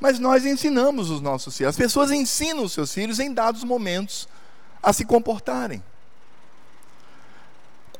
Mas 0.00 0.18
nós 0.18 0.46
ensinamos 0.46 1.10
os 1.10 1.20
nossos 1.20 1.56
filhos. 1.56 1.70
As 1.70 1.76
pessoas 1.76 2.10
ensinam 2.10 2.64
os 2.64 2.72
seus 2.72 2.94
filhos 2.94 3.18
em 3.18 3.34
dados 3.34 3.62
momentos 3.62 4.28
a 4.82 4.92
se 4.92 5.04
comportarem. 5.04 5.82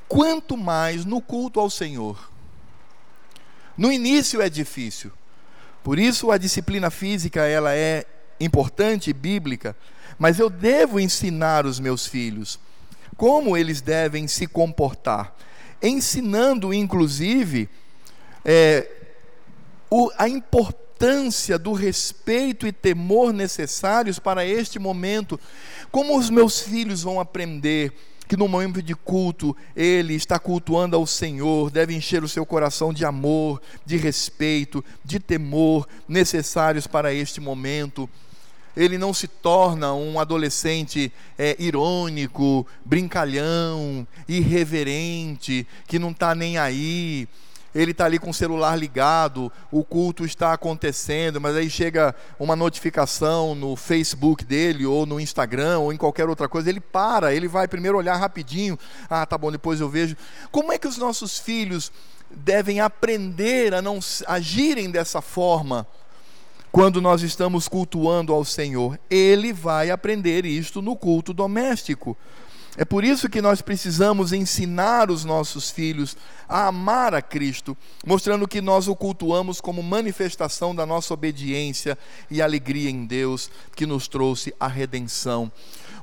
Quanto 0.09 0.57
mais 0.57 1.05
no 1.05 1.21
culto 1.21 1.61
ao 1.61 1.69
Senhor. 1.69 2.31
No 3.77 3.93
início 3.93 4.41
é 4.41 4.49
difícil, 4.49 5.13
por 5.89 5.99
isso 5.99 6.31
a 6.31 6.37
disciplina 6.37 6.91
física 6.91 7.47
ela 7.47 7.75
é 7.75 8.05
importante 8.39 9.11
bíblica, 9.11 9.75
mas 10.19 10.39
eu 10.39 10.51
devo 10.51 11.01
ensinar 11.01 11.65
os 11.65 11.81
meus 11.81 12.07
filhos 12.07 12.61
como 13.17 13.57
eles 13.57 13.81
devem 13.81 14.29
se 14.29 14.47
comportar, 14.47 15.35
ensinando 15.83 16.75
inclusive 16.75 17.71
é, 18.45 18.87
o, 19.89 20.11
a 20.19 20.29
importância 20.29 21.59
do 21.59 21.73
respeito 21.73 22.67
e 22.67 22.71
temor 22.71 23.33
necessários 23.33 24.19
para 24.19 24.45
este 24.45 24.79
momento, 24.79 25.41
como 25.91 26.19
os 26.19 26.29
meus 26.29 26.61
filhos 26.61 27.03
vão 27.03 27.19
aprender 27.19 27.95
que 28.29 28.37
no 28.37 28.47
momento 28.47 28.83
de 28.83 28.95
culto 28.95 29.57
ele 29.75 30.15
está 30.15 30.39
cultuando 30.39 30.95
ao 30.95 31.07
Senhor, 31.07 31.71
deve 31.71 31.95
encher 31.95 32.23
o 32.23 32.29
seu 32.29 32.45
coração 32.45 32.93
de 32.93 33.05
amor, 33.05 33.61
de 33.87 33.97
respeito, 33.97 34.85
de 35.03 35.19
temor 35.19 35.89
necessários 36.07 36.87
para 36.87 37.13
este 37.13 37.41
momento. 37.41 38.09
Ele 38.77 38.99
não 38.99 39.15
se 39.15 39.27
torna 39.27 39.95
um 39.95 40.21
adolescente 40.21 41.11
é, 41.39 41.57
irônico, 41.59 42.67
brincalhão, 42.85 44.07
irreverente, 44.29 45.67
que 45.87 45.99
não 45.99 46.11
está 46.11 46.35
nem 46.35 46.59
aí, 46.59 47.27
ele 47.75 47.91
está 47.91 48.07
ali 48.07 48.19
com 48.19 48.31
o 48.31 48.35
celular 48.35 48.77
ligado, 48.77 49.53
o 49.71 49.85
culto 49.85 50.25
está 50.25 50.53
acontecendo, 50.53 51.41
mas 51.41 51.55
aí 51.55 51.69
chega 51.69 52.15
uma 52.39 52.57
notificação 52.57 53.55
no 53.55 53.77
Facebook 53.77 54.45
dele, 54.45 54.87
ou 54.87 55.05
no 55.05 55.21
Instagram, 55.21 55.79
ou 55.81 55.93
em 55.93 55.97
qualquer 55.97 56.29
outra 56.29 56.49
coisa, 56.49 56.69
ele 56.69 56.81
para, 56.81 57.35
ele 57.35 57.49
vai 57.49 57.69
primeiro 57.69 57.99
olhar 57.99 58.17
rapidinho, 58.17 58.79
ah, 59.09 59.25
tá 59.27 59.37
bom, 59.37 59.53
depois 59.53 59.81
eu 59.81 59.89
vejo. 59.89 60.17
Como 60.51 60.73
é 60.73 60.79
que 60.79 60.89
os 60.89 60.97
nossos 60.99 61.39
filhos 61.39 61.93
devem 62.31 62.81
aprender 62.81 63.75
a 63.75 63.83
não 63.83 63.99
agirem 64.27 64.91
dessa 64.91 65.21
forma? 65.21 65.87
Quando 66.71 67.01
nós 67.01 67.23
estamos 67.23 67.67
cultuando 67.67 68.33
ao 68.33 68.45
Senhor, 68.45 68.99
ele 69.09 69.53
vai 69.53 69.91
aprender 69.91 70.45
isto 70.45 70.83
no 70.83 70.95
culto 70.95 71.33
doméstico. 71.33 72.17
É 72.81 72.85
por 72.85 73.03
isso 73.03 73.29
que 73.29 73.43
nós 73.43 73.61
precisamos 73.61 74.33
ensinar 74.33 75.11
os 75.11 75.25
nossos 75.25 75.69
filhos 75.69 76.17
a 76.49 76.69
amar 76.69 77.13
a 77.13 77.21
Cristo, 77.21 77.77
mostrando 78.07 78.47
que 78.47 78.61
nós 78.61 78.87
o 78.87 78.95
cultuamos 78.95 79.61
como 79.61 79.83
manifestação 79.83 80.73
da 80.73 80.87
nossa 80.87 81.13
obediência 81.13 81.99
e 82.31 82.41
alegria 82.41 82.89
em 82.89 83.05
Deus 83.05 83.51
que 83.75 83.85
nos 83.85 84.07
trouxe 84.07 84.55
a 84.61 84.69
redenção. 84.69 85.51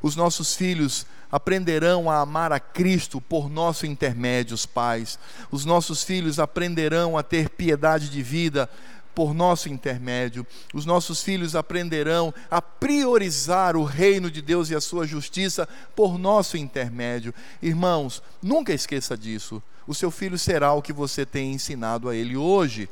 Os 0.03 0.17
nossos 0.17 0.53
filhos, 0.53 1.07
aprenderão 1.31 2.09
a 2.09 2.19
amar 2.19 2.53
a 2.53 2.59
Cristo 2.61 3.19
por 3.19 3.49
nosso 3.49 3.85
intermédio, 3.85 4.53
os 4.53 4.65
pais. 4.65 5.19
Os 5.51 5.65
nossos 5.65 6.01
filhos 6.03 6.39
aprenderão 6.39 7.17
a 7.17 7.23
ter 7.23 7.49
piedade 7.49 8.09
de 8.09 8.23
vida 8.23 8.69
por 9.15 9.33
nosso 9.33 9.69
intermédio. 9.69 10.45
Os 10.73 10.85
nossos 10.85 11.23
filhos 11.23 11.55
aprenderão 11.55 12.33
a 12.51 12.61
priorizar 12.61 13.77
o 13.77 13.85
reino 13.85 14.29
de 14.29 14.41
Deus 14.41 14.69
e 14.69 14.75
a 14.75 14.81
sua 14.81 15.07
justiça 15.07 15.67
por 15.95 16.19
nosso 16.19 16.57
intermédio. 16.57 17.33
Irmãos, 17.61 18.21
nunca 18.43 18.73
esqueça 18.73 19.17
disso. 19.17 19.63
O 19.87 19.95
seu 19.95 20.11
filho 20.11 20.37
será 20.37 20.73
o 20.73 20.81
que 20.81 20.91
você 20.91 21.25
tem 21.25 21.53
ensinado 21.53 22.09
a 22.09 22.15
ele 22.15 22.35
hoje, 22.35 22.89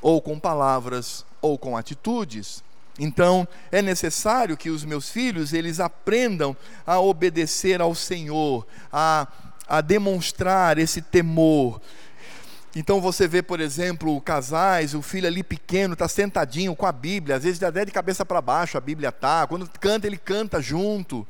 ou 0.00 0.20
com 0.20 0.38
palavras, 0.38 1.24
ou 1.40 1.58
com 1.58 1.76
atitudes. 1.76 2.62
Então, 2.98 3.48
é 3.70 3.80
necessário 3.80 4.56
que 4.56 4.70
os 4.70 4.84
meus 4.84 5.08
filhos, 5.08 5.52
eles 5.52 5.80
aprendam 5.80 6.54
a 6.86 7.00
obedecer 7.00 7.80
ao 7.80 7.94
Senhor, 7.94 8.66
a, 8.92 9.26
a 9.66 9.80
demonstrar 9.80 10.78
esse 10.78 11.00
temor. 11.00 11.80
Então 12.74 13.00
você 13.00 13.28
vê, 13.28 13.42
por 13.42 13.60
exemplo, 13.60 14.18
casais, 14.22 14.94
o 14.94 15.02
filho 15.02 15.26
ali 15.26 15.42
pequeno 15.42 15.92
está 15.92 16.08
sentadinho 16.08 16.74
com 16.74 16.86
a 16.86 16.92
Bíblia, 16.92 17.36
às 17.36 17.44
vezes 17.44 17.62
até 17.62 17.84
de 17.84 17.92
cabeça 17.92 18.24
para 18.24 18.40
baixo 18.40 18.78
a 18.78 18.80
Bíblia 18.80 19.10
está. 19.10 19.46
Quando 19.46 19.68
canta, 19.78 20.06
ele 20.06 20.16
canta 20.16 20.60
junto, 20.60 21.26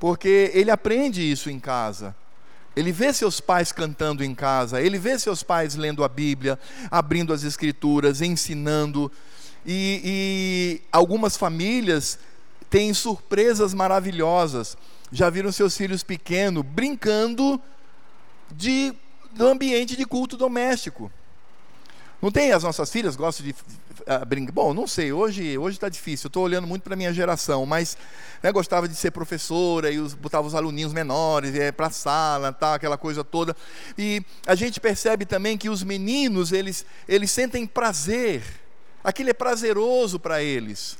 porque 0.00 0.50
ele 0.54 0.70
aprende 0.70 1.20
isso 1.20 1.50
em 1.50 1.60
casa. 1.60 2.16
Ele 2.74 2.90
vê 2.90 3.12
seus 3.12 3.38
pais 3.38 3.70
cantando 3.70 4.24
em 4.24 4.34
casa, 4.34 4.80
ele 4.80 4.98
vê 4.98 5.18
seus 5.18 5.42
pais 5.42 5.76
lendo 5.76 6.02
a 6.02 6.08
Bíblia, 6.08 6.58
abrindo 6.90 7.32
as 7.32 7.44
Escrituras, 7.44 8.20
ensinando. 8.20 9.12
E, 9.64 10.00
e 10.04 10.82
algumas 10.90 11.36
famílias 11.36 12.18
têm 12.68 12.92
surpresas 12.92 13.72
maravilhosas. 13.72 14.76
Já 15.12 15.30
viram 15.30 15.52
seus 15.52 15.76
filhos 15.76 16.02
pequenos 16.02 16.64
brincando 16.64 17.60
de, 18.50 18.92
do 19.34 19.46
ambiente 19.46 19.96
de 19.96 20.04
culto 20.04 20.36
doméstico. 20.36 21.10
Não 22.22 22.30
tem 22.30 22.52
as 22.52 22.62
nossas 22.62 22.90
filhas 22.90 23.16
gostam 23.16 23.44
de 23.44 23.52
uh, 23.52 24.24
brincar? 24.26 24.52
Bom, 24.52 24.72
não 24.72 24.86
sei, 24.86 25.12
hoje 25.12 25.58
hoje 25.58 25.76
está 25.76 25.88
difícil. 25.88 26.28
Estou 26.28 26.44
olhando 26.44 26.66
muito 26.66 26.82
para 26.82 26.96
minha 26.96 27.12
geração, 27.12 27.66
mas 27.66 27.98
né, 28.42 28.50
gostava 28.50 28.88
de 28.88 28.94
ser 28.94 29.10
professora 29.10 29.90
e 29.90 29.98
os, 29.98 30.14
botava 30.14 30.46
os 30.46 30.54
aluninhos 30.54 30.92
menores 30.92 31.54
é, 31.54 31.70
para 31.70 31.88
a 31.88 31.90
sala, 31.90 32.52
tá, 32.52 32.74
aquela 32.74 32.96
coisa 32.96 33.22
toda. 33.22 33.54
E 33.98 34.22
a 34.46 34.54
gente 34.54 34.80
percebe 34.80 35.26
também 35.26 35.58
que 35.58 35.68
os 35.68 35.82
meninos 35.82 36.50
eles 36.52 36.86
eles 37.06 37.30
sentem 37.30 37.66
prazer 37.66 38.42
aquilo 39.04 39.28
é 39.28 39.34
prazeroso 39.34 40.18
para 40.18 40.42
eles. 40.42 40.96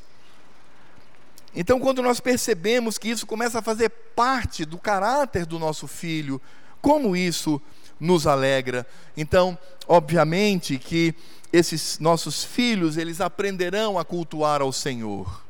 Então, 1.56 1.80
quando 1.80 2.02
nós 2.02 2.20
percebemos 2.20 2.98
que 2.98 3.08
isso 3.08 3.26
começa 3.26 3.60
a 3.60 3.62
fazer 3.62 3.88
parte 3.88 4.64
do 4.66 4.76
caráter 4.76 5.46
do 5.46 5.58
nosso 5.58 5.86
filho, 5.86 6.40
como 6.82 7.16
isso 7.16 7.62
nos 8.04 8.26
alegra. 8.26 8.86
Então, 9.16 9.58
obviamente 9.88 10.78
que 10.78 11.14
esses 11.52 11.98
nossos 11.98 12.44
filhos, 12.44 12.96
eles 12.96 13.20
aprenderão 13.20 13.98
a 13.98 14.04
cultuar 14.04 14.60
ao 14.60 14.72
Senhor. 14.72 15.42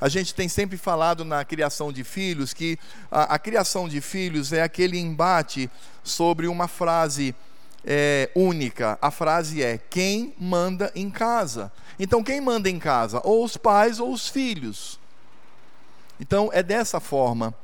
A 0.00 0.08
gente 0.08 0.34
tem 0.34 0.48
sempre 0.48 0.76
falado 0.76 1.24
na 1.24 1.44
criação 1.44 1.92
de 1.92 2.02
filhos 2.02 2.52
que 2.52 2.76
a, 3.10 3.34
a 3.34 3.38
criação 3.38 3.88
de 3.88 4.00
filhos 4.00 4.52
é 4.52 4.60
aquele 4.60 4.98
embate 4.98 5.70
sobre 6.02 6.48
uma 6.48 6.66
frase 6.66 7.34
é, 7.84 8.28
única. 8.34 8.98
A 9.00 9.12
frase 9.12 9.62
é: 9.62 9.78
quem 9.78 10.34
manda 10.38 10.90
em 10.94 11.08
casa? 11.08 11.72
Então, 11.98 12.22
quem 12.22 12.40
manda 12.40 12.68
em 12.68 12.80
casa? 12.80 13.20
Ou 13.22 13.44
os 13.44 13.56
pais 13.56 14.00
ou 14.00 14.12
os 14.12 14.28
filhos. 14.28 14.98
Então, 16.18 16.50
é 16.52 16.64
dessa 16.64 16.98
forma. 16.98 17.54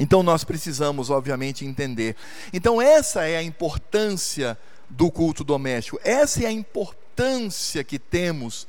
Então, 0.00 0.22
nós 0.22 0.42
precisamos, 0.42 1.10
obviamente, 1.10 1.64
entender. 1.64 2.16
Então, 2.52 2.80
essa 2.80 3.24
é 3.24 3.36
a 3.36 3.42
importância 3.42 4.58
do 4.88 5.10
culto 5.10 5.44
doméstico, 5.44 6.00
essa 6.02 6.42
é 6.42 6.46
a 6.46 6.52
importância 6.52 7.84
que 7.84 7.98
temos 7.98 8.66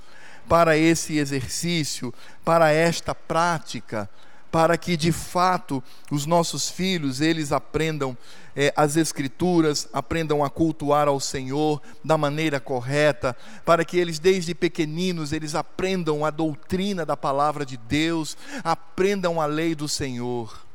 para 0.47 0.77
esse 0.77 1.17
exercício, 1.17 2.13
para 2.43 2.71
esta 2.71 3.15
prática 3.15 4.07
para 4.51 4.77
que 4.77 4.97
de 4.97 5.11
fato 5.11 5.81
os 6.11 6.25
nossos 6.25 6.69
filhos 6.69 7.21
eles 7.21 7.53
aprendam 7.53 8.17
é, 8.53 8.73
as 8.75 8.97
escrituras, 8.97 9.87
aprendam 9.93 10.43
a 10.43 10.49
cultuar 10.49 11.07
ao 11.07 11.21
Senhor 11.21 11.81
da 12.03 12.17
maneira 12.17 12.59
correta, 12.59 13.35
para 13.63 13.85
que 13.85 13.97
eles 13.97 14.19
desde 14.19 14.53
pequeninos 14.53 15.31
eles 15.31 15.55
aprendam 15.55 16.25
a 16.25 16.29
doutrina 16.29 17.05
da 17.05 17.15
palavra 17.15 17.65
de 17.65 17.77
Deus, 17.77 18.35
aprendam 18.61 19.39
a 19.39 19.45
lei 19.45 19.73
do 19.73 19.87
Senhor. 19.87 20.70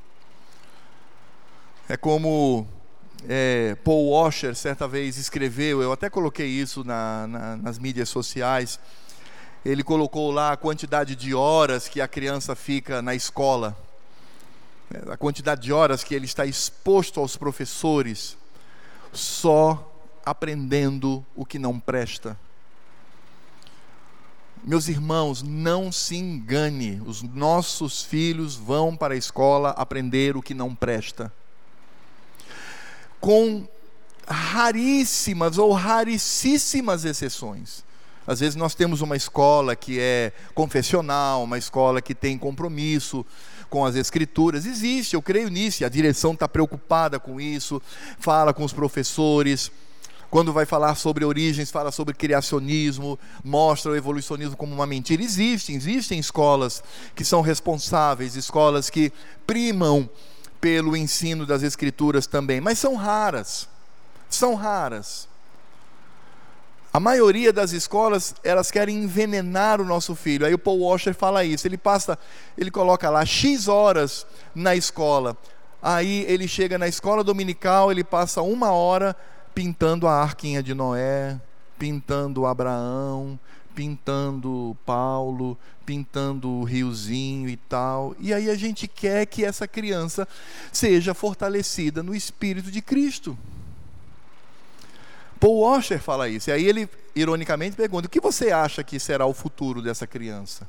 É 1.89 1.97
como 1.97 2.67
é, 3.29 3.77
Paul 3.85 4.11
Washer 4.11 4.55
certa 4.55 4.89
vez 4.89 5.17
escreveu, 5.17 5.83
eu 5.83 5.93
até 5.93 6.11
coloquei 6.11 6.49
isso 6.49 6.85
na, 6.85 7.27
na, 7.27 7.57
nas 7.57 7.79
mídias 7.79 8.09
sociais 8.09 8.79
ele 9.67 9.83
colocou 9.83 10.31
lá 10.31 10.53
a 10.53 10.57
quantidade 10.57 11.17
de 11.17 11.35
horas 11.35 11.89
que 11.89 12.01
a 12.01 12.07
criança 12.07 12.55
fica 12.55 13.03
na 13.03 13.15
escola, 13.15 13.77
né, 14.89 15.01
a 15.13 15.17
quantidade 15.17 15.63
de 15.63 15.73
horas 15.73 16.05
que 16.05 16.15
ele 16.15 16.25
está 16.25 16.47
exposto 16.47 17.19
aos 17.19 17.37
professores, 17.37 18.39
só 19.13 19.93
aprendendo 20.25 21.25
o 21.35 21.45
que 21.45 21.59
não 21.59 21.81
presta. 21.81 22.39
Meus 24.63 24.89
irmãos, 24.89 25.43
não 25.43 25.91
se 25.91 26.17
engane, 26.17 27.03
os 27.05 27.23
nossos 27.23 28.03
filhos 28.03 28.55
vão 28.55 28.97
para 28.97 29.15
a 29.15 29.17
escola 29.17 29.71
aprender 29.71 30.37
o 30.37 30.43
que 30.43 30.55
não 30.55 30.75
presta. 30.75 31.33
Com 33.27 33.67
raríssimas 34.25 35.59
ou 35.59 35.73
raricíssimas 35.73 37.05
exceções. 37.05 37.83
Às 38.25 38.39
vezes 38.39 38.55
nós 38.55 38.73
temos 38.73 39.01
uma 39.01 39.17
escola 39.17 39.75
que 39.75 39.99
é 39.99 40.31
confessional, 40.55 41.43
uma 41.43 41.59
escola 41.59 42.01
que 42.01 42.15
tem 42.15 42.39
compromisso 42.39 43.27
com 43.69 43.85
as 43.85 43.97
escrituras. 43.97 44.65
Existe, 44.65 45.15
eu 45.15 45.23
creio 45.23 45.49
nisso, 45.49 45.85
a 45.85 45.89
direção 45.89 46.35
está 46.35 46.47
preocupada 46.47 47.19
com 47.19 47.41
isso, 47.41 47.83
fala 48.21 48.55
com 48.55 48.63
os 48.63 48.73
professores. 48.73 49.73
Quando 50.31 50.53
vai 50.53 50.65
falar 50.65 50.95
sobre 50.95 51.25
origens, 51.25 51.69
fala 51.69 51.91
sobre 51.91 52.15
criacionismo, 52.15 53.19
mostra 53.43 53.91
o 53.91 53.97
evolucionismo 53.97 54.57
como 54.57 54.73
uma 54.73 54.87
mentira. 54.87 55.21
Existem, 55.21 55.75
existem 55.75 56.21
escolas 56.21 56.81
que 57.13 57.25
são 57.25 57.41
responsáveis, 57.41 58.37
escolas 58.37 58.89
que 58.89 59.13
primam 59.45 60.09
pelo 60.67 60.97
ensino 60.97 61.47
das 61.47 61.63
escrituras 61.63 62.27
também, 62.27 62.61
mas 62.61 62.81
são 62.81 62.97
raras. 62.97 63.69
São 64.29 64.57
raras. 64.57 65.29
A 66.93 66.99
maioria 66.99 67.53
das 67.53 67.71
escolas, 67.71 68.35
elas 68.43 68.69
querem 68.69 69.05
envenenar 69.05 69.81
o 69.81 69.85
nosso 69.85 70.17
filho. 70.17 70.45
Aí 70.45 70.53
o 70.53 70.59
Paul 70.59 70.81
Washer 70.81 71.15
fala 71.15 71.45
isso. 71.45 71.69
Ele 71.69 71.79
passa, 71.79 72.19
ele 72.59 72.73
coloca 72.73 73.09
lá 73.09 73.25
X 73.25 73.69
horas 73.69 74.27
na 74.57 74.75
escola. 74.75 75.37
Aí 75.81 76.25
ele 76.27 76.49
chega 76.49 76.77
na 76.77 76.89
escola 76.89 77.23
dominical, 77.23 77.93
ele 77.93 78.03
passa 78.03 78.43
uma 78.43 78.73
hora 78.73 79.15
pintando 79.55 80.09
a 80.09 80.21
arquinha 80.21 80.61
de 80.65 80.75
Noé, 80.75 81.41
pintando 81.79 82.45
Abraão, 82.45 83.39
pintando 83.77 84.75
Paulo, 84.87 85.57
pintando 85.85 86.49
o 86.49 86.65
riozinho 86.65 87.47
e 87.47 87.59
tal. 87.59 88.17
E 88.19 88.33
aí 88.33 88.49
a 88.49 88.55
gente 88.55 88.89
quer 88.89 89.27
que 89.27 89.45
essa 89.45 89.69
criança 89.69 90.27
seja 90.73 91.13
fortalecida 91.13 92.03
no 92.03 92.15
espírito 92.15 92.71
de 92.71 92.81
Cristo. 92.81 93.37
Paul 95.39 95.61
Washer 95.61 96.01
fala 96.01 96.27
isso. 96.27 96.49
E 96.49 96.55
aí 96.55 96.65
ele, 96.65 96.89
ironicamente, 97.15 97.77
pergunta: 97.77 98.07
o 98.07 98.11
que 98.11 98.19
você 98.19 98.51
acha 98.51 98.83
que 98.83 98.99
será 98.99 99.27
o 99.27 99.35
futuro 99.35 99.83
dessa 99.83 100.07
criança? 100.07 100.67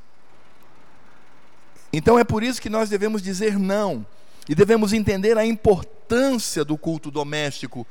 Então 1.90 2.18
é 2.18 2.24
por 2.24 2.42
isso 2.42 2.60
que 2.60 2.68
nós 2.68 2.90
devemos 2.90 3.22
dizer 3.22 3.58
não. 3.58 4.06
E 4.46 4.54
devemos 4.54 4.92
entender 4.92 5.38
a 5.38 5.46
importância 5.46 6.62
do 6.62 6.76
culto 6.76 7.10
doméstico, 7.10 7.86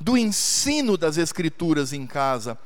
do 0.00 0.16
ensino 0.16 0.96
das 0.96 1.16
Escrituras 1.16 1.92
em 1.92 2.06
casa. 2.06 2.56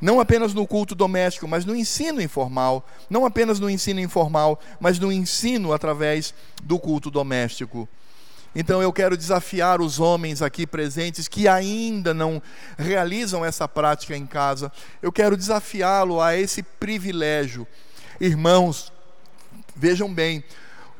Não 0.00 0.18
apenas 0.18 0.54
no 0.54 0.66
culto 0.66 0.94
doméstico, 0.94 1.46
mas 1.46 1.64
no 1.64 1.76
ensino 1.76 2.22
informal. 2.22 2.86
Não 3.08 3.26
apenas 3.26 3.60
no 3.60 3.68
ensino 3.68 4.00
informal, 4.00 4.58
mas 4.78 4.98
no 4.98 5.12
ensino 5.12 5.72
através 5.72 6.32
do 6.62 6.78
culto 6.78 7.10
doméstico. 7.10 7.88
Então 8.54 8.82
eu 8.82 8.92
quero 8.92 9.16
desafiar 9.16 9.80
os 9.80 10.00
homens 10.00 10.42
aqui 10.42 10.66
presentes 10.66 11.28
que 11.28 11.46
ainda 11.46 12.12
não 12.12 12.42
realizam 12.76 13.44
essa 13.44 13.68
prática 13.68 14.16
em 14.16 14.26
casa. 14.26 14.72
Eu 15.00 15.12
quero 15.12 15.36
desafiá-lo 15.36 16.20
a 16.20 16.36
esse 16.36 16.62
privilégio. 16.62 17.66
Irmãos, 18.20 18.92
vejam 19.76 20.12
bem, 20.12 20.42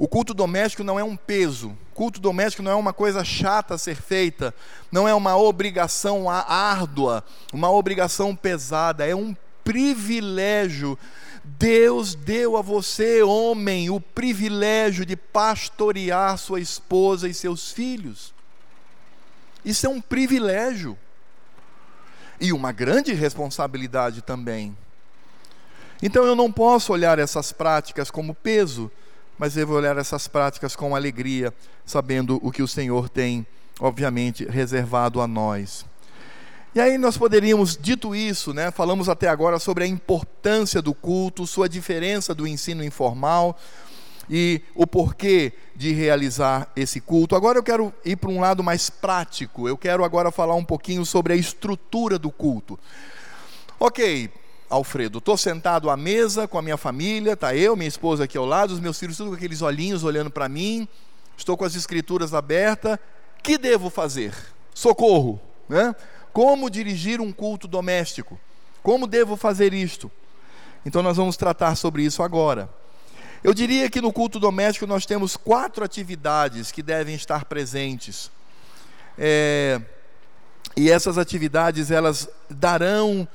o 0.00 0.08
culto 0.08 0.32
doméstico 0.32 0.82
não 0.82 0.98
é 0.98 1.04
um 1.04 1.14
peso. 1.14 1.76
Culto 1.92 2.18
doméstico 2.18 2.62
não 2.62 2.70
é 2.70 2.74
uma 2.74 2.90
coisa 2.90 3.22
chata 3.22 3.74
a 3.74 3.78
ser 3.78 3.96
feita, 3.96 4.54
não 4.90 5.06
é 5.06 5.12
uma 5.12 5.36
obrigação 5.36 6.30
árdua, 6.30 7.22
uma 7.52 7.70
obrigação 7.70 8.34
pesada, 8.34 9.06
é 9.06 9.14
um 9.14 9.36
privilégio 9.62 10.98
Deus 11.44 12.14
deu 12.14 12.56
a 12.56 12.62
você, 12.62 13.22
homem, 13.22 13.90
o 13.90 14.00
privilégio 14.00 15.04
de 15.04 15.16
pastorear 15.16 16.38
sua 16.38 16.60
esposa 16.60 17.28
e 17.28 17.34
seus 17.34 17.70
filhos. 17.70 18.32
Isso 19.62 19.84
é 19.84 19.88
um 19.90 20.00
privilégio 20.00 20.98
e 22.40 22.54
uma 22.54 22.72
grande 22.72 23.12
responsabilidade 23.12 24.22
também. 24.22 24.74
Então 26.02 26.24
eu 26.24 26.34
não 26.34 26.50
posso 26.50 26.90
olhar 26.90 27.18
essas 27.18 27.52
práticas 27.52 28.10
como 28.10 28.34
peso, 28.34 28.90
mas 29.40 29.54
devo 29.54 29.72
olhar 29.72 29.96
essas 29.96 30.28
práticas 30.28 30.76
com 30.76 30.94
alegria, 30.94 31.50
sabendo 31.86 32.38
o 32.42 32.52
que 32.52 32.62
o 32.62 32.68
Senhor 32.68 33.08
tem, 33.08 33.46
obviamente, 33.80 34.44
reservado 34.44 35.18
a 35.18 35.26
nós. 35.26 35.86
E 36.74 36.78
aí 36.78 36.98
nós 36.98 37.16
poderíamos, 37.16 37.74
dito 37.74 38.14
isso, 38.14 38.52
né, 38.52 38.70
falamos 38.70 39.08
até 39.08 39.28
agora 39.28 39.58
sobre 39.58 39.84
a 39.84 39.86
importância 39.86 40.82
do 40.82 40.92
culto, 40.92 41.46
sua 41.46 41.70
diferença 41.70 42.34
do 42.34 42.46
ensino 42.46 42.84
informal 42.84 43.58
e 44.28 44.60
o 44.74 44.86
porquê 44.86 45.54
de 45.74 45.90
realizar 45.90 46.70
esse 46.76 47.00
culto. 47.00 47.34
Agora 47.34 47.58
eu 47.58 47.62
quero 47.62 47.94
ir 48.04 48.16
para 48.16 48.28
um 48.28 48.40
lado 48.40 48.62
mais 48.62 48.90
prático. 48.90 49.66
Eu 49.66 49.78
quero 49.78 50.04
agora 50.04 50.30
falar 50.30 50.54
um 50.54 50.64
pouquinho 50.64 51.06
sobre 51.06 51.32
a 51.32 51.36
estrutura 51.36 52.18
do 52.18 52.30
culto. 52.30 52.78
Ok, 53.80 54.30
Alfredo, 54.70 55.18
estou 55.18 55.36
sentado 55.36 55.90
à 55.90 55.96
mesa 55.96 56.46
com 56.46 56.56
a 56.56 56.62
minha 56.62 56.76
família, 56.76 57.36
tá 57.36 57.56
eu, 57.56 57.74
minha 57.74 57.88
esposa 57.88 58.22
aqui 58.22 58.38
ao 58.38 58.46
lado, 58.46 58.72
os 58.72 58.78
meus 58.78 58.96
filhos 59.00 59.16
tudo 59.16 59.30
com 59.30 59.36
aqueles 59.36 59.62
olhinhos 59.62 60.04
olhando 60.04 60.30
para 60.30 60.48
mim. 60.48 60.86
Estou 61.36 61.56
com 61.56 61.64
as 61.64 61.74
escrituras 61.74 62.32
abertas. 62.32 62.96
Que 63.42 63.58
devo 63.58 63.90
fazer? 63.90 64.32
Socorro, 64.72 65.40
né? 65.68 65.94
Como 66.32 66.70
dirigir 66.70 67.20
um 67.20 67.32
culto 67.32 67.66
doméstico? 67.66 68.38
Como 68.80 69.08
devo 69.08 69.36
fazer 69.36 69.74
isto? 69.74 70.08
Então 70.86 71.02
nós 71.02 71.16
vamos 71.16 71.36
tratar 71.36 71.74
sobre 71.74 72.04
isso 72.04 72.22
agora. 72.22 72.70
Eu 73.42 73.52
diria 73.52 73.90
que 73.90 74.00
no 74.00 74.12
culto 74.12 74.38
doméstico 74.38 74.86
nós 74.86 75.04
temos 75.04 75.36
quatro 75.36 75.82
atividades 75.82 76.70
que 76.70 76.82
devem 76.82 77.14
estar 77.16 77.46
presentes. 77.46 78.30
É, 79.18 79.80
e 80.76 80.90
essas 80.90 81.18
atividades 81.18 81.90
elas 81.90 82.28
darão 82.48 83.26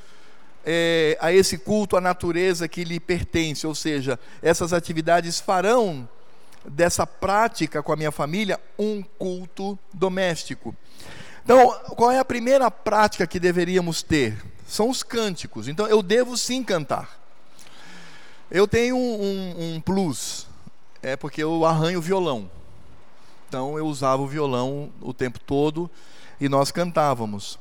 é, 0.65 1.17
a 1.21 1.31
esse 1.31 1.59
culto 1.59 1.95
a 1.95 2.01
natureza 2.01 2.67
que 2.67 2.83
lhe 2.83 2.99
pertence, 2.99 3.67
ou 3.67 3.75
seja, 3.75 4.19
essas 4.41 4.73
atividades 4.73 5.39
farão 5.39 6.09
dessa 6.67 7.05
prática 7.05 7.83
com 7.83 7.93
a 7.93 7.95
minha 7.95 8.11
família 8.11 8.59
um 8.77 9.03
culto 9.03 9.77
doméstico. 9.93 10.75
Então, 11.43 11.71
qual 11.95 12.11
é 12.11 12.17
a 12.17 12.25
primeira 12.25 12.71
prática 12.71 13.27
que 13.27 13.39
deveríamos 13.39 14.01
ter? 14.01 14.43
São 14.67 14.89
os 14.89 15.03
cânticos. 15.03 15.67
Então, 15.67 15.85
eu 15.85 16.01
devo 16.01 16.35
sim 16.35 16.63
cantar. 16.63 17.21
Eu 18.49 18.67
tenho 18.67 18.97
um, 18.97 19.75
um 19.75 19.79
plus, 19.79 20.47
é 21.03 21.15
porque 21.15 21.43
eu 21.43 21.63
arranho 21.65 22.01
violão. 22.01 22.49
Então, 23.47 23.77
eu 23.77 23.85
usava 23.85 24.23
o 24.23 24.27
violão 24.27 24.91
o 24.99 25.13
tempo 25.13 25.39
todo 25.39 25.89
e 26.41 26.49
nós 26.49 26.71
cantávamos. 26.71 27.59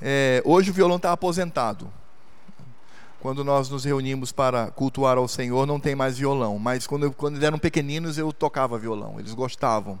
É, 0.00 0.42
hoje 0.44 0.70
o 0.70 0.74
violão 0.74 0.96
está 0.96 1.10
aposentado. 1.10 1.90
Quando 3.20 3.42
nós 3.42 3.68
nos 3.68 3.84
reunimos 3.84 4.30
para 4.30 4.70
cultuar 4.70 5.16
ao 5.16 5.26
Senhor, 5.26 5.66
não 5.66 5.80
tem 5.80 5.94
mais 5.94 6.18
violão. 6.18 6.58
Mas 6.58 6.86
quando, 6.86 7.10
quando 7.12 7.34
eles 7.34 7.46
eram 7.46 7.58
pequeninos, 7.58 8.18
eu 8.18 8.32
tocava 8.32 8.78
violão. 8.78 9.18
Eles 9.18 9.34
gostavam. 9.34 10.00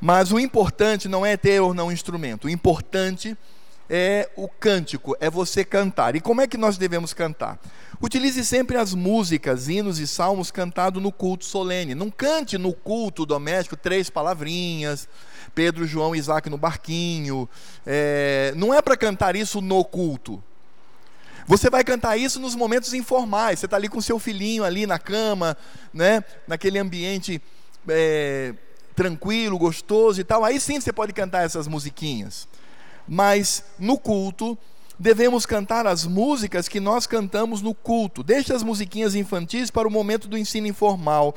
Mas 0.00 0.30
o 0.30 0.38
importante 0.38 1.08
não 1.08 1.24
é 1.24 1.36
ter 1.36 1.60
ou 1.60 1.72
não 1.72 1.90
instrumento. 1.90 2.46
O 2.46 2.50
importante 2.50 3.36
é 3.88 4.28
o 4.36 4.48
cântico, 4.48 5.16
é 5.20 5.30
você 5.30 5.64
cantar. 5.64 6.16
E 6.16 6.20
como 6.20 6.40
é 6.40 6.46
que 6.46 6.56
nós 6.56 6.76
devemos 6.76 7.14
cantar? 7.14 7.58
Utilize 8.02 8.44
sempre 8.44 8.76
as 8.76 8.92
músicas, 8.92 9.68
hinos 9.68 9.98
e 9.98 10.06
salmos 10.06 10.50
cantados 10.50 11.02
no 11.02 11.10
culto 11.10 11.44
solene. 11.44 11.94
Não 11.94 12.10
cante 12.10 12.58
no 12.58 12.72
culto 12.72 13.24
doméstico 13.24 13.76
três 13.76 14.10
palavrinhas, 14.10 15.08
Pedro, 15.54 15.86
João 15.86 16.14
e 16.14 16.18
Isaac 16.18 16.50
no 16.50 16.58
barquinho. 16.58 17.48
É, 17.86 18.52
não 18.56 18.74
é 18.74 18.82
para 18.82 18.96
cantar 18.96 19.34
isso 19.34 19.62
no 19.62 19.82
culto. 19.84 20.42
Você 21.46 21.70
vai 21.70 21.84
cantar 21.84 22.16
isso 22.16 22.40
nos 22.40 22.54
momentos 22.54 22.92
informais. 22.92 23.60
Você 23.60 23.66
está 23.66 23.76
ali 23.76 23.88
com 23.88 24.00
seu 24.00 24.18
filhinho 24.18 24.64
ali 24.64 24.86
na 24.86 24.98
cama, 24.98 25.56
né? 25.94 26.24
naquele 26.46 26.78
ambiente 26.78 27.40
é, 27.88 28.54
tranquilo, 28.96 29.58
gostoso 29.58 30.20
e 30.20 30.24
tal, 30.24 30.44
aí 30.44 30.58
sim 30.58 30.80
você 30.80 30.92
pode 30.92 31.12
cantar 31.12 31.44
essas 31.44 31.68
musiquinhas. 31.68 32.48
Mas 33.06 33.62
no 33.78 33.98
culto, 33.98 34.58
devemos 34.98 35.46
cantar 35.46 35.86
as 35.86 36.04
músicas 36.04 36.66
que 36.66 36.80
nós 36.80 37.06
cantamos 37.06 37.62
no 37.62 37.74
culto. 37.74 38.22
Deixe 38.22 38.52
as 38.52 38.62
musiquinhas 38.62 39.14
infantis 39.14 39.70
para 39.70 39.86
o 39.86 39.90
momento 39.90 40.26
do 40.26 40.38
ensino 40.38 40.66
informal. 40.66 41.34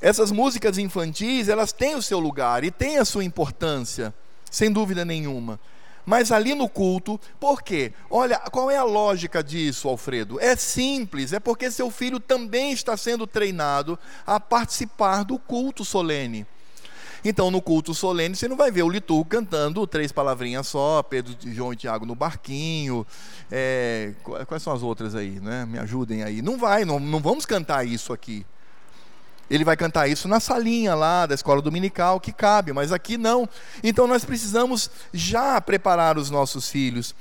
Essas 0.00 0.30
músicas 0.30 0.78
infantis, 0.78 1.48
elas 1.48 1.72
têm 1.72 1.96
o 1.96 2.02
seu 2.02 2.20
lugar 2.20 2.64
e 2.64 2.70
têm 2.70 2.98
a 2.98 3.04
sua 3.04 3.24
importância, 3.24 4.14
sem 4.50 4.70
dúvida 4.70 5.04
nenhuma. 5.04 5.58
Mas 6.06 6.30
ali 6.30 6.54
no 6.54 6.68
culto, 6.68 7.20
por 7.40 7.62
quê? 7.62 7.92
Olha, 8.08 8.38
qual 8.38 8.70
é 8.70 8.76
a 8.76 8.84
lógica 8.84 9.42
disso, 9.42 9.88
Alfredo? 9.88 10.40
É 10.40 10.54
simples, 10.54 11.32
é 11.32 11.40
porque 11.40 11.68
seu 11.68 11.90
filho 11.90 12.20
também 12.20 12.72
está 12.72 12.96
sendo 12.96 13.26
treinado 13.26 13.98
a 14.24 14.38
participar 14.38 15.24
do 15.24 15.36
culto 15.36 15.84
solene. 15.84 16.46
Então, 17.24 17.50
no 17.50 17.60
culto 17.60 17.92
solene, 17.92 18.36
você 18.36 18.46
não 18.46 18.56
vai 18.56 18.70
ver 18.70 18.84
o 18.84 18.88
liturgo 18.88 19.24
cantando 19.24 19.84
três 19.84 20.12
palavrinhas 20.12 20.68
só, 20.68 21.02
Pedro, 21.02 21.34
João 21.52 21.72
e 21.72 21.76
Tiago 21.76 22.06
no 22.06 22.14
barquinho. 22.14 23.04
É, 23.50 24.12
quais 24.46 24.62
são 24.62 24.72
as 24.72 24.80
outras 24.80 25.16
aí? 25.16 25.40
Né? 25.40 25.66
Me 25.66 25.76
ajudem 25.80 26.22
aí. 26.22 26.40
Não 26.40 26.56
vai, 26.56 26.84
não, 26.84 27.00
não 27.00 27.18
vamos 27.18 27.44
cantar 27.44 27.84
isso 27.84 28.12
aqui. 28.12 28.46
Ele 29.50 29.64
vai 29.64 29.76
cantar 29.76 30.08
isso 30.08 30.26
na 30.26 30.40
salinha 30.40 30.94
lá 30.94 31.26
da 31.26 31.34
escola 31.34 31.62
dominical, 31.62 32.18
que 32.18 32.32
cabe, 32.32 32.72
mas 32.72 32.92
aqui 32.92 33.16
não. 33.16 33.48
Então 33.82 34.06
nós 34.06 34.24
precisamos 34.24 34.90
já 35.12 35.60
preparar 35.60 36.18
os 36.18 36.30
nossos 36.30 36.68
filhos. 36.68 37.14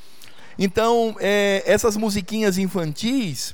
Então, 0.58 1.16
é, 1.20 1.64
essas 1.66 1.98
musiquinhas 1.98 2.58
infantis 2.58 3.54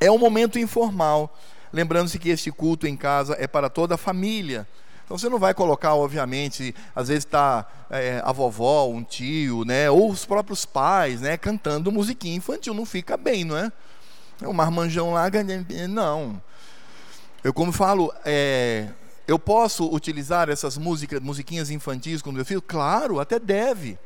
é 0.00 0.10
um 0.10 0.18
momento 0.18 0.58
informal. 0.58 1.36
Lembrando-se 1.72 2.18
que 2.18 2.30
este 2.30 2.50
culto 2.50 2.86
em 2.86 2.96
casa 2.96 3.36
é 3.38 3.46
para 3.46 3.68
toda 3.68 3.94
a 3.94 3.98
família. 3.98 4.66
Então 5.04 5.16
você 5.16 5.28
não 5.28 5.38
vai 5.38 5.54
colocar, 5.54 5.94
obviamente, 5.94 6.74
às 6.94 7.06
vezes 7.08 7.24
está 7.24 7.64
é, 7.88 8.20
a 8.24 8.32
vovó, 8.32 8.88
um 8.88 9.04
tio, 9.04 9.64
né, 9.64 9.88
ou 9.88 10.10
os 10.10 10.24
próprios 10.24 10.66
pais, 10.66 11.20
né, 11.20 11.36
cantando 11.36 11.92
musiquinha 11.92 12.34
infantil, 12.34 12.74
não 12.74 12.84
fica 12.84 13.16
bem, 13.16 13.44
não 13.44 13.56
é? 13.56 13.70
é 14.42 14.48
um 14.48 14.52
marmanjão 14.52 15.12
lá, 15.12 15.30
não. 15.88 16.42
Eu 17.46 17.54
como 17.54 17.70
falo, 17.70 18.12
é, 18.24 18.88
eu 19.24 19.38
posso 19.38 19.88
utilizar 19.94 20.48
essas 20.48 20.76
músicas, 20.76 21.20
musiquinhas 21.20 21.70
infantis 21.70 22.20
com 22.20 22.32
meu 22.32 22.44
filho? 22.44 22.60
Claro, 22.60 23.20
até 23.20 23.38
deve. 23.38 23.96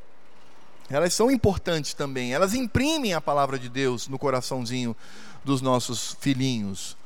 Elas 0.90 1.14
são 1.14 1.30
importantes 1.30 1.94
também. 1.94 2.34
Elas 2.34 2.52
imprimem 2.52 3.14
a 3.14 3.20
palavra 3.20 3.58
de 3.58 3.70
Deus 3.70 4.08
no 4.08 4.18
coraçãozinho 4.18 4.94
dos 5.42 5.62
nossos 5.62 6.18
filhinhos, 6.20 6.98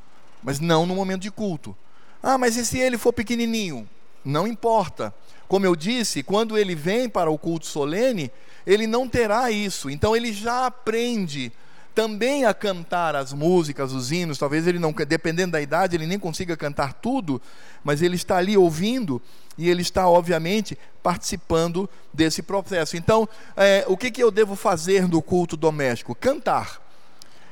mas 0.43 0.59
não 0.59 0.87
no 0.87 0.97
momento 0.97 1.23
de 1.23 1.31
culto. 1.31 1.73
Ah, 2.21 2.37
mas 2.37 2.57
e 2.57 2.67
se 2.67 2.81
ele 2.81 2.99
for 2.99 3.13
pequenininho? 3.13 3.89
Não 4.25 4.45
importa. 4.45 5.15
Como 5.47 5.65
eu 5.65 5.77
disse, 5.77 6.25
quando 6.25 6.59
ele 6.59 6.75
vem 6.75 7.09
para 7.09 7.31
o 7.31 7.39
culto 7.39 7.67
solene, 7.67 8.29
ele 8.67 8.89
não 8.89 9.09
terá 9.09 9.53
isso. 9.53 9.89
Então 9.89 10.17
ele 10.17 10.33
já 10.33 10.67
aprende 10.67 11.53
também 11.95 12.45
a 12.45 12.53
cantar 12.53 13.15
as 13.15 13.33
músicas, 13.33 13.93
os 13.93 14.11
hinos. 14.11 14.39
Talvez 14.39 14.67
ele 14.67 14.79
não, 14.79 14.93
dependendo 14.93 15.53
da 15.53 15.61
idade, 15.61 15.97
ele 15.97 16.07
nem 16.07 16.19
consiga 16.19 16.57
cantar 16.57 16.95
tudo, 16.95 17.41
mas 17.83 18.03
ele 18.03 18.17
está 18.17 18.37
ali 18.37 18.57
ouvindo 18.57 19.23
e 19.57 19.71
ele 19.71 19.83
está, 19.83 20.09
obviamente, 20.09 20.77
participando 21.03 21.89
desse 22.13 22.43
processo. 22.43 22.97
Então, 22.97 23.29
é, 23.57 23.85
o 23.87 23.97
que, 23.97 24.11
que 24.11 24.23
eu 24.23 24.31
devo 24.31 24.57
fazer 24.57 25.07
no 25.09 25.23
culto 25.23 25.57
doméstico? 25.57 26.15
Cantar. 26.15 26.83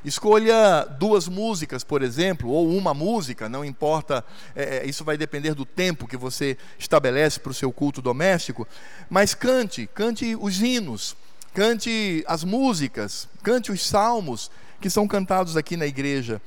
Escolha 0.05 0.85
duas 0.99 1.29
músicas, 1.29 1.85
por 1.85 2.03
exemplo, 2.03 2.51
ou 2.51 2.69
uma 2.77 2.93
música, 2.93 3.49
não 3.49 3.65
importa, 3.65 4.25
é, 4.57 4.79
é 4.79 4.87
isso 4.87 5.05
vai 5.05 5.17
depender 5.17 5.55
do 5.55 5.65
tempo 5.65 6.09
que 6.09 6.17
você 6.17 6.59
estabelece 6.77 7.39
para 7.39 7.53
o 7.53 7.55
seu 7.55 7.73
culto 7.73 8.03
doméstico, 8.03 8.67
mas 9.09 9.33
cante, 9.33 9.89
cante 9.95 10.35
os 10.35 10.61
hinos, 10.61 11.15
cante 11.55 12.25
as 12.27 12.45
músicas, 12.45 13.29
cante 13.43 13.71
os 13.71 13.87
salmos 13.87 14.51
que 14.81 14.91
são 14.91 15.07
cantados 15.07 15.57
aqui 15.57 15.77
na 15.77 15.87
igreja. 15.87 16.41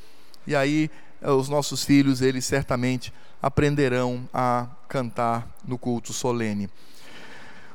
E 0.45 0.55
aí 0.55 0.89
eh, 1.21 1.31
os 1.31 1.49
nossos 1.49 1.83
filhos, 1.83 2.21
eles 2.21 2.45
certamente 2.45 3.13
aprenderão 3.41 4.27
a 4.33 4.67
cantar 4.87 5.47
no 5.65 5.77
culto 5.77 6.11
solene. 6.11 6.69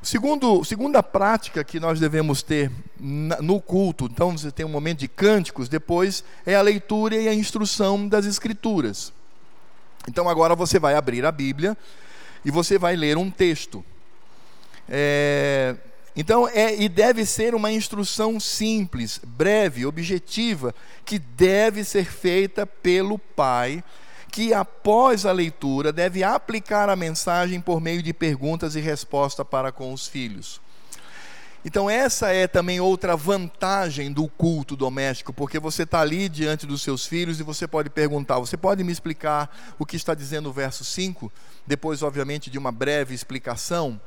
Segundo, 0.02 0.64
segunda 0.64 1.02
prática 1.02 1.62
que 1.62 1.78
nós 1.78 2.00
devemos 2.00 2.42
ter 2.42 2.72
no 2.98 3.60
culto, 3.60 4.06
então 4.06 4.36
você 4.36 4.50
tem 4.50 4.64
um 4.64 4.70
momento 4.70 5.00
de 5.00 5.08
cânticos, 5.08 5.68
depois 5.68 6.24
é 6.46 6.54
a 6.54 6.62
leitura 6.62 7.16
e 7.16 7.28
a 7.28 7.34
instrução 7.34 8.08
das 8.08 8.24
Escrituras. 8.24 9.12
Então 10.08 10.26
agora 10.26 10.56
você 10.56 10.78
vai 10.78 10.94
abrir 10.94 11.26
a 11.26 11.30
Bíblia 11.30 11.76
e 12.42 12.50
você 12.50 12.78
vai 12.78 12.96
ler 12.96 13.18
um 13.18 13.30
texto. 13.30 13.84
É, 14.88 15.76
Então, 16.20 16.46
é 16.46 16.78
e 16.78 16.86
deve 16.86 17.24
ser 17.24 17.54
uma 17.54 17.72
instrução 17.72 18.38
simples, 18.38 19.18
breve, 19.24 19.86
objetiva, 19.86 20.74
que 21.02 21.18
deve 21.18 21.82
ser 21.82 22.04
feita 22.04 22.66
pelo 22.66 23.18
pai, 23.18 23.82
que 24.30 24.52
após 24.52 25.24
a 25.24 25.32
leitura 25.32 25.90
deve 25.90 26.22
aplicar 26.22 26.90
a 26.90 26.94
mensagem 26.94 27.58
por 27.58 27.80
meio 27.80 28.02
de 28.02 28.12
perguntas 28.12 28.76
e 28.76 28.80
resposta 28.80 29.46
para 29.46 29.72
com 29.72 29.94
os 29.94 30.06
filhos. 30.06 30.60
Então, 31.64 31.88
essa 31.88 32.28
é 32.28 32.46
também 32.46 32.80
outra 32.80 33.16
vantagem 33.16 34.12
do 34.12 34.28
culto 34.28 34.76
doméstico, 34.76 35.32
porque 35.32 35.58
você 35.58 35.84
está 35.84 36.02
ali 36.02 36.28
diante 36.28 36.66
dos 36.66 36.82
seus 36.82 37.06
filhos 37.06 37.40
e 37.40 37.42
você 37.42 37.66
pode 37.66 37.88
perguntar: 37.88 38.38
Você 38.40 38.58
pode 38.58 38.84
me 38.84 38.92
explicar 38.92 39.74
o 39.78 39.86
que 39.86 39.96
está 39.96 40.14
dizendo 40.14 40.50
o 40.50 40.52
verso 40.52 40.84
5? 40.84 41.32
Depois, 41.66 42.02
obviamente, 42.02 42.50
de 42.50 42.58
uma 42.58 42.70
breve 42.70 43.14
explicação. 43.14 43.98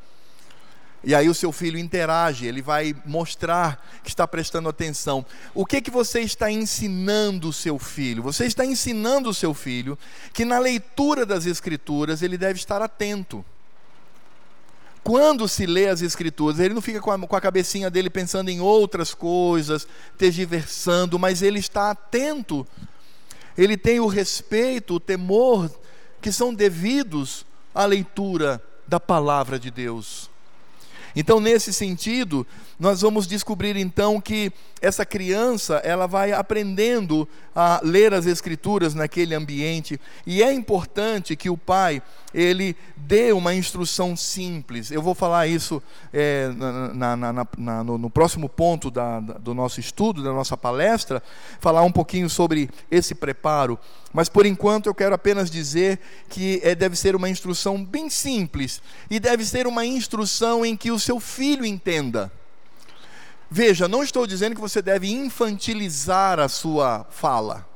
E 1.04 1.14
aí 1.14 1.28
o 1.28 1.34
seu 1.34 1.52
filho 1.52 1.78
interage, 1.78 2.46
ele 2.46 2.62
vai 2.62 2.96
mostrar 3.06 3.86
que 4.02 4.10
está 4.10 4.26
prestando 4.26 4.70
atenção. 4.70 5.26
O 5.54 5.66
que 5.66 5.82
que 5.82 5.92
você 5.92 6.22
está 6.22 6.50
ensinando 6.50 7.50
o 7.50 7.54
seu 7.54 7.78
filho? 7.78 8.24
Você 8.24 8.46
está 8.46 8.66
ensinando 8.66 9.30
o 9.30 9.34
seu 9.34 9.54
filho 9.54 10.00
que 10.32 10.46
na 10.46 10.60
leitura 10.60 11.26
das 11.26 11.46
escrituras 11.46 12.22
ele 12.22 12.38
deve 12.38 12.58
estar 12.58 12.82
atento. 12.82 13.44
Quando 15.04 15.46
se 15.50 15.66
lê 15.66 15.90
as 15.90 16.02
escrituras, 16.02 16.60
ele 16.60 16.74
não 16.74 16.82
fica 16.82 17.02
com 17.02 17.12
a, 17.12 17.20
com 17.20 17.36
a 17.36 17.42
cabecinha 17.42 17.90
dele 17.90 18.10
pensando 18.10 18.48
em 18.48 18.62
outras 18.62 19.14
coisas, 19.14 19.86
tergiversando, 20.18 21.20
mas 21.20 21.42
ele 21.42 21.60
está 21.60 21.92
atento. 21.92 22.66
Ele 23.58 23.76
tem 23.76 24.00
o 24.00 24.08
respeito, 24.08 24.96
o 24.96 25.00
temor 25.02 25.70
que 26.22 26.32
são 26.32 26.54
devidos 26.54 27.46
à 27.76 27.84
leitura 27.84 28.64
da 28.88 28.98
palavra 29.02 29.60
de 29.60 29.70
Deus. 29.70 30.32
Então, 31.16 31.40
nesse 31.40 31.72
sentido, 31.72 32.46
nós 32.84 33.00
vamos 33.00 33.26
descobrir 33.26 33.78
então 33.78 34.20
que 34.20 34.52
essa 34.82 35.06
criança, 35.06 35.76
ela 35.86 36.06
vai 36.06 36.34
aprendendo 36.34 37.26
a 37.56 37.80
ler 37.82 38.14
as 38.14 38.26
escrituras 38.26 38.94
naquele 38.94 39.34
ambiente, 39.34 39.98
e 40.28 40.44
é 40.44 40.52
importante 40.52 41.34
que 41.38 41.50
o 41.50 41.56
pai, 41.56 42.02
ele 42.34 42.76
dê 42.98 43.32
uma 43.32 43.56
instrução 43.56 44.18
simples. 44.18 44.92
Eu 44.92 45.02
vou 45.02 45.16
falar 45.16 45.48
isso 45.48 45.82
é, 46.12 46.50
na, 46.94 47.16
na, 47.16 47.48
na, 47.58 47.84
no, 47.86 47.98
no, 47.98 48.10
próximo 48.10 48.50
ponto 48.50 48.92
da, 48.92 49.22
da, 49.22 49.36
do 49.36 49.54
nosso 49.54 49.80
estudo, 49.80 50.22
da 50.22 50.34
nossa 50.34 50.58
palestra, 50.58 51.24
falar 51.62 51.84
um 51.84 51.92
pouquinho 51.92 52.30
sobre 52.30 52.70
esse 52.92 53.16
preparo. 53.16 53.80
Mas 54.12 54.28
por 54.28 54.46
enquanto 54.46 54.88
eu 54.88 54.94
quero 54.94 55.16
apenas 55.16 55.50
dizer 55.50 56.02
que 56.28 56.60
é, 56.62 56.76
deve 56.76 56.98
ser 56.98 57.16
uma 57.16 57.30
instrução 57.30 57.82
bem 57.82 58.10
simples 58.10 58.82
e 59.10 59.22
deve 59.22 59.46
ser 59.46 59.68
uma 59.68 59.86
instrução 59.86 60.66
em 60.66 60.76
que 60.76 60.92
o 60.92 61.00
seu 61.00 61.18
filho 61.22 61.66
entenda. 61.66 62.30
Veja, 63.50 63.88
não 63.88 64.04
estou 64.04 64.26
dizendo 64.26 64.56
que 64.56 64.62
você 64.62 64.82
deve 64.82 65.12
infantilizar 65.12 66.40
a 66.40 66.50
sua 66.50 67.06
fala. 67.10 67.68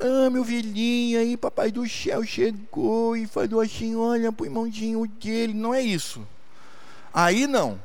Ah, 0.00 0.30
meu 0.30 0.44
filhinho, 0.44 1.18
aí 1.18 1.36
papai 1.36 1.72
do 1.72 1.88
céu 1.88 2.24
chegou 2.24 3.16
e 3.16 3.26
falou 3.26 3.60
assim, 3.60 3.96
olha 3.96 4.30
pro 4.30 4.46
irmãozinho 4.46 5.06
dele. 5.06 5.52
Não 5.52 5.74
é 5.74 5.82
isso. 5.82 6.26
Aí 7.12 7.46
não. 7.46 7.80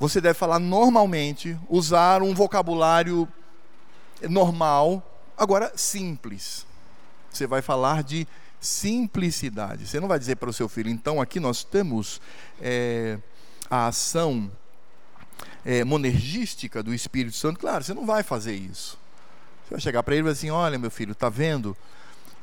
Você 0.00 0.20
deve 0.20 0.34
falar 0.34 0.58
normalmente, 0.58 1.56
usar 1.68 2.20
um 2.20 2.34
vocabulário 2.34 3.28
normal, 4.28 5.02
agora 5.36 5.72
simples. 5.76 6.66
Você 7.30 7.46
vai 7.46 7.62
falar 7.62 8.02
de 8.02 8.26
simplicidade. 8.60 9.86
Você 9.86 10.00
não 10.00 10.08
vai 10.08 10.18
dizer 10.18 10.36
para 10.36 10.50
o 10.50 10.52
seu 10.52 10.68
filho, 10.68 10.90
então 10.90 11.20
aqui 11.20 11.38
nós 11.38 11.62
temos 11.62 12.20
é, 12.60 13.18
a 13.70 13.86
ação 13.86 14.50
é, 15.64 15.84
monergística 15.84 16.82
do 16.82 16.92
Espírito 16.92 17.36
Santo, 17.36 17.58
claro, 17.58 17.82
você 17.82 17.94
não 17.94 18.04
vai 18.04 18.22
fazer 18.22 18.54
isso. 18.54 18.98
Você 19.64 19.70
vai 19.70 19.80
chegar 19.80 20.02
para 20.02 20.14
ele 20.14 20.20
e 20.20 20.24
vai 20.24 20.32
assim: 20.32 20.50
olha, 20.50 20.78
meu 20.78 20.90
filho, 20.90 21.12
está 21.12 21.28
vendo? 21.28 21.76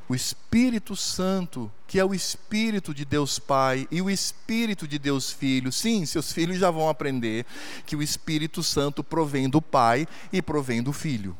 O 0.09 0.15
Espírito 0.15 0.93
Santo, 0.95 1.71
que 1.87 1.97
é 1.97 2.03
o 2.03 2.13
Espírito 2.13 2.93
de 2.93 3.05
Deus 3.05 3.39
Pai 3.39 3.87
e 3.89 4.01
o 4.01 4.09
Espírito 4.09 4.85
de 4.85 4.99
Deus 4.99 5.31
Filho, 5.31 5.71
sim, 5.71 6.05
seus 6.05 6.33
filhos 6.33 6.57
já 6.57 6.69
vão 6.69 6.89
aprender 6.89 7.45
que 7.85 7.95
o 7.95 8.03
Espírito 8.03 8.61
Santo 8.61 9.03
provém 9.03 9.47
do 9.47 9.61
Pai 9.61 10.05
e 10.33 10.41
provém 10.41 10.83
do 10.83 10.91
Filho. 10.91 11.37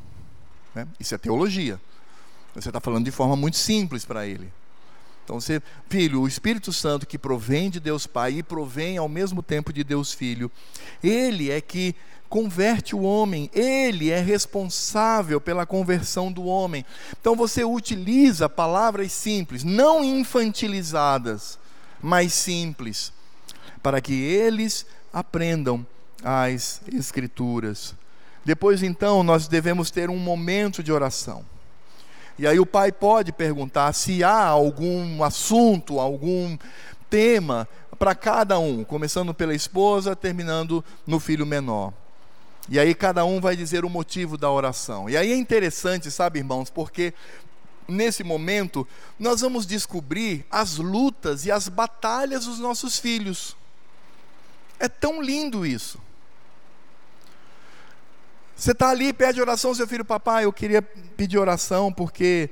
Né? 0.74 0.86
Isso 0.98 1.14
é 1.14 1.18
teologia. 1.18 1.78
Você 2.54 2.68
está 2.68 2.80
falando 2.80 3.04
de 3.04 3.10
forma 3.10 3.36
muito 3.36 3.58
simples 3.58 4.06
para 4.06 4.26
ele. 4.26 4.50
Então, 5.24 5.40
você, 5.40 5.62
filho, 5.88 6.22
o 6.22 6.28
Espírito 6.28 6.72
Santo 6.72 7.06
que 7.06 7.18
provém 7.18 7.70
de 7.70 7.78
Deus 7.78 8.06
Pai 8.06 8.32
e 8.34 8.42
provém 8.42 8.98
ao 8.98 9.08
mesmo 9.08 9.42
tempo 9.42 9.72
de 9.72 9.84
Deus 9.84 10.12
Filho, 10.12 10.50
ele 11.02 11.50
é 11.50 11.60
que 11.60 11.94
converte 12.28 12.96
o 12.96 13.02
homem, 13.02 13.50
ele 13.52 14.10
é 14.10 14.18
responsável 14.18 15.38
pela 15.40 15.66
conversão 15.66 16.32
do 16.32 16.44
homem. 16.44 16.84
Então, 17.20 17.36
você 17.36 17.62
utiliza 17.62 18.48
palavras 18.48 19.12
simples, 19.12 19.62
não 19.62 20.02
infantilizadas, 20.02 21.58
mas 22.00 22.32
simples, 22.32 23.12
para 23.82 24.00
que 24.00 24.14
eles 24.14 24.86
aprendam 25.12 25.86
as 26.24 26.80
Escrituras. 26.92 27.94
Depois, 28.44 28.82
então, 28.82 29.22
nós 29.22 29.46
devemos 29.46 29.90
ter 29.90 30.08
um 30.08 30.18
momento 30.18 30.82
de 30.82 30.90
oração. 30.90 31.44
E 32.38 32.46
aí 32.46 32.58
o 32.58 32.66
pai 32.66 32.90
pode 32.90 33.32
perguntar 33.32 33.92
se 33.92 34.24
há 34.24 34.44
algum 34.46 35.22
assunto, 35.22 36.00
algum 36.00 36.56
tema 37.10 37.68
para 37.98 38.14
cada 38.14 38.58
um, 38.58 38.82
começando 38.82 39.32
pela 39.32 39.54
esposa, 39.54 40.16
terminando 40.16 40.84
no 41.06 41.20
filho 41.20 41.46
menor. 41.46 41.92
E 42.68 42.78
aí 42.78 42.94
cada 42.94 43.24
um 43.24 43.40
vai 43.40 43.54
dizer 43.56 43.84
o 43.84 43.90
motivo 43.90 44.36
da 44.38 44.50
oração. 44.50 45.08
E 45.08 45.16
aí 45.16 45.32
é 45.32 45.36
interessante, 45.36 46.10
sabe, 46.10 46.38
irmãos, 46.38 46.70
porque 46.70 47.12
nesse 47.86 48.24
momento 48.24 48.86
nós 49.18 49.40
vamos 49.40 49.66
descobrir 49.66 50.44
as 50.50 50.78
lutas 50.78 51.44
e 51.44 51.50
as 51.50 51.68
batalhas 51.68 52.46
dos 52.46 52.58
nossos 52.58 52.98
filhos. 52.98 53.56
É 54.78 54.88
tão 54.88 55.20
lindo 55.20 55.66
isso. 55.66 55.98
Você 58.62 58.70
está 58.70 58.90
ali, 58.90 59.12
pede 59.12 59.40
oração, 59.40 59.74
seu 59.74 59.88
filho, 59.88 60.04
papai, 60.04 60.44
eu 60.44 60.52
queria 60.52 60.80
pedir 60.80 61.36
oração 61.36 61.92
porque 61.92 62.48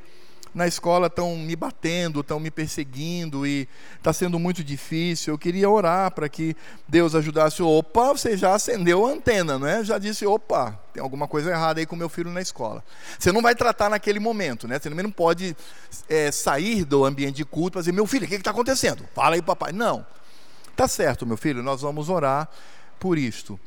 na 0.52 0.66
escola 0.66 1.06
estão 1.06 1.36
me 1.36 1.54
batendo, 1.54 2.18
estão 2.18 2.40
me 2.40 2.50
perseguindo 2.50 3.46
e 3.46 3.68
está 3.96 4.12
sendo 4.12 4.36
muito 4.36 4.64
difícil. 4.64 5.32
Eu 5.32 5.38
queria 5.38 5.70
orar 5.70 6.10
para 6.10 6.28
que 6.28 6.56
Deus 6.88 7.14
ajudasse. 7.14 7.62
Opa, 7.62 8.08
você 8.08 8.36
já 8.36 8.56
acendeu 8.56 9.06
a 9.06 9.10
antena, 9.10 9.56
não 9.56 9.68
é? 9.68 9.84
Já 9.84 9.98
disse, 9.98 10.26
opa, 10.26 10.76
tem 10.92 11.00
alguma 11.00 11.28
coisa 11.28 11.48
errada 11.48 11.78
aí 11.78 11.86
com 11.86 11.94
meu 11.94 12.08
filho 12.08 12.32
na 12.32 12.40
escola. 12.40 12.82
Você 13.16 13.30
não 13.30 13.40
vai 13.40 13.54
tratar 13.54 13.88
naquele 13.88 14.18
momento, 14.18 14.66
né? 14.66 14.80
Você 14.80 14.90
também 14.90 15.04
não 15.04 15.12
pode 15.12 15.56
é, 16.08 16.32
sair 16.32 16.84
do 16.84 17.04
ambiente 17.04 17.36
de 17.36 17.44
culto 17.44 17.78
e 17.78 17.82
dizer, 17.82 17.92
meu 17.92 18.04
filho, 18.04 18.24
o 18.24 18.28
que 18.28 18.34
está 18.34 18.50
acontecendo? 18.50 19.04
Fala 19.14 19.36
aí, 19.36 19.42
papai. 19.42 19.70
Não. 19.70 20.04
Tá 20.74 20.88
certo, 20.88 21.24
meu 21.24 21.36
filho, 21.36 21.62
nós 21.62 21.82
vamos 21.82 22.08
orar 22.08 22.48
por 22.98 23.16
isto 23.16 23.60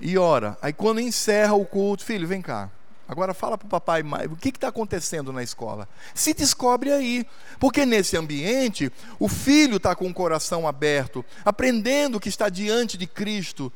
e 0.00 0.16
ora. 0.18 0.56
Aí 0.62 0.72
quando 0.72 1.00
encerra 1.00 1.54
o 1.54 1.64
culto, 1.64 2.04
filho, 2.04 2.26
vem 2.26 2.42
cá. 2.42 2.70
Agora 3.08 3.32
fala 3.32 3.56
para 3.56 3.66
o 3.66 3.70
papai 3.70 4.02
o 4.30 4.36
que 4.36 4.50
está 4.50 4.68
acontecendo 4.68 5.32
na 5.32 5.42
escola. 5.42 5.88
Se 6.14 6.34
descobre 6.34 6.92
aí. 6.92 7.26
Porque 7.58 7.86
nesse 7.86 8.18
ambiente, 8.18 8.92
o 9.18 9.28
filho 9.28 9.78
está 9.78 9.94
com 9.94 10.06
o 10.08 10.14
coração 10.14 10.68
aberto, 10.68 11.24
aprendendo 11.42 12.20
que 12.20 12.28
está 12.28 12.50
diante 12.50 12.98
de 12.98 13.06
Cristo. 13.06 13.72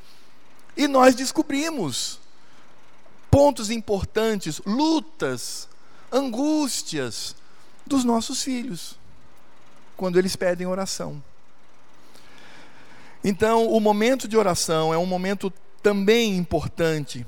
E 0.76 0.86
nós 0.86 1.14
descobrimos 1.14 2.20
pontos 3.30 3.70
importantes, 3.70 4.60
lutas, 4.66 5.66
angústias 6.12 7.34
dos 7.86 8.04
nossos 8.04 8.42
filhos, 8.42 8.98
quando 9.96 10.18
eles 10.18 10.36
pedem 10.36 10.66
oração. 10.66 11.22
Então, 13.24 13.66
o 13.68 13.80
momento 13.80 14.28
de 14.28 14.36
oração 14.36 14.92
é 14.92 14.98
um 14.98 15.06
momento 15.06 15.50
também 15.83 16.37
importante. 16.37 17.26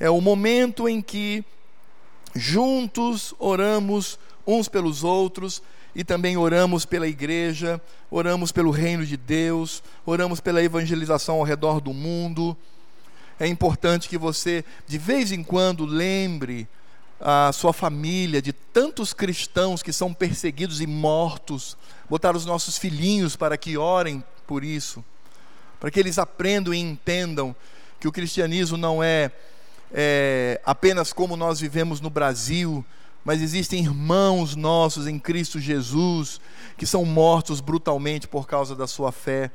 É 0.00 0.10
o 0.10 0.20
momento 0.20 0.88
em 0.88 1.00
que 1.00 1.44
juntos 2.34 3.34
oramos 3.38 4.18
uns 4.46 4.68
pelos 4.68 5.04
outros 5.04 5.62
e 5.94 6.02
também 6.02 6.36
oramos 6.36 6.84
pela 6.84 7.06
igreja, 7.06 7.80
oramos 8.10 8.50
pelo 8.50 8.70
reino 8.70 9.06
de 9.06 9.16
Deus, 9.16 9.82
oramos 10.04 10.40
pela 10.40 10.62
evangelização 10.62 11.36
ao 11.36 11.44
redor 11.44 11.80
do 11.80 11.94
mundo. 11.94 12.56
É 13.38 13.46
importante 13.46 14.08
que 14.08 14.18
você, 14.18 14.64
de 14.86 14.98
vez 14.98 15.30
em 15.30 15.42
quando, 15.42 15.86
lembre 15.86 16.68
a 17.20 17.52
sua 17.52 17.72
família 17.72 18.42
de 18.42 18.52
tantos 18.52 19.12
cristãos 19.12 19.82
que 19.82 19.92
são 19.92 20.12
perseguidos 20.12 20.80
e 20.80 20.86
mortos, 20.86 21.76
botar 22.10 22.36
os 22.36 22.44
nossos 22.44 22.76
filhinhos 22.76 23.36
para 23.36 23.56
que 23.56 23.78
orem 23.78 24.22
por 24.46 24.64
isso, 24.64 25.02
para 25.78 25.90
que 25.90 26.00
eles 26.00 26.18
aprendam 26.18 26.74
e 26.74 26.78
entendam 26.78 27.54
que 28.04 28.08
o 28.08 28.12
cristianismo 28.12 28.76
não 28.76 29.02
é, 29.02 29.30
é 29.90 30.60
apenas 30.62 31.10
como 31.10 31.38
nós 31.38 31.58
vivemos 31.58 32.02
no 32.02 32.10
Brasil, 32.10 32.84
mas 33.24 33.40
existem 33.40 33.82
irmãos 33.82 34.54
nossos 34.54 35.06
em 35.06 35.18
Cristo 35.18 35.58
Jesus 35.58 36.38
que 36.76 36.84
são 36.84 37.02
mortos 37.06 37.62
brutalmente 37.62 38.28
por 38.28 38.46
causa 38.46 38.76
da 38.76 38.86
sua 38.86 39.10
fé. 39.10 39.50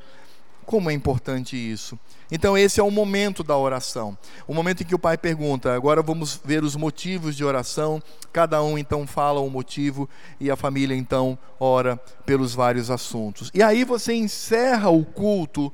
Como 0.66 0.90
é 0.90 0.94
importante 0.94 1.56
isso. 1.56 1.98
Então, 2.32 2.58
esse 2.58 2.80
é 2.80 2.84
o 2.84 2.90
momento 2.90 3.44
da 3.44 3.56
oração. 3.56 4.18
O 4.48 4.54
momento 4.54 4.82
em 4.82 4.86
que 4.86 4.96
o 4.96 5.00
pai 5.00 5.16
pergunta. 5.16 5.72
Agora 5.76 6.02
vamos 6.02 6.42
ver 6.44 6.64
os 6.64 6.76
motivos 6.76 7.36
de 7.36 7.46
oração. 7.46 8.02
Cada 8.34 8.64
um 8.64 8.80
então 8.80 9.06
fala 9.06 9.40
o 9.40 9.50
motivo 9.50 10.10
e 10.40 10.50
a 10.50 10.56
família 10.56 10.96
então 10.96 11.38
ora 11.60 11.98
pelos 12.26 12.56
vários 12.56 12.90
assuntos. 12.90 13.52
E 13.54 13.62
aí 13.62 13.84
você 13.84 14.16
encerra 14.16 14.90
o 14.90 15.06
culto 15.06 15.72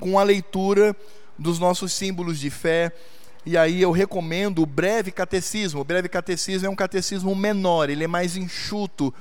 com 0.00 0.18
a 0.18 0.22
leitura 0.22 0.96
dos 1.38 1.58
nossos 1.58 1.92
símbolos 1.92 2.38
de 2.38 2.50
fé. 2.50 2.92
E 3.46 3.56
aí 3.56 3.80
eu 3.80 3.90
recomendo 3.90 4.62
o 4.62 4.66
breve 4.66 5.10
catecismo. 5.10 5.80
O 5.80 5.84
breve 5.84 6.08
catecismo 6.08 6.66
é 6.66 6.70
um 6.70 6.76
catecismo 6.76 7.34
menor, 7.34 7.88
ele 7.88 8.04
é 8.04 8.08
mais 8.08 8.36
enxuto. 8.36 9.14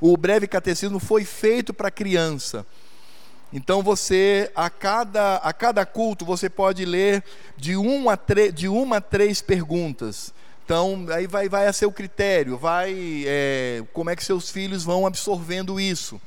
O 0.00 0.16
breve 0.16 0.46
catecismo 0.46 0.98
foi 0.98 1.24
feito 1.24 1.74
para 1.74 1.90
criança. 1.90 2.64
Então 3.52 3.82
você, 3.82 4.50
a 4.54 4.68
cada, 4.68 5.36
a 5.36 5.52
cada 5.52 5.84
culto, 5.86 6.24
você 6.24 6.48
pode 6.48 6.84
ler 6.84 7.22
de, 7.56 7.76
um 7.76 8.10
a 8.10 8.18
de 8.52 8.68
uma 8.68 8.96
a 8.96 9.00
três 9.00 9.40
perguntas. 9.40 10.32
Então, 10.64 11.06
aí 11.10 11.26
vai, 11.26 11.46
vai 11.46 11.66
a 11.66 11.72
seu 11.74 11.92
critério, 11.92 12.56
vai 12.56 13.24
é, 13.26 13.84
como 13.92 14.08
é 14.08 14.16
que 14.16 14.24
seus 14.24 14.50
filhos 14.50 14.82
vão 14.82 15.06
absorvendo 15.06 15.78
isso. 15.78 16.18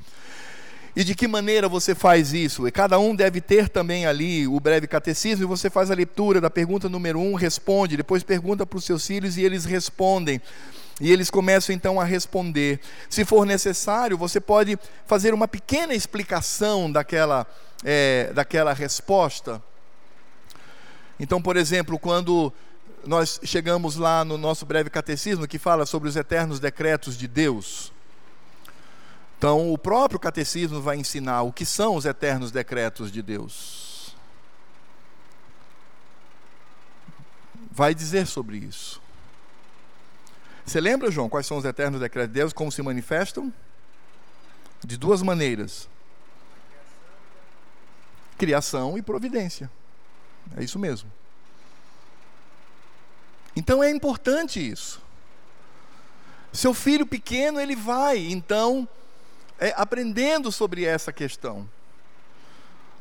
E 0.98 1.04
de 1.04 1.14
que 1.14 1.28
maneira 1.28 1.70
você 1.70 1.94
faz 1.94 2.34
isso? 2.34 2.68
E 2.68 2.72
cada 2.72 2.98
um 2.98 3.16
deve 3.16 3.40
ter 3.40 3.70
também 3.70 4.08
ali 4.08 4.48
o 4.48 4.60
breve 4.60 4.88
catecismo, 4.88 5.44
e 5.44 5.46
você 5.46 5.70
faz 5.70 5.92
a 5.92 5.94
leitura 5.94 6.42
da 6.42 6.50
pergunta 6.50 6.90
número 6.90 7.20
um, 7.20 7.36
responde, 7.36 7.96
depois 7.96 8.24
pergunta 8.24 8.66
para 8.66 8.80
os 8.80 8.84
seus 8.84 9.06
filhos 9.06 9.38
e 9.38 9.44
eles 9.44 9.64
respondem. 9.64 10.42
E 11.00 11.12
eles 11.12 11.30
começam 11.30 11.76
então 11.76 12.02
a 12.02 12.04
responder. 12.04 12.80
Se 13.12 13.24
for 13.24 13.46
necessário, 13.46 14.18
você 14.18 14.42
pode 14.42 14.76
fazer 15.06 15.36
uma 15.36 15.48
pequena 15.48 15.94
explicação 15.94 16.92
daquela, 16.92 17.46
é, 17.86 18.32
daquela 18.34 18.74
resposta. 18.74 19.62
Então, 21.20 21.40
por 21.40 21.58
exemplo, 21.58 22.00
quando 22.00 22.52
nós 23.06 23.40
chegamos 23.44 23.98
lá 23.98 24.26
no 24.26 24.36
nosso 24.36 24.66
breve 24.66 24.90
catecismo 24.90 25.48
que 25.48 25.60
fala 25.60 25.86
sobre 25.86 26.10
os 26.10 26.16
eternos 26.16 26.60
decretos 26.60 27.16
de 27.16 27.28
Deus. 27.28 27.96
Então, 29.38 29.72
o 29.72 29.78
próprio 29.78 30.20
catecismo 30.20 30.82
vai 30.82 30.98
ensinar 30.98 31.44
o 31.44 31.54
que 31.54 31.66
são 31.66 31.96
os 31.96 32.06
eternos 32.06 32.52
decretos 32.52 33.12
de 33.12 33.22
Deus. 33.22 34.16
Vai 37.72 37.94
dizer 37.94 38.26
sobre 38.26 38.58
isso. 38.58 39.00
Você 40.66 40.82
lembra, 40.82 41.12
João, 41.12 41.30
quais 41.30 41.46
são 41.46 41.58
os 41.58 41.66
eternos 41.66 42.02
decretos 42.02 42.34
de 42.34 42.40
Deus, 42.40 42.52
como 42.52 42.72
se 42.72 42.82
manifestam? 42.82 43.54
De 44.84 44.98
duas 44.98 45.22
maneiras: 45.22 45.88
criação 48.38 48.98
e 48.98 49.04
providência. 49.04 49.70
É 50.58 50.64
isso 50.64 50.80
mesmo. 50.80 51.12
Então 53.56 53.84
é 53.84 53.90
importante 53.92 54.60
isso. 54.60 55.02
Seu 56.52 56.74
filho 56.74 57.06
pequeno, 57.06 57.60
ele 57.60 57.76
vai, 57.76 58.18
então, 58.18 58.88
é, 59.60 59.74
aprendendo 59.76 60.52
sobre 60.52 60.86
essa 60.86 61.12
questão. 61.12 61.70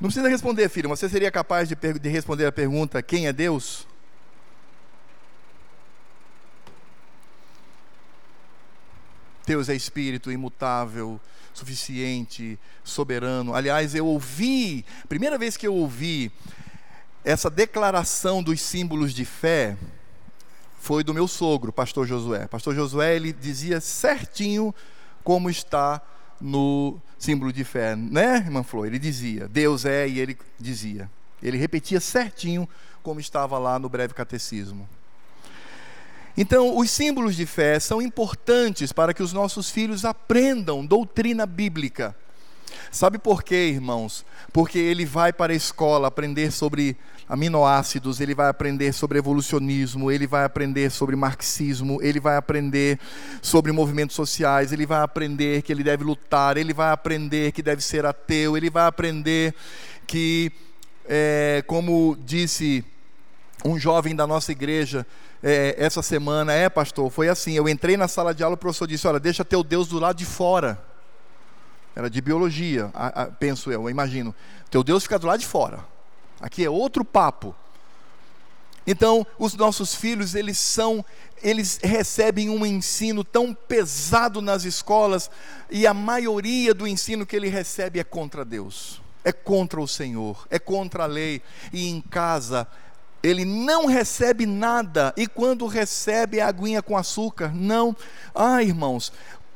Não 0.01 0.09
precisa 0.09 0.29
responder, 0.29 0.69
filho, 0.69 0.89
você 0.89 1.09
seria 1.09 1.31
capaz 1.31 1.69
de, 1.69 1.75
de 1.75 2.09
responder 2.09 2.47
a 2.47 2.53
pergunta: 2.53 3.03
quem 3.03 3.27
é 3.27 3.33
Deus? 3.33 3.87
Deus 9.47 9.69
é 9.69 9.75
espírito 9.75 10.31
imutável, 10.33 11.21
suficiente, 11.55 12.59
soberano. 12.83 13.55
Aliás, 13.55 13.95
eu 13.95 14.05
ouvi, 14.05 14.85
primeira 15.09 15.39
vez 15.39 15.57
que 15.57 15.67
eu 15.67 15.75
ouvi 15.75 16.33
essa 17.25 17.49
declaração 17.49 18.43
dos 18.43 18.61
símbolos 18.61 19.15
de 19.15 19.25
fé 19.25 19.77
foi 20.79 21.03
do 21.03 21.15
meu 21.15 21.27
sogro, 21.27 21.73
pastor 21.73 22.07
Josué. 22.07 22.47
Pastor 22.47 22.75
Josué, 22.75 23.17
ele 23.17 23.33
dizia 23.33 23.81
certinho 23.81 24.75
como 25.25 25.49
está 25.49 26.01
no 26.41 27.01
símbolo 27.18 27.53
de 27.53 27.64
fé, 27.64 27.97
né, 27.97 28.37
irmã 28.37 28.62
Flor? 28.62 28.87
Ele 28.87 28.99
dizia, 28.99 29.49
Deus 29.49 29.84
é, 29.84 30.09
e 30.09 30.20
ele 30.20 30.37
dizia. 30.59 31.11
Ele 31.43 31.57
repetia 31.57 32.01
certinho 32.01 32.68
como 33.03 33.20
estava 33.20 33.59
lá 33.59 33.78
no 33.78 33.89
breve 33.89 34.14
catecismo. 34.14 34.89
Então, 36.37 36.76
os 36.76 36.91
símbolos 36.91 37.34
de 37.34 37.47
fé 37.47 37.80
são 37.80 38.03
importantes 38.03 38.93
para 38.93 39.14
que 39.14 39.22
os 39.22 39.32
nossos 39.32 39.70
filhos 39.70 40.05
aprendam 40.05 40.84
doutrina 40.84 41.47
bíblica. 41.47 42.14
Sabe 42.91 43.18
por 43.18 43.43
quê, 43.43 43.68
irmãos? 43.68 44.24
Porque 44.53 44.79
ele 44.79 45.05
vai 45.05 45.33
para 45.33 45.53
a 45.53 45.57
escola 45.57 46.09
aprender 46.09 46.51
sobre 46.51 46.97
aminoácidos, 47.29 48.20
ele 48.20 48.35
vai 48.35 48.49
aprender 48.49 48.93
sobre 48.93 49.18
evolucionismo, 49.18 50.11
ele 50.11 50.27
vai 50.27 50.45
aprender 50.45 50.91
sobre 50.91 51.16
marxismo, 51.16 52.01
ele 52.01 52.20
vai 52.20 52.37
aprender 52.37 52.99
sobre 53.43 53.72
movimentos 53.72 54.14
sociais, 54.14 54.72
ele 54.72 54.87
vai 54.87 55.01
aprender 55.03 55.62
que 55.62 55.72
ele 55.72 55.83
deve 55.83 56.05
lutar, 56.05 56.57
ele 56.57 56.72
vai 56.72 56.93
aprender 56.93 57.53
que 57.53 57.62
deve 57.62 57.83
ser 57.83 58.07
ateu, 58.07 58.57
ele 58.57 58.70
vai 58.70 58.87
aprender 58.87 59.55
que, 60.07 60.53
é, 61.09 61.64
como 61.66 62.16
disse 62.24 62.85
um 63.64 63.79
jovem 63.79 64.14
da 64.14 64.27
nossa 64.27 64.53
igreja, 64.53 65.05
é, 65.43 65.74
essa 65.79 66.03
semana, 66.03 66.53
é 66.53 66.68
pastor, 66.68 67.11
foi 67.11 67.29
assim, 67.29 67.55
eu 67.55 67.68
entrei 67.68 67.97
na 67.97 68.07
sala 68.07 68.33
de 68.33 68.45
aula, 68.45 68.55
o 68.55 68.59
professor 68.59 68.87
disse, 68.87 69.07
olha, 69.09 69.18
deixa 69.18 69.45
teu 69.45 69.64
Deus 69.64 69.89
do 69.89 69.99
lado 69.99 70.16
de 70.16 70.24
fora, 70.24 70.81
era 71.97 72.09
de 72.09 72.20
biologia, 72.20 72.90
a, 72.94 73.22
a, 73.22 73.26
penso 73.26 73.72
eu, 73.72 73.82
eu 73.82 73.90
imagino, 73.90 74.34
teu 74.70 74.84
Deus 74.84 75.03
fica 75.03 75.18
do 75.18 75.26
lado 75.26 75.40
de 75.40 75.47
fora, 75.47 75.80
aqui 76.40 76.64
é 76.64 76.70
outro 76.70 77.05
papo, 77.05 77.55
então, 78.86 79.26
os 79.36 79.55
nossos 79.55 79.97
filhos, 79.97 80.36
eles 80.36 80.59
são, 80.59 81.05
eles 81.42 81.80
recebem 81.82 82.49
um 82.49 82.64
ensino 82.64 83.24
tão 83.24 83.53
pesado 83.53 84.40
nas 84.40 84.64
escolas, 84.64 85.28
e 85.68 85.86
a 85.86 85.92
maioria 85.92 86.72
do 86.72 86.86
ensino 86.86 87.26
que 87.26 87.34
ele 87.34 87.49
recebe 87.49 87.99
é 87.99 88.05
contra 88.05 88.44
Deus, 88.44 89.03
é 89.24 89.32
contra 89.32 89.80
o 89.80 89.88
Senhor, 89.88 90.47
é 90.49 90.59
contra 90.59 91.03
a 91.03 91.07
lei, 91.07 91.42
e 91.72 91.88
em 91.88 92.01
casa 92.01 92.66
ele 93.22 93.44
não 93.44 93.86
recebe 93.86 94.47
nada, 94.47 95.12
e 95.16 95.26
quando 95.26 95.66
recebe 95.66 96.38
é 96.38 96.42
aguinha 96.42 96.80
com 96.80 96.97
açúcar. 96.97 97.53
Não. 97.53 97.97
Ah, 98.32 98.62
irmãos, 98.62 99.12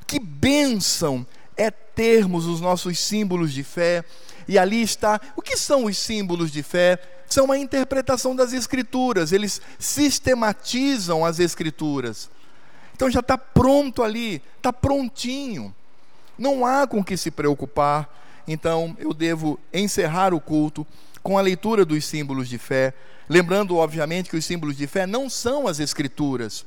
que 0.09 0.19
bênção 0.19 1.25
termos 2.01 2.47
os 2.47 2.63
nossos 2.63 2.99
símbolos 2.99 3.53
de 3.53 3.63
fé, 3.63 4.03
e 4.49 4.59
ali 4.59 4.81
está. 4.81 5.21
O 5.37 5.43
que 5.43 5.55
são 5.55 5.85
os 5.85 5.99
símbolos 5.99 6.51
de 6.51 6.63
fé? 6.63 6.99
São 7.29 7.45
uma 7.45 7.59
interpretação 7.59 8.35
das 8.35 8.55
Escrituras, 8.55 9.33
eles 9.33 9.61
sistematizam 9.79 11.27
as 11.27 11.39
Escrituras. 11.39 12.31
Então 12.95 13.11
já 13.11 13.21
está 13.21 13.37
pronto 13.37 14.03
ali, 14.03 14.41
está 14.57 14.73
prontinho. 14.73 15.75
Não 16.39 16.65
há 16.65 16.87
com 16.87 17.05
que 17.05 17.19
se 17.19 17.31
preocupar. 17.31 18.09
Então 18.49 18.97
eu 18.99 19.13
devo 19.13 19.61
encerrar 19.71 20.33
o 20.33 20.41
culto 20.41 20.87
com 21.23 21.37
a 21.37 21.43
leitura 21.43 21.85
dos 21.85 22.07
símbolos 22.07 22.49
de 22.49 22.57
fé, 22.57 22.95
lembrando, 23.29 23.77
obviamente, 23.77 24.31
que 24.31 24.39
os 24.39 24.47
símbolos 24.47 24.75
de 24.75 24.87
fé 24.87 25.07
não 25.07 25.29
são 25.29 25.69
as 25.69 25.81
Escrituras, 25.81 26.65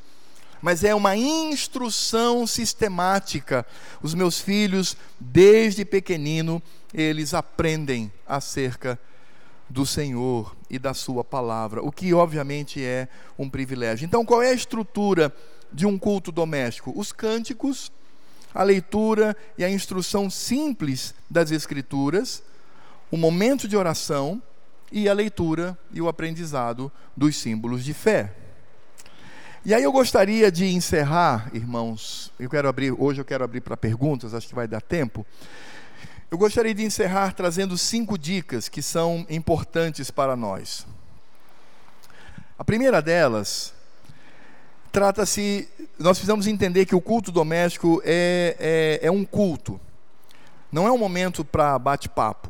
mas 0.63 0.83
é 0.83 0.95
uma 0.95 1.15
instrução 1.15 2.47
sistemática. 2.47 3.63
Os 4.01 4.15
meus 4.15 4.39
filhos, 4.39 4.97
desde 5.19 5.85
pequenino, 5.85 6.59
eles 6.91 7.35
aprendem 7.35 8.11
acerca 8.25 8.97
do 9.69 9.85
Senhor 9.85 10.55
e 10.69 10.79
da 10.79 10.95
Sua 10.95 11.23
palavra, 11.23 11.83
o 11.83 11.91
que 11.91 12.13
obviamente 12.13 12.83
é 12.83 13.07
um 13.37 13.47
privilégio. 13.49 14.05
Então, 14.05 14.25
qual 14.25 14.41
é 14.41 14.49
a 14.49 14.53
estrutura 14.53 15.31
de 15.71 15.85
um 15.85 15.99
culto 15.99 16.31
doméstico? 16.31 16.91
Os 16.95 17.11
cânticos, 17.11 17.91
a 18.55 18.63
leitura 18.63 19.37
e 19.57 19.63
a 19.63 19.69
instrução 19.69 20.29
simples 20.29 21.13
das 21.29 21.51
Escrituras 21.51 22.41
o 23.13 23.17
momento 23.17 23.67
de 23.67 23.77
oração 23.77 24.41
e 24.91 25.07
a 25.07 25.13
leitura 25.13 25.77
e 25.91 26.01
o 26.01 26.07
aprendizado 26.07 26.91
dos 27.15 27.35
símbolos 27.35 27.83
de 27.83 27.93
fé. 27.93 28.33
E 29.65 29.73
aí 29.73 29.81
eu 29.81 29.93
gostaria 29.93 30.51
de 30.51 30.65
encerrar, 30.65 31.49
irmãos, 31.53 32.33
eu 32.37 32.49
quero 32.49 32.67
abrir, 32.67 32.91
hoje 32.91 33.21
eu 33.21 33.25
quero 33.25 33.45
abrir 33.45 33.61
para 33.61 33.77
perguntas, 33.77 34.33
acho 34.33 34.45
que 34.45 34.53
vai 34.53 34.67
dar 34.67 34.81
tempo. 34.81 35.25
Eu 36.29 36.37
gostaria 36.37 36.73
de 36.73 36.83
encerrar 36.83 37.33
trazendo 37.33 37.77
cinco 37.77 38.17
dicas 38.17 38.67
que 38.67 38.81
são 38.81 39.25
importantes 39.29 40.11
para 40.11 40.35
nós. 40.35 40.85
A 42.59 42.63
primeira 42.65 43.01
delas 43.01 43.73
trata-se, 44.91 45.69
nós 45.97 46.17
precisamos 46.17 46.45
entender 46.45 46.85
que 46.85 46.95
o 46.95 46.99
culto 46.99 47.31
doméstico 47.31 48.01
é, 48.03 48.57
é, 48.59 49.07
é 49.07 49.09
um 49.09 49.23
culto, 49.23 49.79
não 50.69 50.85
é 50.85 50.91
um 50.91 50.97
momento 50.97 51.45
para 51.45 51.79
bate-papo. 51.79 52.49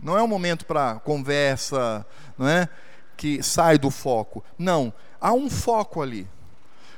Não 0.00 0.16
é 0.16 0.22
um 0.22 0.28
momento 0.28 0.64
para 0.64 1.00
conversa, 1.00 2.06
não 2.38 2.48
é? 2.48 2.68
Que 3.16 3.42
sai 3.42 3.76
do 3.76 3.90
foco. 3.90 4.44
Não, 4.56 4.94
há 5.20 5.32
um 5.32 5.50
foco 5.50 6.00
ali. 6.00 6.26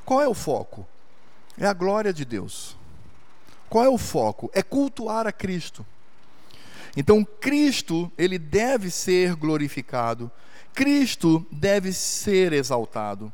Qual 0.04 0.20
é 0.20 0.28
o 0.28 0.34
foco? 0.34 0.86
É 1.58 1.66
a 1.66 1.72
glória 1.72 2.12
de 2.12 2.24
Deus. 2.24 2.76
Qual 3.68 3.84
é 3.84 3.88
o 3.88 3.98
foco? 3.98 4.50
É 4.52 4.62
cultuar 4.62 5.26
a 5.26 5.32
Cristo. 5.32 5.84
Então 6.96 7.24
Cristo, 7.24 8.10
ele 8.18 8.38
deve 8.38 8.90
ser 8.90 9.34
glorificado. 9.34 10.30
Cristo 10.74 11.46
deve 11.50 11.92
ser 11.92 12.52
exaltado. 12.52 13.32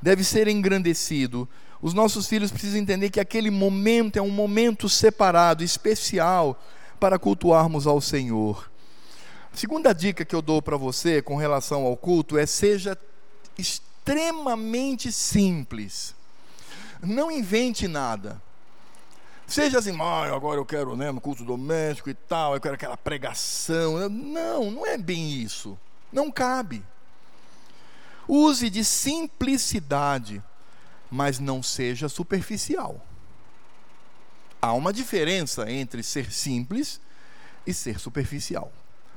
Deve 0.00 0.22
ser 0.22 0.48
engrandecido. 0.48 1.48
Os 1.80 1.94
nossos 1.94 2.26
filhos 2.26 2.50
precisam 2.50 2.80
entender 2.80 3.10
que 3.10 3.20
aquele 3.20 3.50
momento 3.50 4.16
é 4.16 4.22
um 4.22 4.30
momento 4.30 4.88
separado, 4.88 5.62
especial, 5.62 6.60
para 6.98 7.18
cultuarmos 7.18 7.86
ao 7.86 8.00
Senhor. 8.00 8.70
A 9.52 9.56
segunda 9.56 9.92
dica 9.92 10.24
que 10.24 10.34
eu 10.34 10.42
dou 10.42 10.60
para 10.60 10.76
você 10.76 11.22
com 11.22 11.36
relação 11.36 11.84
ao 11.84 11.96
culto 11.96 12.36
é: 12.36 12.46
seja 12.46 12.98
extremamente 14.08 15.12
simples. 15.12 16.14
Não 17.02 17.30
invente 17.30 17.86
nada. 17.86 18.40
Seja 19.46 19.78
assim, 19.78 19.96
ah, 20.00 20.34
agora 20.34 20.60
eu 20.60 20.66
quero 20.66 20.96
né, 20.96 21.10
no 21.10 21.20
culto 21.20 21.44
doméstico 21.44 22.10
e 22.10 22.14
tal, 22.14 22.54
eu 22.54 22.60
quero 22.60 22.74
aquela 22.74 22.96
pregação. 22.96 24.08
Não, 24.08 24.70
não 24.70 24.86
é 24.86 24.98
bem 24.98 25.32
isso. 25.32 25.78
Não 26.12 26.30
cabe. 26.30 26.84
Use 28.26 28.68
de 28.68 28.84
simplicidade 28.84 30.42
mas 31.10 31.38
não 31.38 31.62
seja 31.62 32.08
superficial. 32.08 33.04
Há 34.60 34.72
uma 34.72 34.92
diferença 34.92 35.70
entre 35.70 36.02
ser 36.02 36.30
simples 36.32 37.00
e 37.66 37.72
ser 37.72 37.98
superficial. 37.98 38.72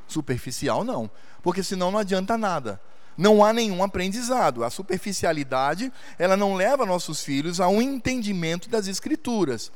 Superficial 0.07 0.83
não, 0.83 1.09
porque 1.41 1.63
senão 1.63 1.91
não 1.91 1.99
adianta 1.99 2.37
nada. 2.37 2.81
Não 3.17 3.43
há 3.43 3.53
nenhum 3.53 3.83
aprendizado. 3.83 4.63
A 4.63 4.69
superficialidade, 4.69 5.91
ela 6.17 6.37
não 6.37 6.55
leva 6.55 6.85
nossos 6.85 7.23
filhos 7.23 7.59
a 7.59 7.67
um 7.67 7.81
entendimento 7.81 8.69
das 8.69 8.87
escrituras. 8.87 9.71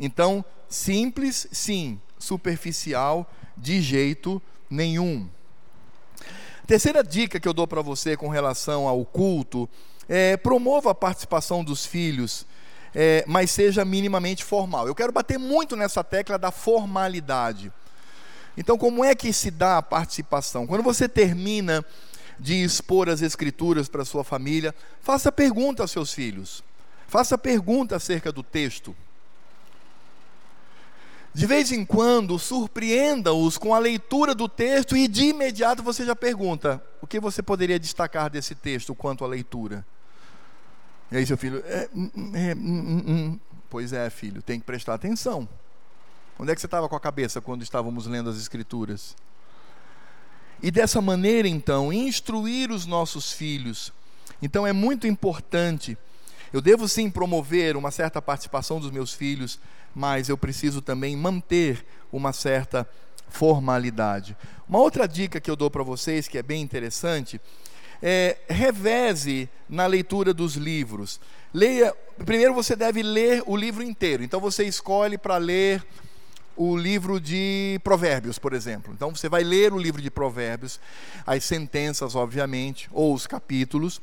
Então, 0.00 0.44
simples, 0.68 1.46
sim, 1.52 2.00
superficial 2.18 3.30
de 3.56 3.80
jeito 3.80 4.42
nenhum. 4.68 5.28
Terceira 6.66 7.04
dica 7.04 7.38
que 7.38 7.46
eu 7.46 7.52
dou 7.52 7.66
para 7.66 7.82
você 7.82 8.16
com 8.16 8.28
relação 8.28 8.88
ao 8.88 9.04
culto 9.04 9.68
é, 10.08 10.36
promova 10.36 10.90
a 10.90 10.94
participação 10.94 11.62
dos 11.62 11.84
filhos, 11.84 12.46
é, 12.94 13.24
mas 13.26 13.50
seja 13.50 13.84
minimamente 13.84 14.44
formal. 14.44 14.86
Eu 14.86 14.94
quero 14.94 15.12
bater 15.12 15.38
muito 15.38 15.76
nessa 15.76 16.02
tecla 16.02 16.38
da 16.38 16.50
formalidade. 16.50 17.72
Então, 18.56 18.78
como 18.78 19.04
é 19.04 19.14
que 19.14 19.32
se 19.32 19.50
dá 19.50 19.78
a 19.78 19.82
participação? 19.82 20.66
Quando 20.66 20.82
você 20.82 21.08
termina 21.08 21.84
de 22.38 22.62
expor 22.62 23.08
as 23.08 23.22
escrituras 23.22 23.88
para 23.88 24.04
sua 24.04 24.24
família, 24.24 24.74
faça 25.00 25.30
pergunta 25.30 25.82
aos 25.82 25.90
seus 25.90 26.12
filhos. 26.12 26.62
Faça 27.06 27.38
pergunta 27.38 27.96
acerca 27.96 28.32
do 28.32 28.42
texto. 28.42 28.94
De 31.32 31.46
vez 31.46 31.72
em 31.72 31.84
quando, 31.84 32.38
surpreenda-os 32.38 33.58
com 33.58 33.74
a 33.74 33.78
leitura 33.78 34.34
do 34.34 34.48
texto 34.48 34.96
e 34.96 35.08
de 35.08 35.24
imediato 35.24 35.82
você 35.82 36.06
já 36.06 36.14
pergunta: 36.14 36.82
o 37.02 37.06
que 37.06 37.18
você 37.18 37.42
poderia 37.42 37.78
destacar 37.78 38.30
desse 38.30 38.54
texto 38.54 38.94
quanto 38.94 39.24
à 39.24 39.26
leitura? 39.26 39.84
E 41.10 41.16
aí 41.16 41.26
seu 41.26 41.36
filho, 41.36 41.62
é, 41.66 41.88
hum, 41.94 42.10
hum, 42.16 42.32
é, 42.34 42.54
hum, 42.54 43.40
pois 43.68 43.92
é, 43.92 44.08
filho, 44.10 44.40
tem 44.42 44.60
que 44.60 44.66
prestar 44.66 44.94
atenção. 44.94 45.48
Onde 46.38 46.50
é 46.52 46.54
que 46.54 46.60
você 46.60 46.66
estava 46.66 46.88
com 46.88 46.96
a 46.96 47.00
cabeça 47.00 47.40
quando 47.40 47.62
estávamos 47.62 48.06
lendo 48.06 48.30
as 48.30 48.36
Escrituras? 48.36 49.16
E 50.64 50.70
dessa 50.70 50.98
maneira, 50.98 51.46
então, 51.46 51.92
instruir 51.92 52.70
os 52.70 52.86
nossos 52.86 53.30
filhos. 53.30 53.92
Então 54.40 54.66
é 54.66 54.72
muito 54.72 55.06
importante. 55.06 55.94
Eu 56.54 56.62
devo 56.62 56.88
sim 56.88 57.10
promover 57.10 57.76
uma 57.76 57.90
certa 57.90 58.22
participação 58.22 58.80
dos 58.80 58.90
meus 58.90 59.12
filhos, 59.12 59.60
mas 59.94 60.30
eu 60.30 60.38
preciso 60.38 60.80
também 60.80 61.14
manter 61.14 61.84
uma 62.10 62.32
certa 62.32 62.88
formalidade. 63.28 64.34
Uma 64.66 64.78
outra 64.78 65.06
dica 65.06 65.38
que 65.38 65.50
eu 65.50 65.54
dou 65.54 65.70
para 65.70 65.82
vocês, 65.82 66.28
que 66.28 66.38
é 66.38 66.42
bem 66.42 66.62
interessante, 66.62 67.38
é, 68.02 68.38
reveze 68.48 69.50
na 69.68 69.84
leitura 69.84 70.32
dos 70.32 70.54
livros. 70.54 71.20
Leia, 71.52 71.94
primeiro 72.24 72.54
você 72.54 72.74
deve 72.74 73.02
ler 73.02 73.42
o 73.44 73.54
livro 73.54 73.82
inteiro. 73.82 74.24
Então 74.24 74.40
você 74.40 74.64
escolhe 74.64 75.18
para 75.18 75.36
ler 75.36 75.84
o 76.56 76.76
livro 76.76 77.20
de 77.20 77.80
Provérbios, 77.82 78.38
por 78.38 78.52
exemplo. 78.52 78.92
Então 78.94 79.14
você 79.14 79.28
vai 79.28 79.42
ler 79.42 79.72
o 79.72 79.78
livro 79.78 80.00
de 80.00 80.10
Provérbios, 80.10 80.80
as 81.26 81.44
sentenças, 81.44 82.14
obviamente, 82.14 82.88
ou 82.92 83.14
os 83.14 83.26
capítulos. 83.26 84.00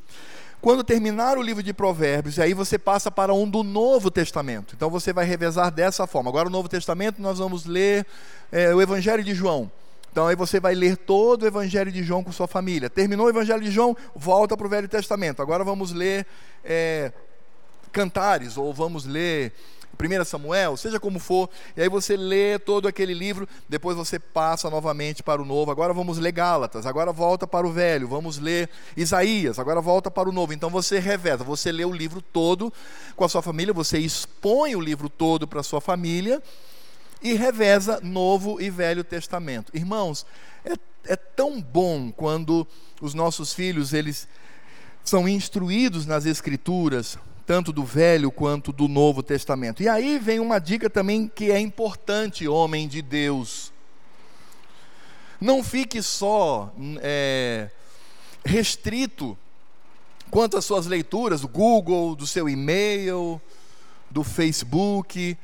Quando 0.60 0.84
terminar 0.84 1.36
o 1.38 1.42
livro 1.42 1.62
de 1.62 1.72
Provérbios, 1.72 2.38
aí 2.38 2.54
você 2.54 2.78
passa 2.78 3.10
para 3.10 3.34
um 3.34 3.48
do 3.48 3.64
Novo 3.64 4.10
Testamento. 4.10 4.74
Então 4.76 4.88
você 4.88 5.12
vai 5.12 5.24
revezar 5.24 5.72
dessa 5.72 6.06
forma. 6.06 6.30
Agora, 6.30 6.46
o 6.48 6.52
Novo 6.52 6.68
Testamento, 6.68 7.20
nós 7.20 7.38
vamos 7.38 7.64
ler 7.66 8.06
é, 8.52 8.72
o 8.72 8.80
Evangelho 8.80 9.24
de 9.24 9.34
João. 9.34 9.70
Então 10.12 10.26
aí 10.28 10.36
você 10.36 10.60
vai 10.60 10.74
ler 10.74 10.98
todo 10.98 11.42
o 11.42 11.46
Evangelho 11.46 11.90
de 11.90 12.04
João 12.04 12.22
com 12.22 12.30
sua 12.30 12.46
família. 12.46 12.90
Terminou 12.90 13.26
o 13.26 13.30
Evangelho 13.30 13.62
de 13.62 13.70
João, 13.70 13.96
volta 14.14 14.56
para 14.56 14.66
o 14.66 14.70
Velho 14.70 14.86
Testamento. 14.86 15.40
Agora 15.40 15.64
vamos 15.64 15.90
ler 15.90 16.26
é, 16.62 17.10
Cantares, 17.90 18.56
ou 18.56 18.72
vamos 18.72 19.04
ler 19.04 19.52
1 19.98 20.24
Samuel, 20.24 20.76
seja 20.76 20.98
como 20.98 21.18
for, 21.18 21.48
e 21.76 21.82
aí 21.82 21.88
você 21.88 22.16
lê 22.16 22.58
todo 22.58 22.88
aquele 22.88 23.14
livro, 23.14 23.48
depois 23.68 23.96
você 23.96 24.18
passa 24.18 24.68
novamente 24.70 25.22
para 25.22 25.40
o 25.40 25.44
novo. 25.44 25.70
Agora 25.70 25.92
vamos 25.92 26.18
ler 26.18 26.32
Gálatas, 26.32 26.86
agora 26.86 27.12
volta 27.12 27.46
para 27.46 27.66
o 27.66 27.72
velho, 27.72 28.08
vamos 28.08 28.38
ler 28.38 28.68
Isaías, 28.96 29.58
agora 29.58 29.80
volta 29.80 30.10
para 30.10 30.28
o 30.28 30.32
novo. 30.32 30.52
Então 30.52 30.70
você 30.70 30.98
reveza, 30.98 31.44
você 31.44 31.70
lê 31.70 31.84
o 31.84 31.92
livro 31.92 32.20
todo 32.20 32.72
com 33.14 33.24
a 33.24 33.28
sua 33.28 33.42
família, 33.42 33.72
você 33.72 33.98
expõe 33.98 34.74
o 34.74 34.80
livro 34.80 35.08
todo 35.08 35.46
para 35.46 35.60
a 35.60 35.64
sua 35.64 35.80
família 35.80 36.42
e 37.22 37.34
reveza 37.34 38.00
Novo 38.02 38.60
e 38.60 38.68
Velho 38.68 39.04
Testamento. 39.04 39.70
Irmãos, 39.74 40.26
é, 40.64 40.72
é 41.04 41.16
tão 41.16 41.60
bom 41.60 42.10
quando 42.10 42.66
os 43.00 43.14
nossos 43.14 43.52
filhos 43.52 43.92
eles 43.92 44.26
são 45.04 45.28
instruídos 45.28 46.06
nas 46.06 46.26
Escrituras, 46.26 47.18
tanto 47.46 47.72
do 47.72 47.84
Velho 47.84 48.30
quanto 48.30 48.72
do 48.72 48.88
Novo 48.88 49.22
Testamento. 49.22 49.82
E 49.82 49.88
aí 49.88 50.18
vem 50.18 50.40
uma 50.40 50.58
dica 50.58 50.88
também 50.88 51.26
que 51.28 51.50
é 51.50 51.58
importante, 51.58 52.46
homem 52.46 52.88
de 52.88 53.02
Deus. 53.02 53.72
Não 55.40 55.62
fique 55.62 56.02
só 56.02 56.72
é, 57.00 57.68
restrito 58.44 59.36
quanto 60.30 60.56
às 60.56 60.64
suas 60.64 60.86
leituras 60.86 61.40
do 61.40 61.48
Google, 61.48 62.14
do 62.14 62.26
seu 62.26 62.48
e-mail, 62.48 63.40
do 64.10 64.22
Facebook 64.22 65.36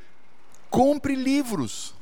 Compre 0.71 1.15
livros. 1.15 1.95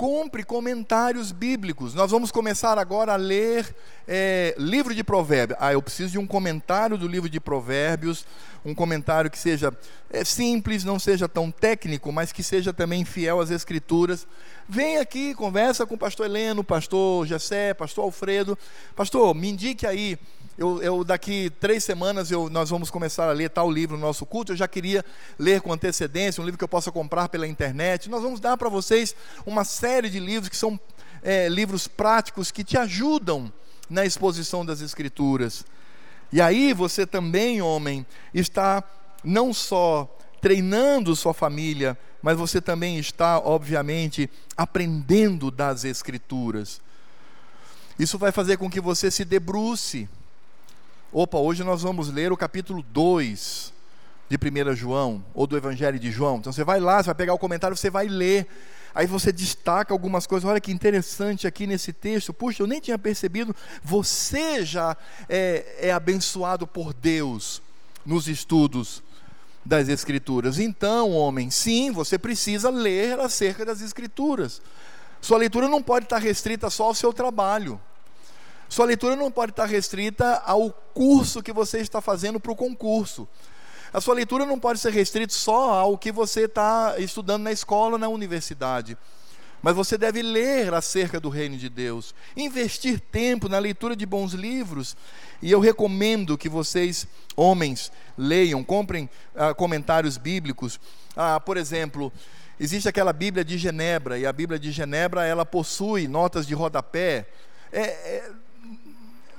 Compre 0.00 0.42
comentários 0.42 1.30
bíblicos. 1.30 1.92
Nós 1.92 2.10
vamos 2.10 2.32
começar 2.32 2.78
agora 2.78 3.12
a 3.12 3.16
ler 3.16 3.76
é, 4.08 4.54
livro 4.56 4.94
de 4.94 5.04
Provérbios. 5.04 5.58
Ah, 5.60 5.74
eu 5.74 5.82
preciso 5.82 6.12
de 6.12 6.18
um 6.18 6.26
comentário 6.26 6.96
do 6.96 7.06
livro 7.06 7.28
de 7.28 7.38
Provérbios, 7.38 8.24
um 8.64 8.74
comentário 8.74 9.30
que 9.30 9.38
seja 9.38 9.70
é, 10.10 10.24
simples, 10.24 10.84
não 10.84 10.98
seja 10.98 11.28
tão 11.28 11.50
técnico, 11.50 12.10
mas 12.10 12.32
que 12.32 12.42
seja 12.42 12.72
também 12.72 13.04
fiel 13.04 13.42
às 13.42 13.50
Escrituras. 13.50 14.26
Vem 14.66 14.96
aqui, 14.96 15.34
conversa 15.34 15.84
com 15.84 15.96
o 15.96 15.98
pastor 15.98 16.24
Heleno, 16.24 16.64
pastor 16.64 17.26
Gessé, 17.26 17.74
pastor 17.74 18.04
Alfredo. 18.04 18.56
Pastor, 18.96 19.34
me 19.34 19.50
indique 19.50 19.86
aí 19.86 20.18
eu, 20.60 20.82
eu, 20.82 21.02
daqui 21.02 21.50
três 21.58 21.82
semanas 21.82 22.30
eu, 22.30 22.50
nós 22.50 22.68
vamos 22.68 22.90
começar 22.90 23.30
a 23.30 23.32
ler 23.32 23.48
tal 23.48 23.70
livro 23.70 23.96
no 23.96 24.06
nosso 24.06 24.26
culto. 24.26 24.52
Eu 24.52 24.56
já 24.56 24.68
queria 24.68 25.02
ler 25.38 25.62
com 25.62 25.72
antecedência, 25.72 26.42
um 26.42 26.44
livro 26.44 26.58
que 26.58 26.64
eu 26.64 26.68
possa 26.68 26.92
comprar 26.92 27.30
pela 27.30 27.48
internet. 27.48 28.10
Nós 28.10 28.22
vamos 28.22 28.40
dar 28.40 28.58
para 28.58 28.68
vocês 28.68 29.16
uma 29.46 29.64
série 29.64 30.10
de 30.10 30.20
livros 30.20 30.50
que 30.50 30.56
são 30.58 30.78
é, 31.22 31.48
livros 31.48 31.88
práticos 31.88 32.50
que 32.50 32.62
te 32.62 32.76
ajudam 32.76 33.50
na 33.88 34.04
exposição 34.04 34.62
das 34.62 34.82
Escrituras. 34.82 35.64
E 36.30 36.42
aí 36.42 36.74
você 36.74 37.06
também, 37.06 37.62
homem, 37.62 38.04
está 38.34 38.84
não 39.24 39.54
só 39.54 40.14
treinando 40.42 41.16
sua 41.16 41.32
família, 41.32 41.96
mas 42.20 42.36
você 42.36 42.60
também 42.60 42.98
está, 42.98 43.38
obviamente, 43.38 44.28
aprendendo 44.54 45.50
das 45.50 45.86
Escrituras. 45.86 46.82
Isso 47.98 48.18
vai 48.18 48.30
fazer 48.30 48.58
com 48.58 48.68
que 48.68 48.78
você 48.78 49.10
se 49.10 49.24
debruce 49.24 50.06
Opa, 51.12 51.38
hoje 51.38 51.64
nós 51.64 51.82
vamos 51.82 52.08
ler 52.08 52.30
o 52.30 52.36
capítulo 52.36 52.84
2 52.84 53.72
de 54.28 54.36
1 54.36 54.76
João, 54.76 55.24
ou 55.34 55.44
do 55.44 55.56
Evangelho 55.56 55.98
de 55.98 56.08
João. 56.08 56.36
Então 56.36 56.52
você 56.52 56.62
vai 56.62 56.78
lá, 56.78 57.02
você 57.02 57.06
vai 57.06 57.16
pegar 57.16 57.34
o 57.34 57.38
comentário, 57.38 57.76
você 57.76 57.90
vai 57.90 58.06
ler. 58.06 58.46
Aí 58.94 59.08
você 59.08 59.32
destaca 59.32 59.92
algumas 59.92 60.24
coisas. 60.24 60.48
Olha 60.48 60.60
que 60.60 60.70
interessante 60.70 61.48
aqui 61.48 61.66
nesse 61.66 61.92
texto. 61.92 62.32
Puxa, 62.32 62.62
eu 62.62 62.66
nem 62.68 62.78
tinha 62.80 62.96
percebido. 62.96 63.56
Você 63.82 64.64
já 64.64 64.96
é, 65.28 65.88
é 65.88 65.90
abençoado 65.90 66.64
por 66.64 66.94
Deus 66.94 67.60
nos 68.06 68.28
estudos 68.28 69.02
das 69.64 69.88
Escrituras. 69.88 70.60
Então, 70.60 71.10
homem, 71.10 71.50
sim, 71.50 71.90
você 71.90 72.16
precisa 72.16 72.70
ler 72.70 73.18
acerca 73.18 73.64
das 73.64 73.80
Escrituras. 73.80 74.62
Sua 75.20 75.38
leitura 75.38 75.68
não 75.68 75.82
pode 75.82 76.06
estar 76.06 76.18
restrita 76.18 76.70
só 76.70 76.84
ao 76.84 76.94
seu 76.94 77.12
trabalho. 77.12 77.80
Sua 78.70 78.86
leitura 78.86 79.16
não 79.16 79.32
pode 79.32 79.50
estar 79.50 79.66
restrita 79.66 80.40
ao 80.46 80.70
curso 80.70 81.42
que 81.42 81.52
você 81.52 81.78
está 81.78 82.00
fazendo 82.00 82.38
para 82.38 82.52
o 82.52 82.56
concurso. 82.56 83.28
A 83.92 84.00
sua 84.00 84.14
leitura 84.14 84.46
não 84.46 84.60
pode 84.60 84.78
ser 84.78 84.92
restrita 84.92 85.34
só 85.34 85.72
ao 85.72 85.98
que 85.98 86.12
você 86.12 86.42
está 86.42 86.94
estudando 86.96 87.42
na 87.42 87.50
escola, 87.50 87.98
na 87.98 88.06
universidade. 88.06 88.96
Mas 89.60 89.74
você 89.74 89.98
deve 89.98 90.22
ler 90.22 90.72
acerca 90.72 91.18
do 91.18 91.28
reino 91.28 91.56
de 91.56 91.68
Deus, 91.68 92.14
investir 92.36 93.00
tempo 93.00 93.48
na 93.48 93.58
leitura 93.58 93.96
de 93.96 94.06
bons 94.06 94.34
livros. 94.34 94.96
E 95.42 95.50
eu 95.50 95.58
recomendo 95.58 96.38
que 96.38 96.48
vocês, 96.48 97.08
homens, 97.34 97.90
leiam, 98.16 98.62
comprem 98.62 99.10
ah, 99.34 99.52
comentários 99.52 100.16
bíblicos. 100.16 100.78
Ah, 101.16 101.40
por 101.40 101.56
exemplo, 101.56 102.12
existe 102.58 102.88
aquela 102.88 103.12
Bíblia 103.12 103.44
de 103.44 103.58
Genebra, 103.58 104.16
e 104.16 104.24
a 104.24 104.32
Bíblia 104.32 104.60
de 104.60 104.70
Genebra 104.70 105.26
ela 105.26 105.44
possui 105.44 106.06
notas 106.06 106.46
de 106.46 106.54
rodapé. 106.54 107.26
É, 107.72 107.80
é, 107.82 108.30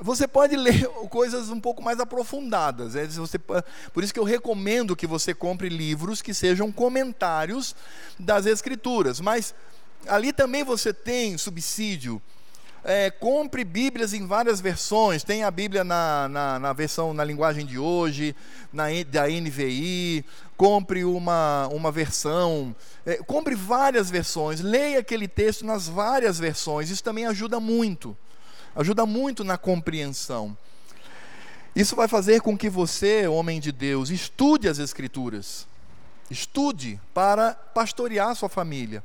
você 0.01 0.27
pode 0.27 0.55
ler 0.55 0.87
coisas 1.09 1.49
um 1.49 1.59
pouco 1.59 1.81
mais 1.81 1.99
aprofundadas. 1.99 2.95
É, 2.95 3.05
você, 3.05 3.37
por 3.37 4.03
isso 4.03 4.13
que 4.13 4.19
eu 4.19 4.23
recomendo 4.23 4.95
que 4.95 5.05
você 5.05 5.33
compre 5.33 5.69
livros 5.69 6.21
que 6.21 6.33
sejam 6.33 6.71
comentários 6.71 7.75
das 8.19 8.47
Escrituras. 8.47 9.21
Mas 9.21 9.53
ali 10.07 10.33
também 10.33 10.63
você 10.63 10.91
tem 10.91 11.37
subsídio. 11.37 12.19
É, 12.83 13.11
compre 13.11 13.63
Bíblias 13.63 14.11
em 14.11 14.25
várias 14.25 14.59
versões. 14.59 15.23
Tem 15.23 15.43
a 15.43 15.51
Bíblia 15.51 15.83
na, 15.83 16.27
na, 16.27 16.57
na, 16.57 16.73
versão, 16.73 17.13
na 17.13 17.23
linguagem 17.23 17.63
de 17.63 17.77
hoje, 17.77 18.35
na, 18.73 18.85
da 19.07 19.27
NVI. 19.27 20.25
Compre 20.57 21.05
uma, 21.05 21.67
uma 21.67 21.91
versão. 21.91 22.75
É, 23.05 23.17
compre 23.17 23.53
várias 23.53 24.09
versões. 24.09 24.61
Leia 24.61 24.97
aquele 24.97 25.27
texto 25.27 25.63
nas 25.63 25.87
várias 25.87 26.39
versões. 26.39 26.89
Isso 26.89 27.03
também 27.03 27.27
ajuda 27.27 27.59
muito. 27.59 28.17
Ajuda 28.75 29.05
muito 29.05 29.43
na 29.43 29.57
compreensão. 29.57 30.57
Isso 31.75 31.95
vai 31.95 32.07
fazer 32.07 32.41
com 32.41 32.57
que 32.57 32.69
você, 32.69 33.27
homem 33.27 33.59
de 33.59 33.71
Deus, 33.71 34.09
estude 34.09 34.67
as 34.67 34.79
Escrituras. 34.79 35.67
Estude 36.29 36.99
para 37.13 37.53
pastorear 37.53 38.35
sua 38.35 38.49
família. 38.49 39.03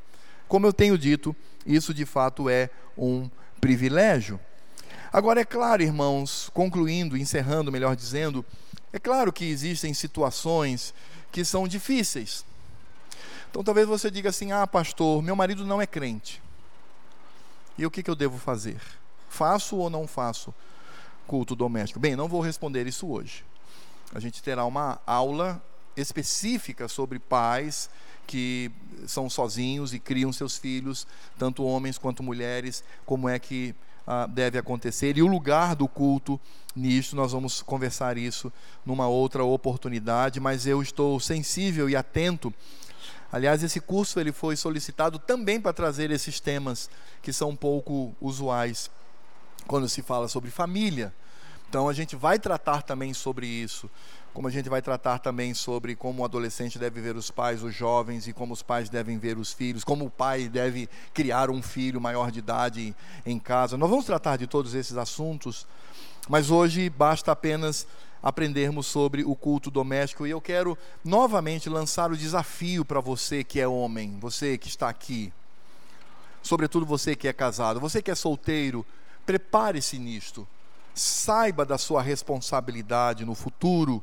Como 0.49 0.67
eu 0.67 0.73
tenho 0.73 0.97
dito, 0.97 1.35
isso 1.65 1.93
de 1.93 2.05
fato 2.05 2.49
é 2.49 2.71
um 2.97 3.29
privilégio. 3.61 4.39
Agora, 5.13 5.41
é 5.41 5.45
claro, 5.45 5.83
irmãos, 5.83 6.51
concluindo, 6.53 7.17
encerrando, 7.17 7.73
melhor 7.73 7.97
dizendo, 7.97 8.45
é 8.93 8.99
claro 8.99 9.33
que 9.33 9.45
existem 9.45 9.93
situações 9.93 10.95
que 11.33 11.45
são 11.45 11.67
difíceis. 11.67 12.45
Então, 13.51 13.65
talvez 13.65 13.87
você 13.87 14.11
diga 14.11 14.31
assim: 14.31 14.53
ah, 14.53 14.67
pastor, 14.67 15.23
meu 15.23 15.35
marido 15.35 15.65
não 15.65 15.81
é 15.81 15.87
crente. 15.87 16.43
E 17.79 17.85
o 17.85 17.91
que, 17.91 18.03
que 18.03 18.11
eu 18.11 18.15
devo 18.15 18.39
fazer? 18.39 18.81
Faço 19.37 19.77
ou 19.77 19.91
não 19.91 20.07
faço 20.07 20.55
culto 21.27 21.55
doméstico? 21.55 22.01
Bem, 22.01 22.17
não 22.17 22.27
vou 22.27 22.41
responder 22.41 22.87
isso 22.87 23.07
hoje. 23.07 23.45
A 24.15 24.19
gente 24.19 24.43
terá 24.43 24.65
uma 24.65 24.99
aula 25.07 25.63
específica 25.95 26.89
sobre 26.89 27.19
pais 27.19 27.91
que 28.27 28.73
são 29.07 29.29
sozinhos 29.29 29.93
e 29.93 29.99
criam 29.99 30.33
seus 30.33 30.57
filhos, 30.57 31.07
tanto 31.39 31.63
homens 31.65 31.99
quanto 31.99 32.23
mulheres, 32.23 32.83
como 33.05 33.29
é 33.29 33.39
que 33.39 33.75
ah, 34.07 34.27
deve 34.27 34.57
acontecer 34.57 35.19
e 35.19 35.23
o 35.23 35.27
lugar 35.27 35.77
do 35.77 35.87
culto 35.87 36.41
nisto. 36.75 37.15
Nós 37.15 37.33
vamos 37.33 37.61
conversar 37.61 38.17
isso 38.17 38.51
numa 38.87 39.07
outra 39.07 39.45
oportunidade, 39.45 40.41
mas 40.41 40.67
eu 40.67 40.81
estou 40.81 41.21
sensível 41.21 41.91
e 41.91 41.95
atento. 41.95 42.55
Aliás, 43.31 43.63
esse 43.63 43.81
curso 43.81 44.19
ele 44.19 44.33
foi 44.33 44.57
solicitado 44.57 45.19
também 45.19 45.61
para 45.61 45.75
trazer 45.75 46.11
esses 46.11 46.41
temas 46.41 46.89
que 47.21 47.35
são 47.35 47.55
pouco 47.55 48.17
usuais 48.19 48.91
quando 49.67 49.89
se 49.89 50.03
fala 50.03 50.29
sobre 50.29 50.51
família. 50.51 51.13
Então 51.69 51.89
a 51.89 51.93
gente 51.93 52.15
vai 52.15 52.39
tratar 52.39 52.83
também 52.83 53.13
sobre 53.13 53.47
isso, 53.47 53.91
como 54.33 54.47
a 54.47 54.51
gente 54.51 54.69
vai 54.69 54.81
tratar 54.81 55.19
também 55.19 55.53
sobre 55.55 55.97
como 55.97 56.23
o 56.23 56.25
adolescente 56.25 56.79
deve 56.79 57.01
ver 57.01 57.17
os 57.17 57.31
pais, 57.31 57.63
os 57.63 57.75
jovens, 57.75 58.29
e 58.29 58.33
como 58.33 58.53
os 58.53 58.63
pais 58.63 58.89
devem 58.89 59.19
ver 59.19 59.37
os 59.37 59.53
filhos, 59.53 59.83
como 59.83 60.05
o 60.05 60.11
pai 60.11 60.49
deve 60.49 60.89
criar 61.13 61.51
um 61.51 61.63
filho 61.63 62.01
maior 62.01 62.31
de 62.31 62.39
idade 62.39 62.95
em 63.25 63.39
casa. 63.39 63.77
Nós 63.77 63.91
vamos 63.91 64.05
tratar 64.05 64.37
de 64.37 64.47
todos 64.47 64.75
esses 64.75 64.97
assuntos, 64.97 65.67
mas 66.29 66.51
hoje 66.51 66.89
basta 66.89 67.33
apenas 67.33 67.87
aprendermos 68.23 68.87
sobre 68.87 69.25
o 69.25 69.35
culto 69.35 69.71
doméstico 69.71 70.27
e 70.27 70.31
eu 70.31 70.41
quero 70.41 70.77
novamente 71.05 71.69
lançar 71.69 72.11
o 72.11 72.17
desafio 72.17 72.85
para 72.85 73.01
você 73.01 73.43
que 73.43 73.61
é 73.61 73.69
homem, 73.69 74.19
você 74.21 74.57
que 74.57 74.69
está 74.69 74.89
aqui, 74.89 75.33
sobretudo 76.43 76.87
você 76.87 77.15
que 77.17 77.29
é 77.29 77.33
casado, 77.33 77.81
você 77.81 78.01
que 78.03 78.11
é 78.11 78.15
solteiro 78.15 78.85
Prepare-se 79.27 79.99
nisto. 79.99 80.47
Saiba 80.95 81.67
da 81.67 81.77
sua 81.77 82.01
responsabilidade 82.01 83.25
no 83.25 83.35
futuro. 83.35 84.03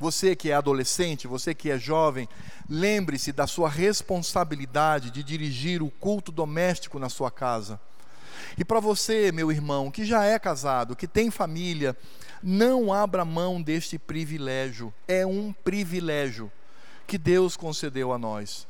Você 0.00 0.34
que 0.34 0.50
é 0.50 0.54
adolescente, 0.54 1.28
você 1.28 1.54
que 1.54 1.70
é 1.70 1.78
jovem, 1.78 2.28
lembre-se 2.68 3.30
da 3.30 3.46
sua 3.46 3.68
responsabilidade 3.68 5.10
de 5.10 5.22
dirigir 5.22 5.82
o 5.82 5.90
culto 5.90 6.32
doméstico 6.32 6.98
na 6.98 7.08
sua 7.08 7.30
casa. 7.30 7.78
E 8.58 8.64
para 8.64 8.80
você, 8.80 9.30
meu 9.30 9.52
irmão, 9.52 9.90
que 9.90 10.04
já 10.04 10.24
é 10.24 10.38
casado, 10.38 10.96
que 10.96 11.06
tem 11.06 11.30
família, 11.30 11.96
não 12.42 12.92
abra 12.92 13.24
mão 13.24 13.62
deste 13.62 13.98
privilégio. 13.98 14.92
É 15.06 15.24
um 15.24 15.52
privilégio 15.52 16.50
que 17.06 17.16
Deus 17.16 17.56
concedeu 17.56 18.12
a 18.12 18.18
nós 18.18 18.66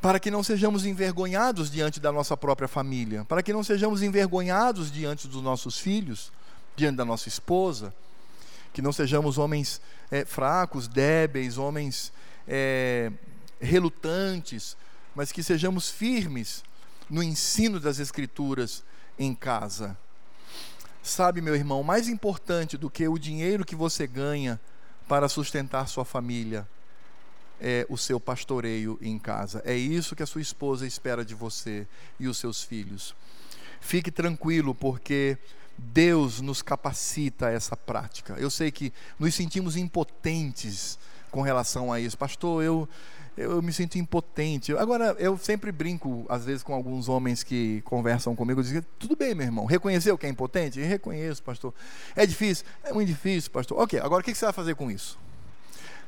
para 0.00 0.20
que 0.20 0.30
não 0.30 0.42
sejamos 0.42 0.84
envergonhados 0.84 1.70
diante 1.70 1.98
da 1.98 2.12
nossa 2.12 2.36
própria 2.36 2.68
família, 2.68 3.24
para 3.24 3.42
que 3.42 3.52
não 3.52 3.64
sejamos 3.64 4.02
envergonhados 4.02 4.90
diante 4.90 5.26
dos 5.26 5.42
nossos 5.42 5.78
filhos, 5.78 6.30
diante 6.76 6.96
da 6.96 7.04
nossa 7.04 7.28
esposa, 7.28 7.94
que 8.72 8.82
não 8.82 8.92
sejamos 8.92 9.38
homens 9.38 9.80
é, 10.10 10.24
fracos, 10.24 10.86
débeis, 10.86 11.56
homens 11.56 12.12
é, 12.46 13.10
relutantes, 13.60 14.76
mas 15.14 15.32
que 15.32 15.42
sejamos 15.42 15.88
firmes 15.88 16.62
no 17.08 17.22
ensino 17.22 17.80
das 17.80 17.98
Escrituras 17.98 18.84
em 19.18 19.34
casa. 19.34 19.96
Sabe, 21.02 21.40
meu 21.40 21.54
irmão, 21.54 21.82
mais 21.82 22.08
importante 22.08 22.76
do 22.76 22.90
que 22.90 23.08
o 23.08 23.18
dinheiro 23.18 23.64
que 23.64 23.76
você 23.76 24.06
ganha 24.06 24.60
para 25.08 25.28
sustentar 25.28 25.88
sua 25.88 26.04
família 26.04 26.68
é 27.60 27.86
o 27.88 27.96
seu 27.96 28.20
pastoreio 28.20 28.98
em 29.00 29.18
casa. 29.18 29.62
É 29.64 29.74
isso 29.74 30.16
que 30.16 30.22
a 30.22 30.26
sua 30.26 30.40
esposa 30.40 30.86
espera 30.86 31.24
de 31.24 31.34
você 31.34 31.86
e 32.18 32.28
os 32.28 32.38
seus 32.38 32.62
filhos. 32.62 33.14
Fique 33.80 34.10
tranquilo, 34.10 34.74
porque 34.74 35.38
Deus 35.78 36.40
nos 36.40 36.62
capacita 36.62 37.48
a 37.48 37.52
essa 37.52 37.76
prática. 37.76 38.34
Eu 38.38 38.50
sei 38.50 38.70
que 38.70 38.92
nos 39.18 39.34
sentimos 39.34 39.76
impotentes 39.76 40.98
com 41.30 41.42
relação 41.42 41.92
a 41.92 42.00
isso. 42.00 42.16
Pastor, 42.16 42.62
eu, 42.62 42.88
eu 43.36 43.60
me 43.60 43.72
sinto 43.72 43.98
impotente. 43.98 44.76
Agora, 44.76 45.14
eu 45.18 45.36
sempre 45.36 45.70
brinco, 45.70 46.24
às 46.28 46.44
vezes, 46.44 46.62
com 46.62 46.74
alguns 46.74 47.08
homens 47.08 47.42
que 47.42 47.82
conversam 47.82 48.34
comigo, 48.34 48.62
dizem, 48.62 48.84
tudo 48.98 49.14
bem, 49.14 49.34
meu 49.34 49.46
irmão, 49.46 49.66
reconheceu 49.66 50.16
que 50.16 50.26
é 50.26 50.28
impotente? 50.28 50.80
Reconheço, 50.80 51.42
pastor. 51.42 51.74
É 52.14 52.24
difícil? 52.24 52.64
É 52.82 52.92
muito 52.92 53.08
difícil, 53.08 53.50
pastor. 53.50 53.78
Ok, 53.78 53.98
agora 54.00 54.22
o 54.22 54.24
que 54.24 54.34
você 54.34 54.46
vai 54.46 54.54
fazer 54.54 54.74
com 54.74 54.90
isso? 54.90 55.18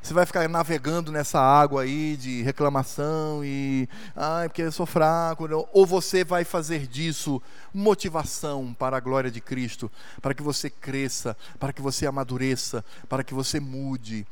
Você 0.00 0.14
vai 0.14 0.24
ficar 0.24 0.48
navegando 0.48 1.12
nessa 1.12 1.40
água 1.40 1.82
aí 1.82 2.16
de 2.16 2.42
reclamação 2.42 3.44
e, 3.44 3.88
ai, 4.16 4.48
porque 4.48 4.62
eu 4.62 4.72
sou 4.72 4.86
fraco. 4.86 5.46
Ou 5.72 5.84
você 5.84 6.24
vai 6.24 6.44
fazer 6.44 6.86
disso 6.86 7.42
motivação 7.74 8.74
para 8.78 8.96
a 8.96 9.00
glória 9.00 9.30
de 9.30 9.40
Cristo, 9.40 9.90
para 10.22 10.32
que 10.32 10.42
você 10.42 10.70
cresça, 10.70 11.36
para 11.58 11.72
que 11.72 11.82
você 11.82 12.06
amadureça, 12.06 12.84
para 13.08 13.22
que 13.22 13.34
você 13.34 13.60
mude. 13.60 14.26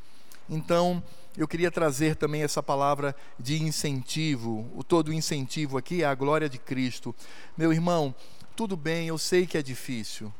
Então, 0.49 1.03
eu 1.37 1.47
queria 1.47 1.69
trazer 1.69 2.15
também 2.15 2.41
essa 2.41 2.63
palavra 2.63 3.15
de 3.37 3.61
incentivo. 3.61 4.71
O 4.73 4.83
todo 4.83 5.13
incentivo 5.13 5.77
aqui 5.77 6.01
é 6.01 6.05
a 6.05 6.15
glória 6.15 6.49
de 6.49 6.57
Cristo. 6.57 7.13
Meu 7.55 7.71
irmão, 7.71 8.15
tudo 8.55 8.75
bem, 8.75 9.09
eu 9.09 9.17
sei 9.19 9.45
que 9.45 9.57
é 9.57 9.61
difícil, 9.61 10.33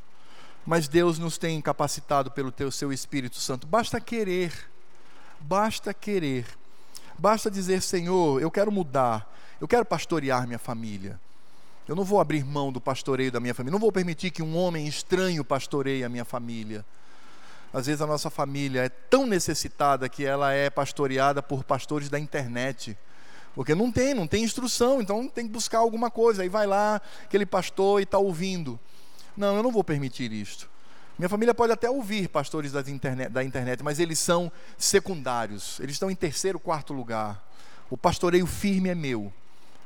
mas 0.66 0.88
Deus 0.88 1.20
nos 1.20 1.38
tem 1.38 1.62
capacitado 1.62 2.32
pelo 2.32 2.52
teu 2.52 2.72
seu 2.72 2.92
Espírito 2.92 3.36
Santo. 3.36 3.68
Basta 3.68 4.02
querer. 4.02 4.52
Basta 5.40 5.94
querer. 5.94 6.46
Basta 7.18 7.50
dizer, 7.50 7.82
Senhor, 7.82 8.42
eu 8.42 8.52
quero 8.52 8.72
mudar. 8.72 9.34
Eu 9.60 9.68
quero 9.68 9.86
pastorear 9.86 10.46
minha 10.46 10.60
família. 10.60 11.20
Eu 11.88 11.96
não 11.96 12.04
vou 12.04 12.20
abrir 12.20 12.44
mão 12.44 12.72
do 12.72 12.82
pastoreio 12.82 13.32
da 13.32 13.40
minha 13.40 13.54
família. 13.54 13.72
Não 13.72 13.80
vou 13.80 13.92
permitir 13.92 14.30
que 14.30 14.44
um 14.44 14.56
homem 14.58 14.88
estranho 14.88 15.44
pastoreie 15.44 16.04
a 16.04 16.10
minha 16.10 16.26
família. 16.26 16.86
Às 17.74 17.86
vezes 17.86 18.02
a 18.02 18.08
nossa 18.08 18.30
família 18.30 18.86
é 18.86 18.90
tão 18.90 19.26
necessitada 19.26 20.08
que 20.10 20.26
ela 20.26 20.54
é 20.54 20.70
pastoreada 20.70 21.42
por 21.42 21.64
pastores 21.64 22.10
da 22.10 22.20
internet. 22.20 22.98
Porque 23.56 23.74
não 23.74 23.92
tem, 23.92 24.14
não 24.14 24.28
tem 24.28 24.44
instrução, 24.44 25.02
então 25.02 25.28
tem 25.28 25.46
que 25.48 25.52
buscar 25.52 25.80
alguma 25.80 26.12
coisa. 26.12 26.44
Aí 26.44 26.50
vai 26.50 26.68
lá, 26.68 27.02
aquele 27.24 27.46
pastor 27.46 28.00
e 28.00 28.04
está 28.04 28.18
ouvindo. 28.18 28.80
Não, 29.36 29.56
eu 29.56 29.64
não 29.64 29.72
vou 29.72 29.84
permitir 29.84 30.32
isto. 30.32 30.70
Minha 31.18 31.30
família 31.30 31.54
pode 31.54 31.74
até 31.74 31.90
ouvir 31.90 32.30
pastores 32.30 32.72
internet, 32.88 33.30
da 33.30 33.44
internet, 33.44 33.84
mas 33.84 34.00
eles 34.00 34.20
são 34.20 34.52
secundários, 34.78 35.80
eles 35.80 35.94
estão 35.94 36.12
em 36.12 36.16
terceiro, 36.16 36.60
quarto 36.60 36.94
lugar. 36.94 37.44
O 37.90 37.98
pastoreio 37.98 38.46
firme 38.46 38.90
é 38.90 38.96
meu. 38.96 39.34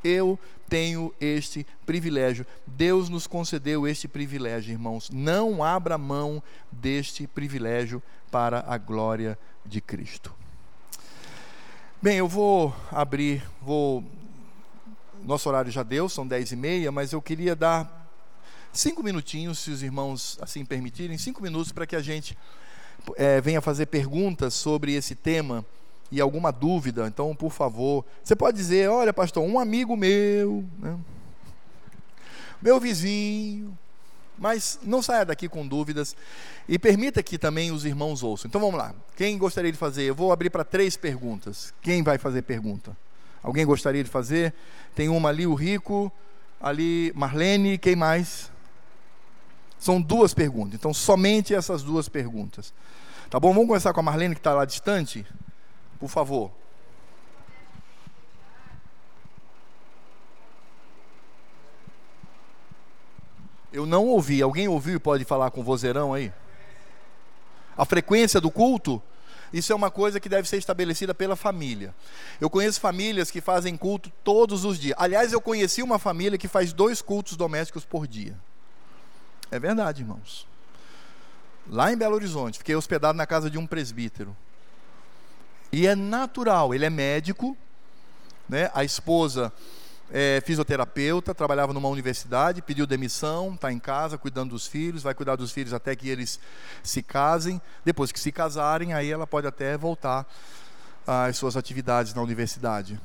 Eu 0.04 0.38
tenho 0.68 1.14
este 1.22 1.66
privilégio. 1.86 2.46
Deus 2.66 3.08
nos 3.08 3.28
concedeu 3.28 3.88
este 3.88 4.08
privilégio, 4.08 4.72
irmãos. 4.72 5.10
Não 5.10 5.64
abra 5.64 5.98
mão 5.98 6.42
deste 6.72 7.28
privilégio 7.28 8.02
para 8.32 8.66
a 8.68 8.78
glória 8.78 9.38
de 9.66 9.80
Cristo. 9.80 10.34
Bem, 12.02 12.18
eu 12.18 12.28
vou 12.28 12.76
abrir, 12.92 13.44
vou 13.62 14.04
nosso 15.24 15.48
horário 15.48 15.72
já 15.72 15.84
deu, 15.84 16.10
são 16.10 16.26
dez 16.28 16.52
e 16.52 16.56
meia, 16.56 16.92
mas 16.92 17.14
eu 17.14 17.22
queria 17.22 17.56
dar 17.56 18.01
cinco 18.74 19.04
minutinhos, 19.04 19.60
se 19.60 19.72
os 19.72 19.84
irmãos 19.84 20.38
assim 20.42 20.66
permitirem, 20.66 21.18
cinco 21.18 21.42
minutos 21.42 21.72
para 21.72 21.86
que 21.86 21.96
a 21.96 22.02
gente 22.02 22.38
é, 23.16 23.42
venha 23.42 23.62
fazer 23.62 23.88
perguntas 23.88 24.54
sobre 24.54 24.94
esse 24.94 25.16
tema 25.16 25.66
e 26.12 26.20
alguma 26.20 26.52
dúvida. 26.52 27.08
Então, 27.08 27.36
por 27.36 27.52
favor, 27.52 28.06
você 28.24 28.36
pode 28.36 28.58
dizer: 28.58 28.90
olha, 28.90 29.14
pastor, 29.14 29.44
um 29.44 29.60
amigo 29.60 29.96
meu, 29.96 30.66
né? 30.80 30.98
meu 32.62 32.80
vizinho. 32.80 33.78
Mas 34.38 34.80
não 34.82 35.04
saia 35.04 35.24
daqui 35.24 35.48
com 35.48 35.68
dúvidas 35.68 36.16
e 36.68 36.80
permita 36.80 37.22
que 37.22 37.38
também 37.38 37.72
os 37.72 37.86
irmãos 37.86 38.24
ouçam. 38.24 38.48
Então 38.48 38.60
vamos 38.60 38.76
lá. 38.76 38.96
Quem 39.16 39.38
gostaria 39.38 39.72
de 39.72 39.78
fazer? 39.78 40.02
Eu 40.02 40.16
vou 40.16 40.32
abrir 40.32 40.50
para 40.50 40.64
três 40.64 40.98
perguntas. 40.98 41.72
Quem 41.80 42.02
vai 42.02 42.18
fazer 42.18 42.42
pergunta? 42.42 42.98
Alguém 43.44 43.64
gostaria 43.68 44.04
de 44.04 44.10
fazer? 44.10 44.52
Tem 44.96 45.10
uma 45.10 45.30
ali, 45.30 45.46
o 45.46 45.54
Rico, 45.54 46.12
ali, 46.60 47.12
Marlene, 47.16 47.78
quem 47.78 47.96
mais? 47.96 48.51
São 49.82 50.00
duas 50.00 50.32
perguntas. 50.32 50.76
Então, 50.76 50.94
somente 50.94 51.56
essas 51.56 51.82
duas 51.82 52.08
perguntas. 52.08 52.72
Tá 53.32 53.40
bom? 53.40 53.52
Vamos 53.52 53.68
começar 53.68 53.92
com 53.92 54.00
a 54.00 54.04
Marlene, 54.04 54.36
que 54.36 54.40
está 54.40 54.54
lá 54.54 54.64
distante? 54.64 55.26
Por 56.00 56.08
favor. 56.08 56.52
Eu 63.74 63.88
não 63.88 64.06
ouvi. 64.06 64.40
Alguém 64.40 64.68
ouviu 64.68 64.98
e 64.98 65.00
pode 65.00 65.26
falar 65.26 65.50
com 65.50 65.64
vozeirão 65.64 66.14
aí? 66.14 66.32
A 67.76 67.84
frequência 67.84 68.40
do 68.40 68.52
culto? 68.52 69.02
Isso 69.52 69.74
é 69.74 69.76
uma 69.76 69.90
coisa 69.90 70.20
que 70.20 70.30
deve 70.30 70.48
ser 70.48 70.58
estabelecida 70.58 71.16
pela 71.16 71.36
família. 71.36 71.92
Eu 72.40 72.52
conheço 72.52 72.80
famílias 72.80 73.32
que 73.32 73.42
fazem 73.42 73.76
culto 73.76 74.12
todos 74.24 74.64
os 74.64 74.78
dias. 74.78 74.96
Aliás, 75.00 75.34
eu 75.34 75.42
conheci 75.42 75.82
uma 75.82 75.98
família 75.98 76.38
que 76.38 76.48
faz 76.48 76.72
dois 76.72 77.02
cultos 77.02 77.36
domésticos 77.36 77.84
por 77.84 78.06
dia. 78.06 78.38
É 79.52 79.60
verdade, 79.60 80.02
irmãos. 80.02 80.48
Lá 81.68 81.92
em 81.92 81.98
Belo 81.98 82.16
Horizonte, 82.16 82.58
fiquei 82.58 82.76
hospedado 82.76 83.18
na 83.18 83.28
casa 83.28 83.50
de 83.50 83.58
um 83.58 83.68
presbítero. 83.68 84.36
E 85.72 85.86
é 85.86 85.96
natural, 85.96 86.74
ele 86.74 86.86
é 86.86 86.90
médico, 86.90 87.56
né? 88.48 88.72
A 88.74 88.84
esposa 88.84 89.54
é 90.12 90.42
fisioterapeuta, 90.46 91.34
trabalhava 91.34 91.72
numa 91.74 91.88
universidade, 91.88 92.62
pediu 92.62 92.86
demissão, 92.86 93.54
está 93.54 93.72
em 93.72 93.80
casa 93.80 94.18
cuidando 94.18 94.52
dos 94.52 94.68
filhos, 94.68 95.04
vai 95.04 95.14
cuidar 95.14 95.36
dos 95.36 95.52
filhos 95.52 95.74
até 95.74 95.96
que 95.96 96.10
eles 96.10 96.40
se 96.84 97.02
casem. 97.02 97.62
Depois 97.86 98.12
que 98.12 98.20
se 98.20 98.32
casarem, 98.32 98.94
aí 98.94 99.10
ela 99.10 99.28
pode 99.28 99.48
até 99.48 99.78
voltar 99.78 100.26
às 101.06 101.38
suas 101.38 101.56
atividades 101.56 102.14
na 102.14 102.22
universidade. 102.22 103.00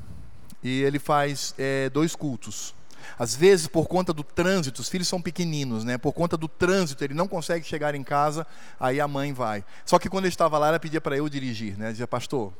E 0.61 0.81
ele 0.81 0.99
faz 0.99 1.53
é, 1.57 1.89
dois 1.89 2.15
cultos. 2.15 2.73
Às 3.17 3.35
vezes, 3.35 3.67
por 3.67 3.87
conta 3.87 4.11
do 4.13 4.23
trânsito, 4.23 4.81
os 4.81 4.89
filhos 4.89 5.07
são 5.07 5.21
pequeninos, 5.21 5.83
né? 5.83 5.97
Por 5.97 6.13
conta 6.13 6.35
do 6.37 6.47
trânsito, 6.47 7.03
ele 7.03 7.13
não 7.13 7.27
consegue 7.27 7.65
chegar 7.65 7.95
em 7.95 8.03
casa, 8.03 8.45
aí 8.79 8.99
a 8.99 9.07
mãe 9.07 9.33
vai. 9.33 9.63
Só 9.85 9.99
que 9.99 10.09
quando 10.09 10.25
ele 10.25 10.33
estava 10.33 10.57
lá, 10.57 10.69
ela 10.69 10.79
pedia 10.79 11.01
para 11.01 11.17
eu 11.17 11.27
dirigir, 11.29 11.77
né? 11.77 11.91
Dizia, 11.91 12.07
pastor, 12.07 12.53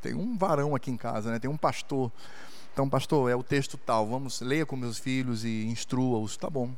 tenho 0.00 0.18
um 0.18 0.36
varão 0.36 0.74
aqui 0.74 0.90
em 0.90 0.96
casa, 0.96 1.30
né? 1.30 1.38
Tem 1.38 1.50
um 1.50 1.56
pastor 1.56 2.10
então, 2.76 2.90
pastor, 2.90 3.30
é 3.30 3.34
o 3.34 3.42
texto 3.42 3.78
tal, 3.78 4.06
vamos, 4.06 4.42
leia 4.42 4.66
com 4.66 4.76
meus 4.76 4.98
filhos 4.98 5.46
e 5.46 5.64
instrua-os. 5.64 6.36
Tá 6.36 6.50
bom. 6.50 6.68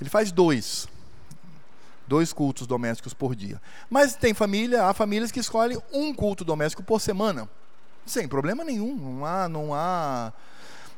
Ele 0.00 0.08
faz 0.08 0.32
dois. 0.32 0.88
Dois 2.06 2.32
cultos 2.32 2.66
domésticos 2.66 3.12
por 3.12 3.36
dia. 3.36 3.60
Mas 3.90 4.14
tem 4.16 4.32
família, 4.32 4.86
há 4.86 4.94
famílias 4.94 5.30
que 5.30 5.38
escolhem 5.38 5.78
um 5.92 6.14
culto 6.14 6.46
doméstico 6.46 6.82
por 6.82 6.98
semana. 6.98 7.46
Sem 8.06 8.26
problema 8.26 8.64
nenhum. 8.64 8.96
Não 8.96 9.26
há, 9.26 9.50
não 9.50 9.74
há, 9.74 10.32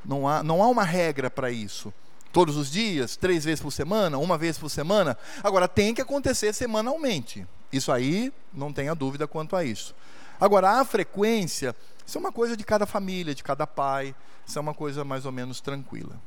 não 0.05 0.29
há, 0.29 0.43
não 0.43 0.63
há 0.63 0.69
uma 0.69 0.85
regra 0.85 1.31
para 1.31 1.51
isso. 1.51 1.93
Todos 2.33 2.57
os 2.57 2.71
dias, 2.71 3.17
três 3.17 3.45
vezes 3.45 3.61
por 3.61 3.71
semana, 3.71 4.19
uma 4.19 4.37
vez 4.37 4.59
por 4.59 4.69
semana. 4.69 5.17
Agora, 5.43 5.69
tem 5.69 5.95
que 5.95 6.01
acontecer 6.01 6.53
semanalmente. 6.53 7.47
Isso 7.73 7.93
aí, 7.93 8.33
não 8.53 8.73
tenha 8.73 8.95
dúvida 8.95 9.27
quanto 9.27 9.55
a 9.55 9.65
isso. 9.65 9.95
Agora, 10.41 10.81
a 10.81 10.85
frequência 10.85 11.75
isso 12.07 12.19
é 12.19 12.21
uma 12.21 12.33
coisa 12.33 12.57
de 12.57 12.65
cada 12.65 12.87
família, 12.87 13.35
de 13.35 13.43
cada 13.43 13.67
pai. 13.67 14.15
Isso 14.47 14.59
é 14.59 14.61
uma 14.61 14.75
coisa 14.75 15.05
mais 15.05 15.25
ou 15.25 15.33
menos 15.33 15.61
tranquila. 15.61 16.21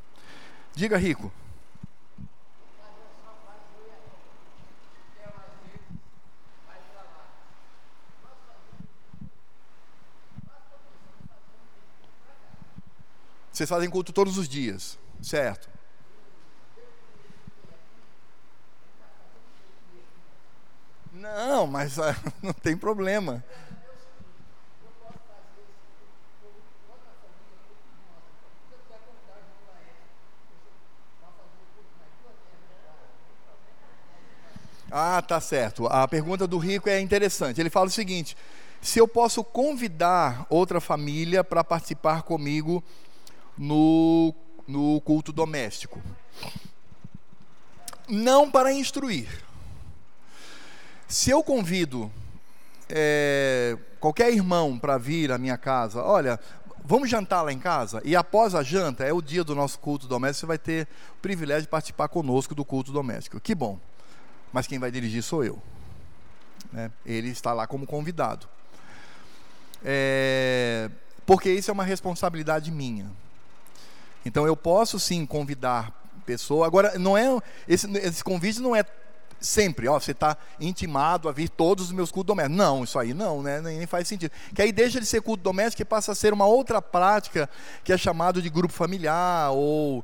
Diga, 0.74 0.98
Rico. 0.98 1.32
Vocês 13.58 13.68
fazem 13.72 13.90
culto 13.90 14.14
todos 14.14 14.38
os 14.38 14.48
dias, 14.48 15.00
certo? 15.20 15.68
Não, 21.12 21.66
mas 21.66 21.96
não 22.40 22.54
tem 22.54 22.78
problema. 22.78 23.44
Ah, 34.92 35.20
tá 35.24 35.42
certo. 35.42 35.88
A 35.88 36.08
pergunta 36.08 36.46
do 36.46 36.60
rico 36.60 36.88
é 36.88 37.00
interessante. 37.00 37.60
Ele 37.60 37.72
fala 37.72 37.88
o 37.88 37.90
seguinte: 37.90 38.38
se 38.80 39.00
eu 39.00 39.08
posso 39.08 39.44
convidar 39.44 40.46
outra 40.48 40.80
família 40.80 41.44
para 41.44 41.64
participar 41.64 42.22
comigo 42.22 42.84
no, 43.58 44.34
no 44.68 45.02
culto 45.02 45.32
doméstico. 45.32 46.02
Não 48.08 48.50
para 48.50 48.72
instruir. 48.72 49.28
Se 51.08 51.30
eu 51.30 51.44
convido 51.44 52.12
é, 52.90 53.78
qualquer 54.00 54.32
irmão 54.32 54.78
para 54.78 54.98
vir 54.98 55.32
à 55.32 55.38
minha 55.38 55.58
casa, 55.58 56.02
olha, 56.04 56.40
vamos 56.84 57.10
jantar 57.10 57.42
lá 57.42 57.52
em 57.52 57.60
casa? 57.60 58.02
E 58.06 58.16
após 58.16 58.56
a 58.56 58.64
janta, 58.64 59.04
é 59.04 59.12
o 59.12 59.22
dia 59.22 59.44
do 59.44 59.56
nosso 59.56 59.80
culto 59.80 60.08
doméstico, 60.08 60.42
você 60.42 60.46
vai 60.46 60.58
ter 60.58 60.88
o 61.18 61.22
privilégio 61.22 61.64
de 61.64 61.70
participar 61.70 62.08
conosco 62.08 62.54
do 62.54 62.64
culto 62.64 62.92
doméstico. 62.92 63.40
Que 63.40 63.56
bom 63.56 63.80
mas 64.52 64.68
quem 64.68 64.80
vai 64.80 64.92
dirigir 64.92 65.22
sou 65.22 65.44
eu. 65.44 65.62
Né? 66.72 66.92
Ele 67.06 67.30
está 67.30 67.54
lá 67.54 67.68
como 67.68 67.86
convidado. 67.86 68.48
É, 69.84 70.90
porque 71.26 71.52
isso 71.52 71.70
é 71.70 71.74
uma 71.74 71.84
responsabilidade 71.84 72.72
minha. 72.72 73.10
Então 74.28 74.46
eu 74.46 74.56
posso 74.56 75.00
sim 75.00 75.26
convidar 75.26 75.92
pessoa. 76.26 76.68
Agora 76.68 77.00
não 77.00 77.18
é 77.18 77.26
esse, 77.68 77.90
esse 77.98 78.24
convite 78.24 78.60
não 78.60 78.76
é 78.76 78.84
sempre, 79.40 79.88
ó, 79.88 80.00
você 80.00 80.12
está 80.12 80.36
intimado 80.60 81.30
a 81.30 81.32
vir 81.32 81.48
todos 81.48 81.86
os 81.86 81.92
meus 81.92 82.12
cultos 82.12 82.28
domésticos. 82.28 82.58
Não, 82.58 82.84
isso 82.84 83.00
aí 83.00 83.14
não, 83.14 83.42
né? 83.42 83.62
Nem, 83.62 83.78
nem, 83.78 83.88
faz 83.88 84.08
sentido. 84.08 84.32
Que 84.54 84.62
aí 84.62 84.72
deixa 84.72 85.00
de 85.00 85.06
ser 85.06 85.22
culto 85.22 85.44
doméstico 85.44 85.82
e 85.82 85.86
passa 85.86 86.12
a 86.12 86.16
ser 86.16 86.34
uma 86.34 86.46
outra 86.46 86.82
prática 86.82 87.50
que 87.84 87.94
é 87.94 87.98
chamado 87.98 88.42
de 88.42 88.50
grupo 88.50 88.74
familiar 88.74 89.52
ou 89.52 90.04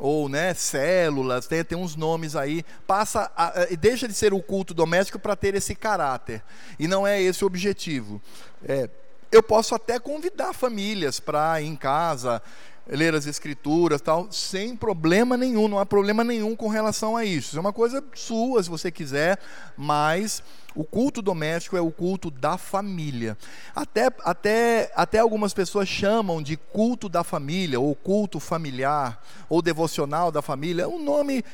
ou 0.00 0.28
né, 0.28 0.52
células, 0.54 1.46
tem, 1.46 1.62
tem 1.62 1.78
uns 1.78 1.94
nomes 1.94 2.34
aí, 2.34 2.64
passa 2.84 3.30
a, 3.36 3.52
deixa 3.78 4.08
de 4.08 4.14
ser 4.14 4.34
o 4.34 4.42
culto 4.42 4.74
doméstico 4.74 5.20
para 5.20 5.36
ter 5.36 5.54
esse 5.54 5.72
caráter. 5.72 6.42
E 6.80 6.88
não 6.88 7.06
é 7.06 7.22
esse 7.22 7.44
o 7.44 7.46
objetivo. 7.46 8.20
É, 8.64 8.90
eu 9.30 9.42
posso 9.42 9.74
até 9.74 9.98
convidar 9.98 10.52
famílias 10.52 11.20
para 11.20 11.60
ir 11.60 11.66
em 11.66 11.76
casa, 11.76 12.42
ler 12.86 13.14
as 13.14 13.26
escrituras, 13.26 14.00
tal, 14.00 14.30
sem 14.30 14.76
problema 14.76 15.36
nenhum, 15.36 15.68
não 15.68 15.78
há 15.78 15.86
problema 15.86 16.22
nenhum 16.22 16.54
com 16.54 16.68
relação 16.68 17.16
a 17.16 17.24
isso. 17.24 17.48
Isso 17.48 17.56
é 17.56 17.60
uma 17.60 17.72
coisa 17.72 18.04
sua, 18.14 18.62
se 18.62 18.68
você 18.68 18.90
quiser, 18.90 19.38
mas 19.76 20.42
o 20.74 20.84
culto 20.84 21.22
doméstico 21.22 21.76
é 21.76 21.80
o 21.80 21.90
culto 21.90 22.30
da 22.30 22.58
família. 22.58 23.38
Até, 23.74 24.10
até, 24.24 24.92
até 24.94 25.18
algumas 25.18 25.54
pessoas 25.54 25.88
chamam 25.88 26.42
de 26.42 26.56
culto 26.56 27.08
da 27.08 27.22
família, 27.22 27.78
ou 27.78 27.94
culto 27.94 28.40
familiar, 28.40 29.22
ou 29.48 29.62
devocional 29.62 30.32
da 30.32 30.42
família. 30.42 30.88
O 30.88 30.98
nome, 30.98 31.44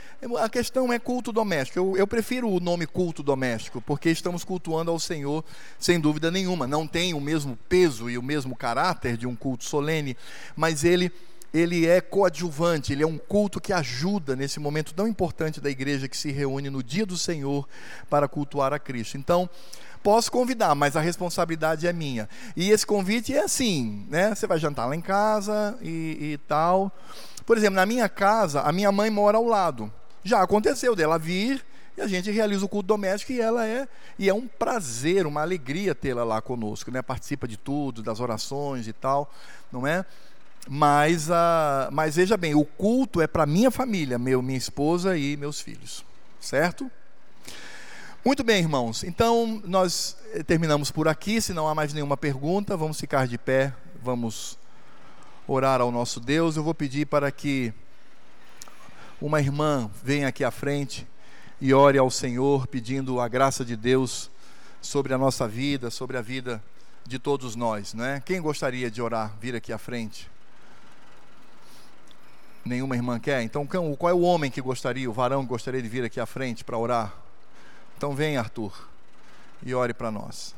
a 0.41 0.49
questão 0.49 0.93
é 0.93 0.99
culto 0.99 1.33
doméstico. 1.33 1.79
Eu, 1.79 1.97
eu 1.97 2.07
prefiro 2.07 2.49
o 2.49 2.61
nome 2.61 2.87
culto 2.87 3.23
doméstico, 3.23 3.81
porque 3.81 4.11
estamos 4.11 4.45
cultuando 4.45 4.91
ao 4.91 4.99
Senhor 4.99 5.45
sem 5.79 6.01
dúvida 6.01 6.31
nenhuma. 6.31 6.67
Não 6.67 6.87
tem 6.87 7.13
o 7.15 7.21
mesmo 7.21 7.59
peso 7.69 8.09
e 8.09 8.17
o 8.17 8.23
mesmo 8.23 8.57
caráter 8.57 9.17
de 9.17 9.27
um 9.27 9.37
culto 9.37 9.65
solene, 9.65 10.17
mas 10.57 10.85
ele 10.85 11.13
ele 11.53 11.87
é 11.87 12.01
coadjuvante, 12.01 12.93
ele 12.93 13.03
é 13.03 13.07
um 13.07 13.19
culto 13.19 13.61
que 13.61 13.73
ajuda 13.73 14.37
nesse 14.37 14.61
momento 14.61 14.95
tão 14.95 15.07
importante 15.07 15.61
da 15.61 15.69
igreja 15.69 16.09
que 16.09 16.17
se 16.17 16.31
reúne 16.31 16.71
no 16.71 16.83
dia 16.83 17.05
do 17.05 17.19
Senhor 17.19 17.69
para 18.09 18.29
cultuar 18.29 18.73
a 18.73 18.79
Cristo. 18.79 19.17
Então, 19.17 19.51
posso 20.03 20.31
convidar, 20.31 20.75
mas 20.75 20.97
a 20.97 21.01
responsabilidade 21.01 21.87
é 21.87 21.93
minha. 21.93 22.29
E 22.57 22.71
esse 22.71 22.87
convite 22.87 23.35
é 23.35 23.43
assim, 23.43 24.07
né? 24.09 24.35
Você 24.35 24.47
vai 24.47 24.59
jantar 24.59 24.87
lá 24.87 24.95
em 24.95 25.01
casa 25.01 25.77
e, 25.83 26.33
e 26.33 26.39
tal. 26.47 26.93
Por 27.45 27.57
exemplo, 27.57 27.77
na 27.77 27.87
minha 27.87 28.09
casa, 28.09 28.63
a 28.63 28.71
minha 28.71 28.93
mãe 28.93 29.11
mora 29.11 29.37
ao 29.37 29.45
lado. 29.45 29.93
Já 30.23 30.43
aconteceu 30.43 30.95
dela 30.95 31.19
vir 31.19 31.65
e 31.97 32.01
a 32.01 32.07
gente 32.07 32.31
realiza 32.31 32.65
o 32.65 32.69
culto 32.69 32.87
doméstico 32.87 33.33
e 33.33 33.41
ela 33.41 33.67
é 33.67 33.89
e 34.19 34.29
é 34.29 34.35
um 34.35 34.47
prazer, 34.47 35.27
uma 35.27 35.43
alegria 35.43 35.95
tê-la 35.95 36.23
lá 36.23 36.41
conosco, 36.41 36.91
né? 36.91 37.03
Participa 37.03 37.49
de 37.49 37.57
tudo, 37.57 38.03
das 38.03 38.21
orações 38.21 38.87
e 38.87 38.93
tal, 38.93 39.33
não 39.73 39.87
é? 39.87 40.05
Mas, 40.69 41.31
a, 41.31 41.89
mas 41.93 42.17
veja 42.17 42.37
bem, 42.37 42.55
o 42.55 42.65
culto 42.65 43.21
é 43.21 43.27
para 43.27 43.47
minha 43.47 43.71
família, 43.71 44.19
meu, 44.19 44.43
minha 44.43 44.59
esposa 44.59 45.17
e 45.17 45.37
meus 45.37 45.61
filhos, 45.61 46.05
certo? 46.39 46.91
Muito 48.25 48.45
bem, 48.45 48.59
irmãos. 48.59 49.03
Então 49.03 49.63
nós 49.65 50.17
eh, 50.35 50.43
terminamos 50.43 50.91
por 50.91 51.09
aqui. 51.09 51.41
Se 51.41 51.55
não 51.55 51.67
há 51.67 51.75
mais 51.75 51.95
nenhuma 51.95 52.19
pergunta, 52.19 52.77
vamos 52.77 53.01
ficar 53.01 53.27
de 53.27 53.39
pé, 53.39 53.73
vamos 54.03 54.59
orar 55.49 55.81
ao 55.81 55.91
nosso 55.91 56.21
Deus. 56.21 56.57
Eu 56.57 56.63
vou 56.63 56.75
pedir 56.75 57.07
para 57.07 57.33
que 57.33 57.73
uma 59.21 59.41
irmã 59.41 59.91
venha 60.05 60.29
aqui 60.29 60.45
à 60.45 60.51
frente 60.51 61.07
e 61.61 61.73
ore 61.73 61.97
ao 61.97 62.11
Senhor, 62.11 62.67
pedindo 62.67 63.21
a 63.21 63.29
graça 63.29 63.65
de 63.65 63.75
Deus 63.75 64.31
sobre 64.83 65.15
a 65.15 65.19
nossa 65.19 65.49
vida, 65.49 65.91
sobre 65.91 66.17
a 66.17 66.23
vida 66.23 66.63
de 67.07 67.19
todos 67.19 67.57
nós, 67.57 67.93
não 67.93 68.05
é? 68.05 68.21
Quem 68.21 68.41
gostaria 68.41 68.91
de 68.91 69.01
orar, 69.01 69.35
vir 69.41 69.55
aqui 69.55 69.73
à 69.73 69.79
frente? 69.79 70.31
Nenhuma 72.65 72.95
irmã 72.95 73.19
quer? 73.19 73.43
Então, 73.43 73.67
qual 73.67 74.11
é 74.11 74.15
o 74.15 74.21
homem 74.21 74.51
que 74.51 74.61
gostaria, 74.61 75.09
o 75.09 75.13
varão 75.13 75.43
que 75.43 75.49
gostaria 75.49 75.81
de 75.81 75.89
vir 75.89 76.05
aqui 76.05 76.21
à 76.21 76.27
frente 76.27 76.63
para 76.63 76.77
orar? 76.77 77.15
Então, 77.97 78.15
vem, 78.15 78.37
Arthur, 78.37 78.89
e 79.63 79.75
ore 79.75 79.95
para 79.95 80.11
nós. 80.11 80.55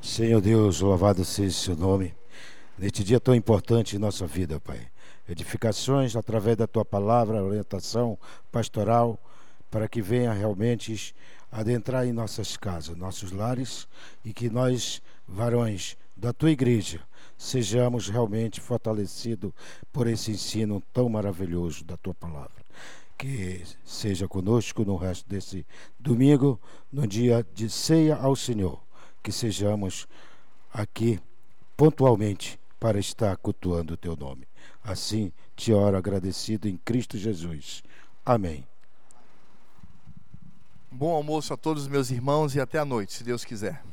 Senhor 0.00 0.40
Deus, 0.40 0.80
louvado 0.80 1.24
seja 1.24 1.48
o 1.48 1.60
seu 1.60 1.76
nome. 1.76 2.14
Neste 2.76 3.04
dia 3.04 3.20
tão 3.20 3.34
importante 3.34 3.94
em 3.94 3.98
nossa 3.98 4.26
vida, 4.26 4.58
Pai. 4.58 4.88
Edificações 5.28 6.16
através 6.16 6.56
da 6.56 6.66
tua 6.66 6.84
palavra, 6.84 7.42
orientação 7.42 8.18
pastoral, 8.50 9.18
para 9.70 9.88
que 9.88 10.00
venha 10.00 10.32
realmente 10.32 11.14
adentrar 11.50 12.06
em 12.06 12.12
nossas 12.12 12.56
casas, 12.56 12.96
nossos 12.96 13.32
lares, 13.32 13.88
e 14.24 14.32
que 14.32 14.50
nós, 14.50 15.02
varões 15.26 15.96
da 16.16 16.32
tua 16.32 16.50
igreja, 16.50 17.00
sejamos 17.36 18.08
realmente 18.08 18.60
fortalecidos 18.60 19.52
por 19.92 20.06
esse 20.06 20.32
ensino 20.32 20.82
tão 20.92 21.08
maravilhoso 21.08 21.84
da 21.84 21.96
tua 21.96 22.14
palavra. 22.14 22.64
Que 23.16 23.62
seja 23.84 24.28
conosco 24.28 24.84
no 24.84 24.96
resto 24.96 25.28
desse 25.28 25.66
domingo, 25.98 26.60
no 26.92 27.06
dia 27.06 27.44
de 27.54 27.68
ceia 27.68 28.16
ao 28.16 28.36
Senhor, 28.36 28.80
que 29.22 29.32
sejamos 29.32 30.06
aqui 30.72 31.20
pontualmente 31.76 32.58
para 32.78 32.98
estar 32.98 33.36
cultuando 33.36 33.94
o 33.94 33.96
teu 33.96 34.16
nome. 34.16 34.46
Assim 34.82 35.32
te 35.56 35.72
oro 35.72 35.96
agradecido 35.96 36.68
em 36.68 36.76
Cristo 36.76 37.18
Jesus. 37.18 37.82
Amém. 38.24 38.64
Bom 40.98 41.14
almoço 41.14 41.54
a 41.54 41.56
todos 41.56 41.84
os 41.84 41.88
meus 41.88 42.10
irmãos 42.10 42.56
e 42.56 42.60
até 42.60 42.76
a 42.76 42.84
noite, 42.84 43.12
se 43.12 43.22
Deus 43.22 43.44
quiser. 43.44 43.84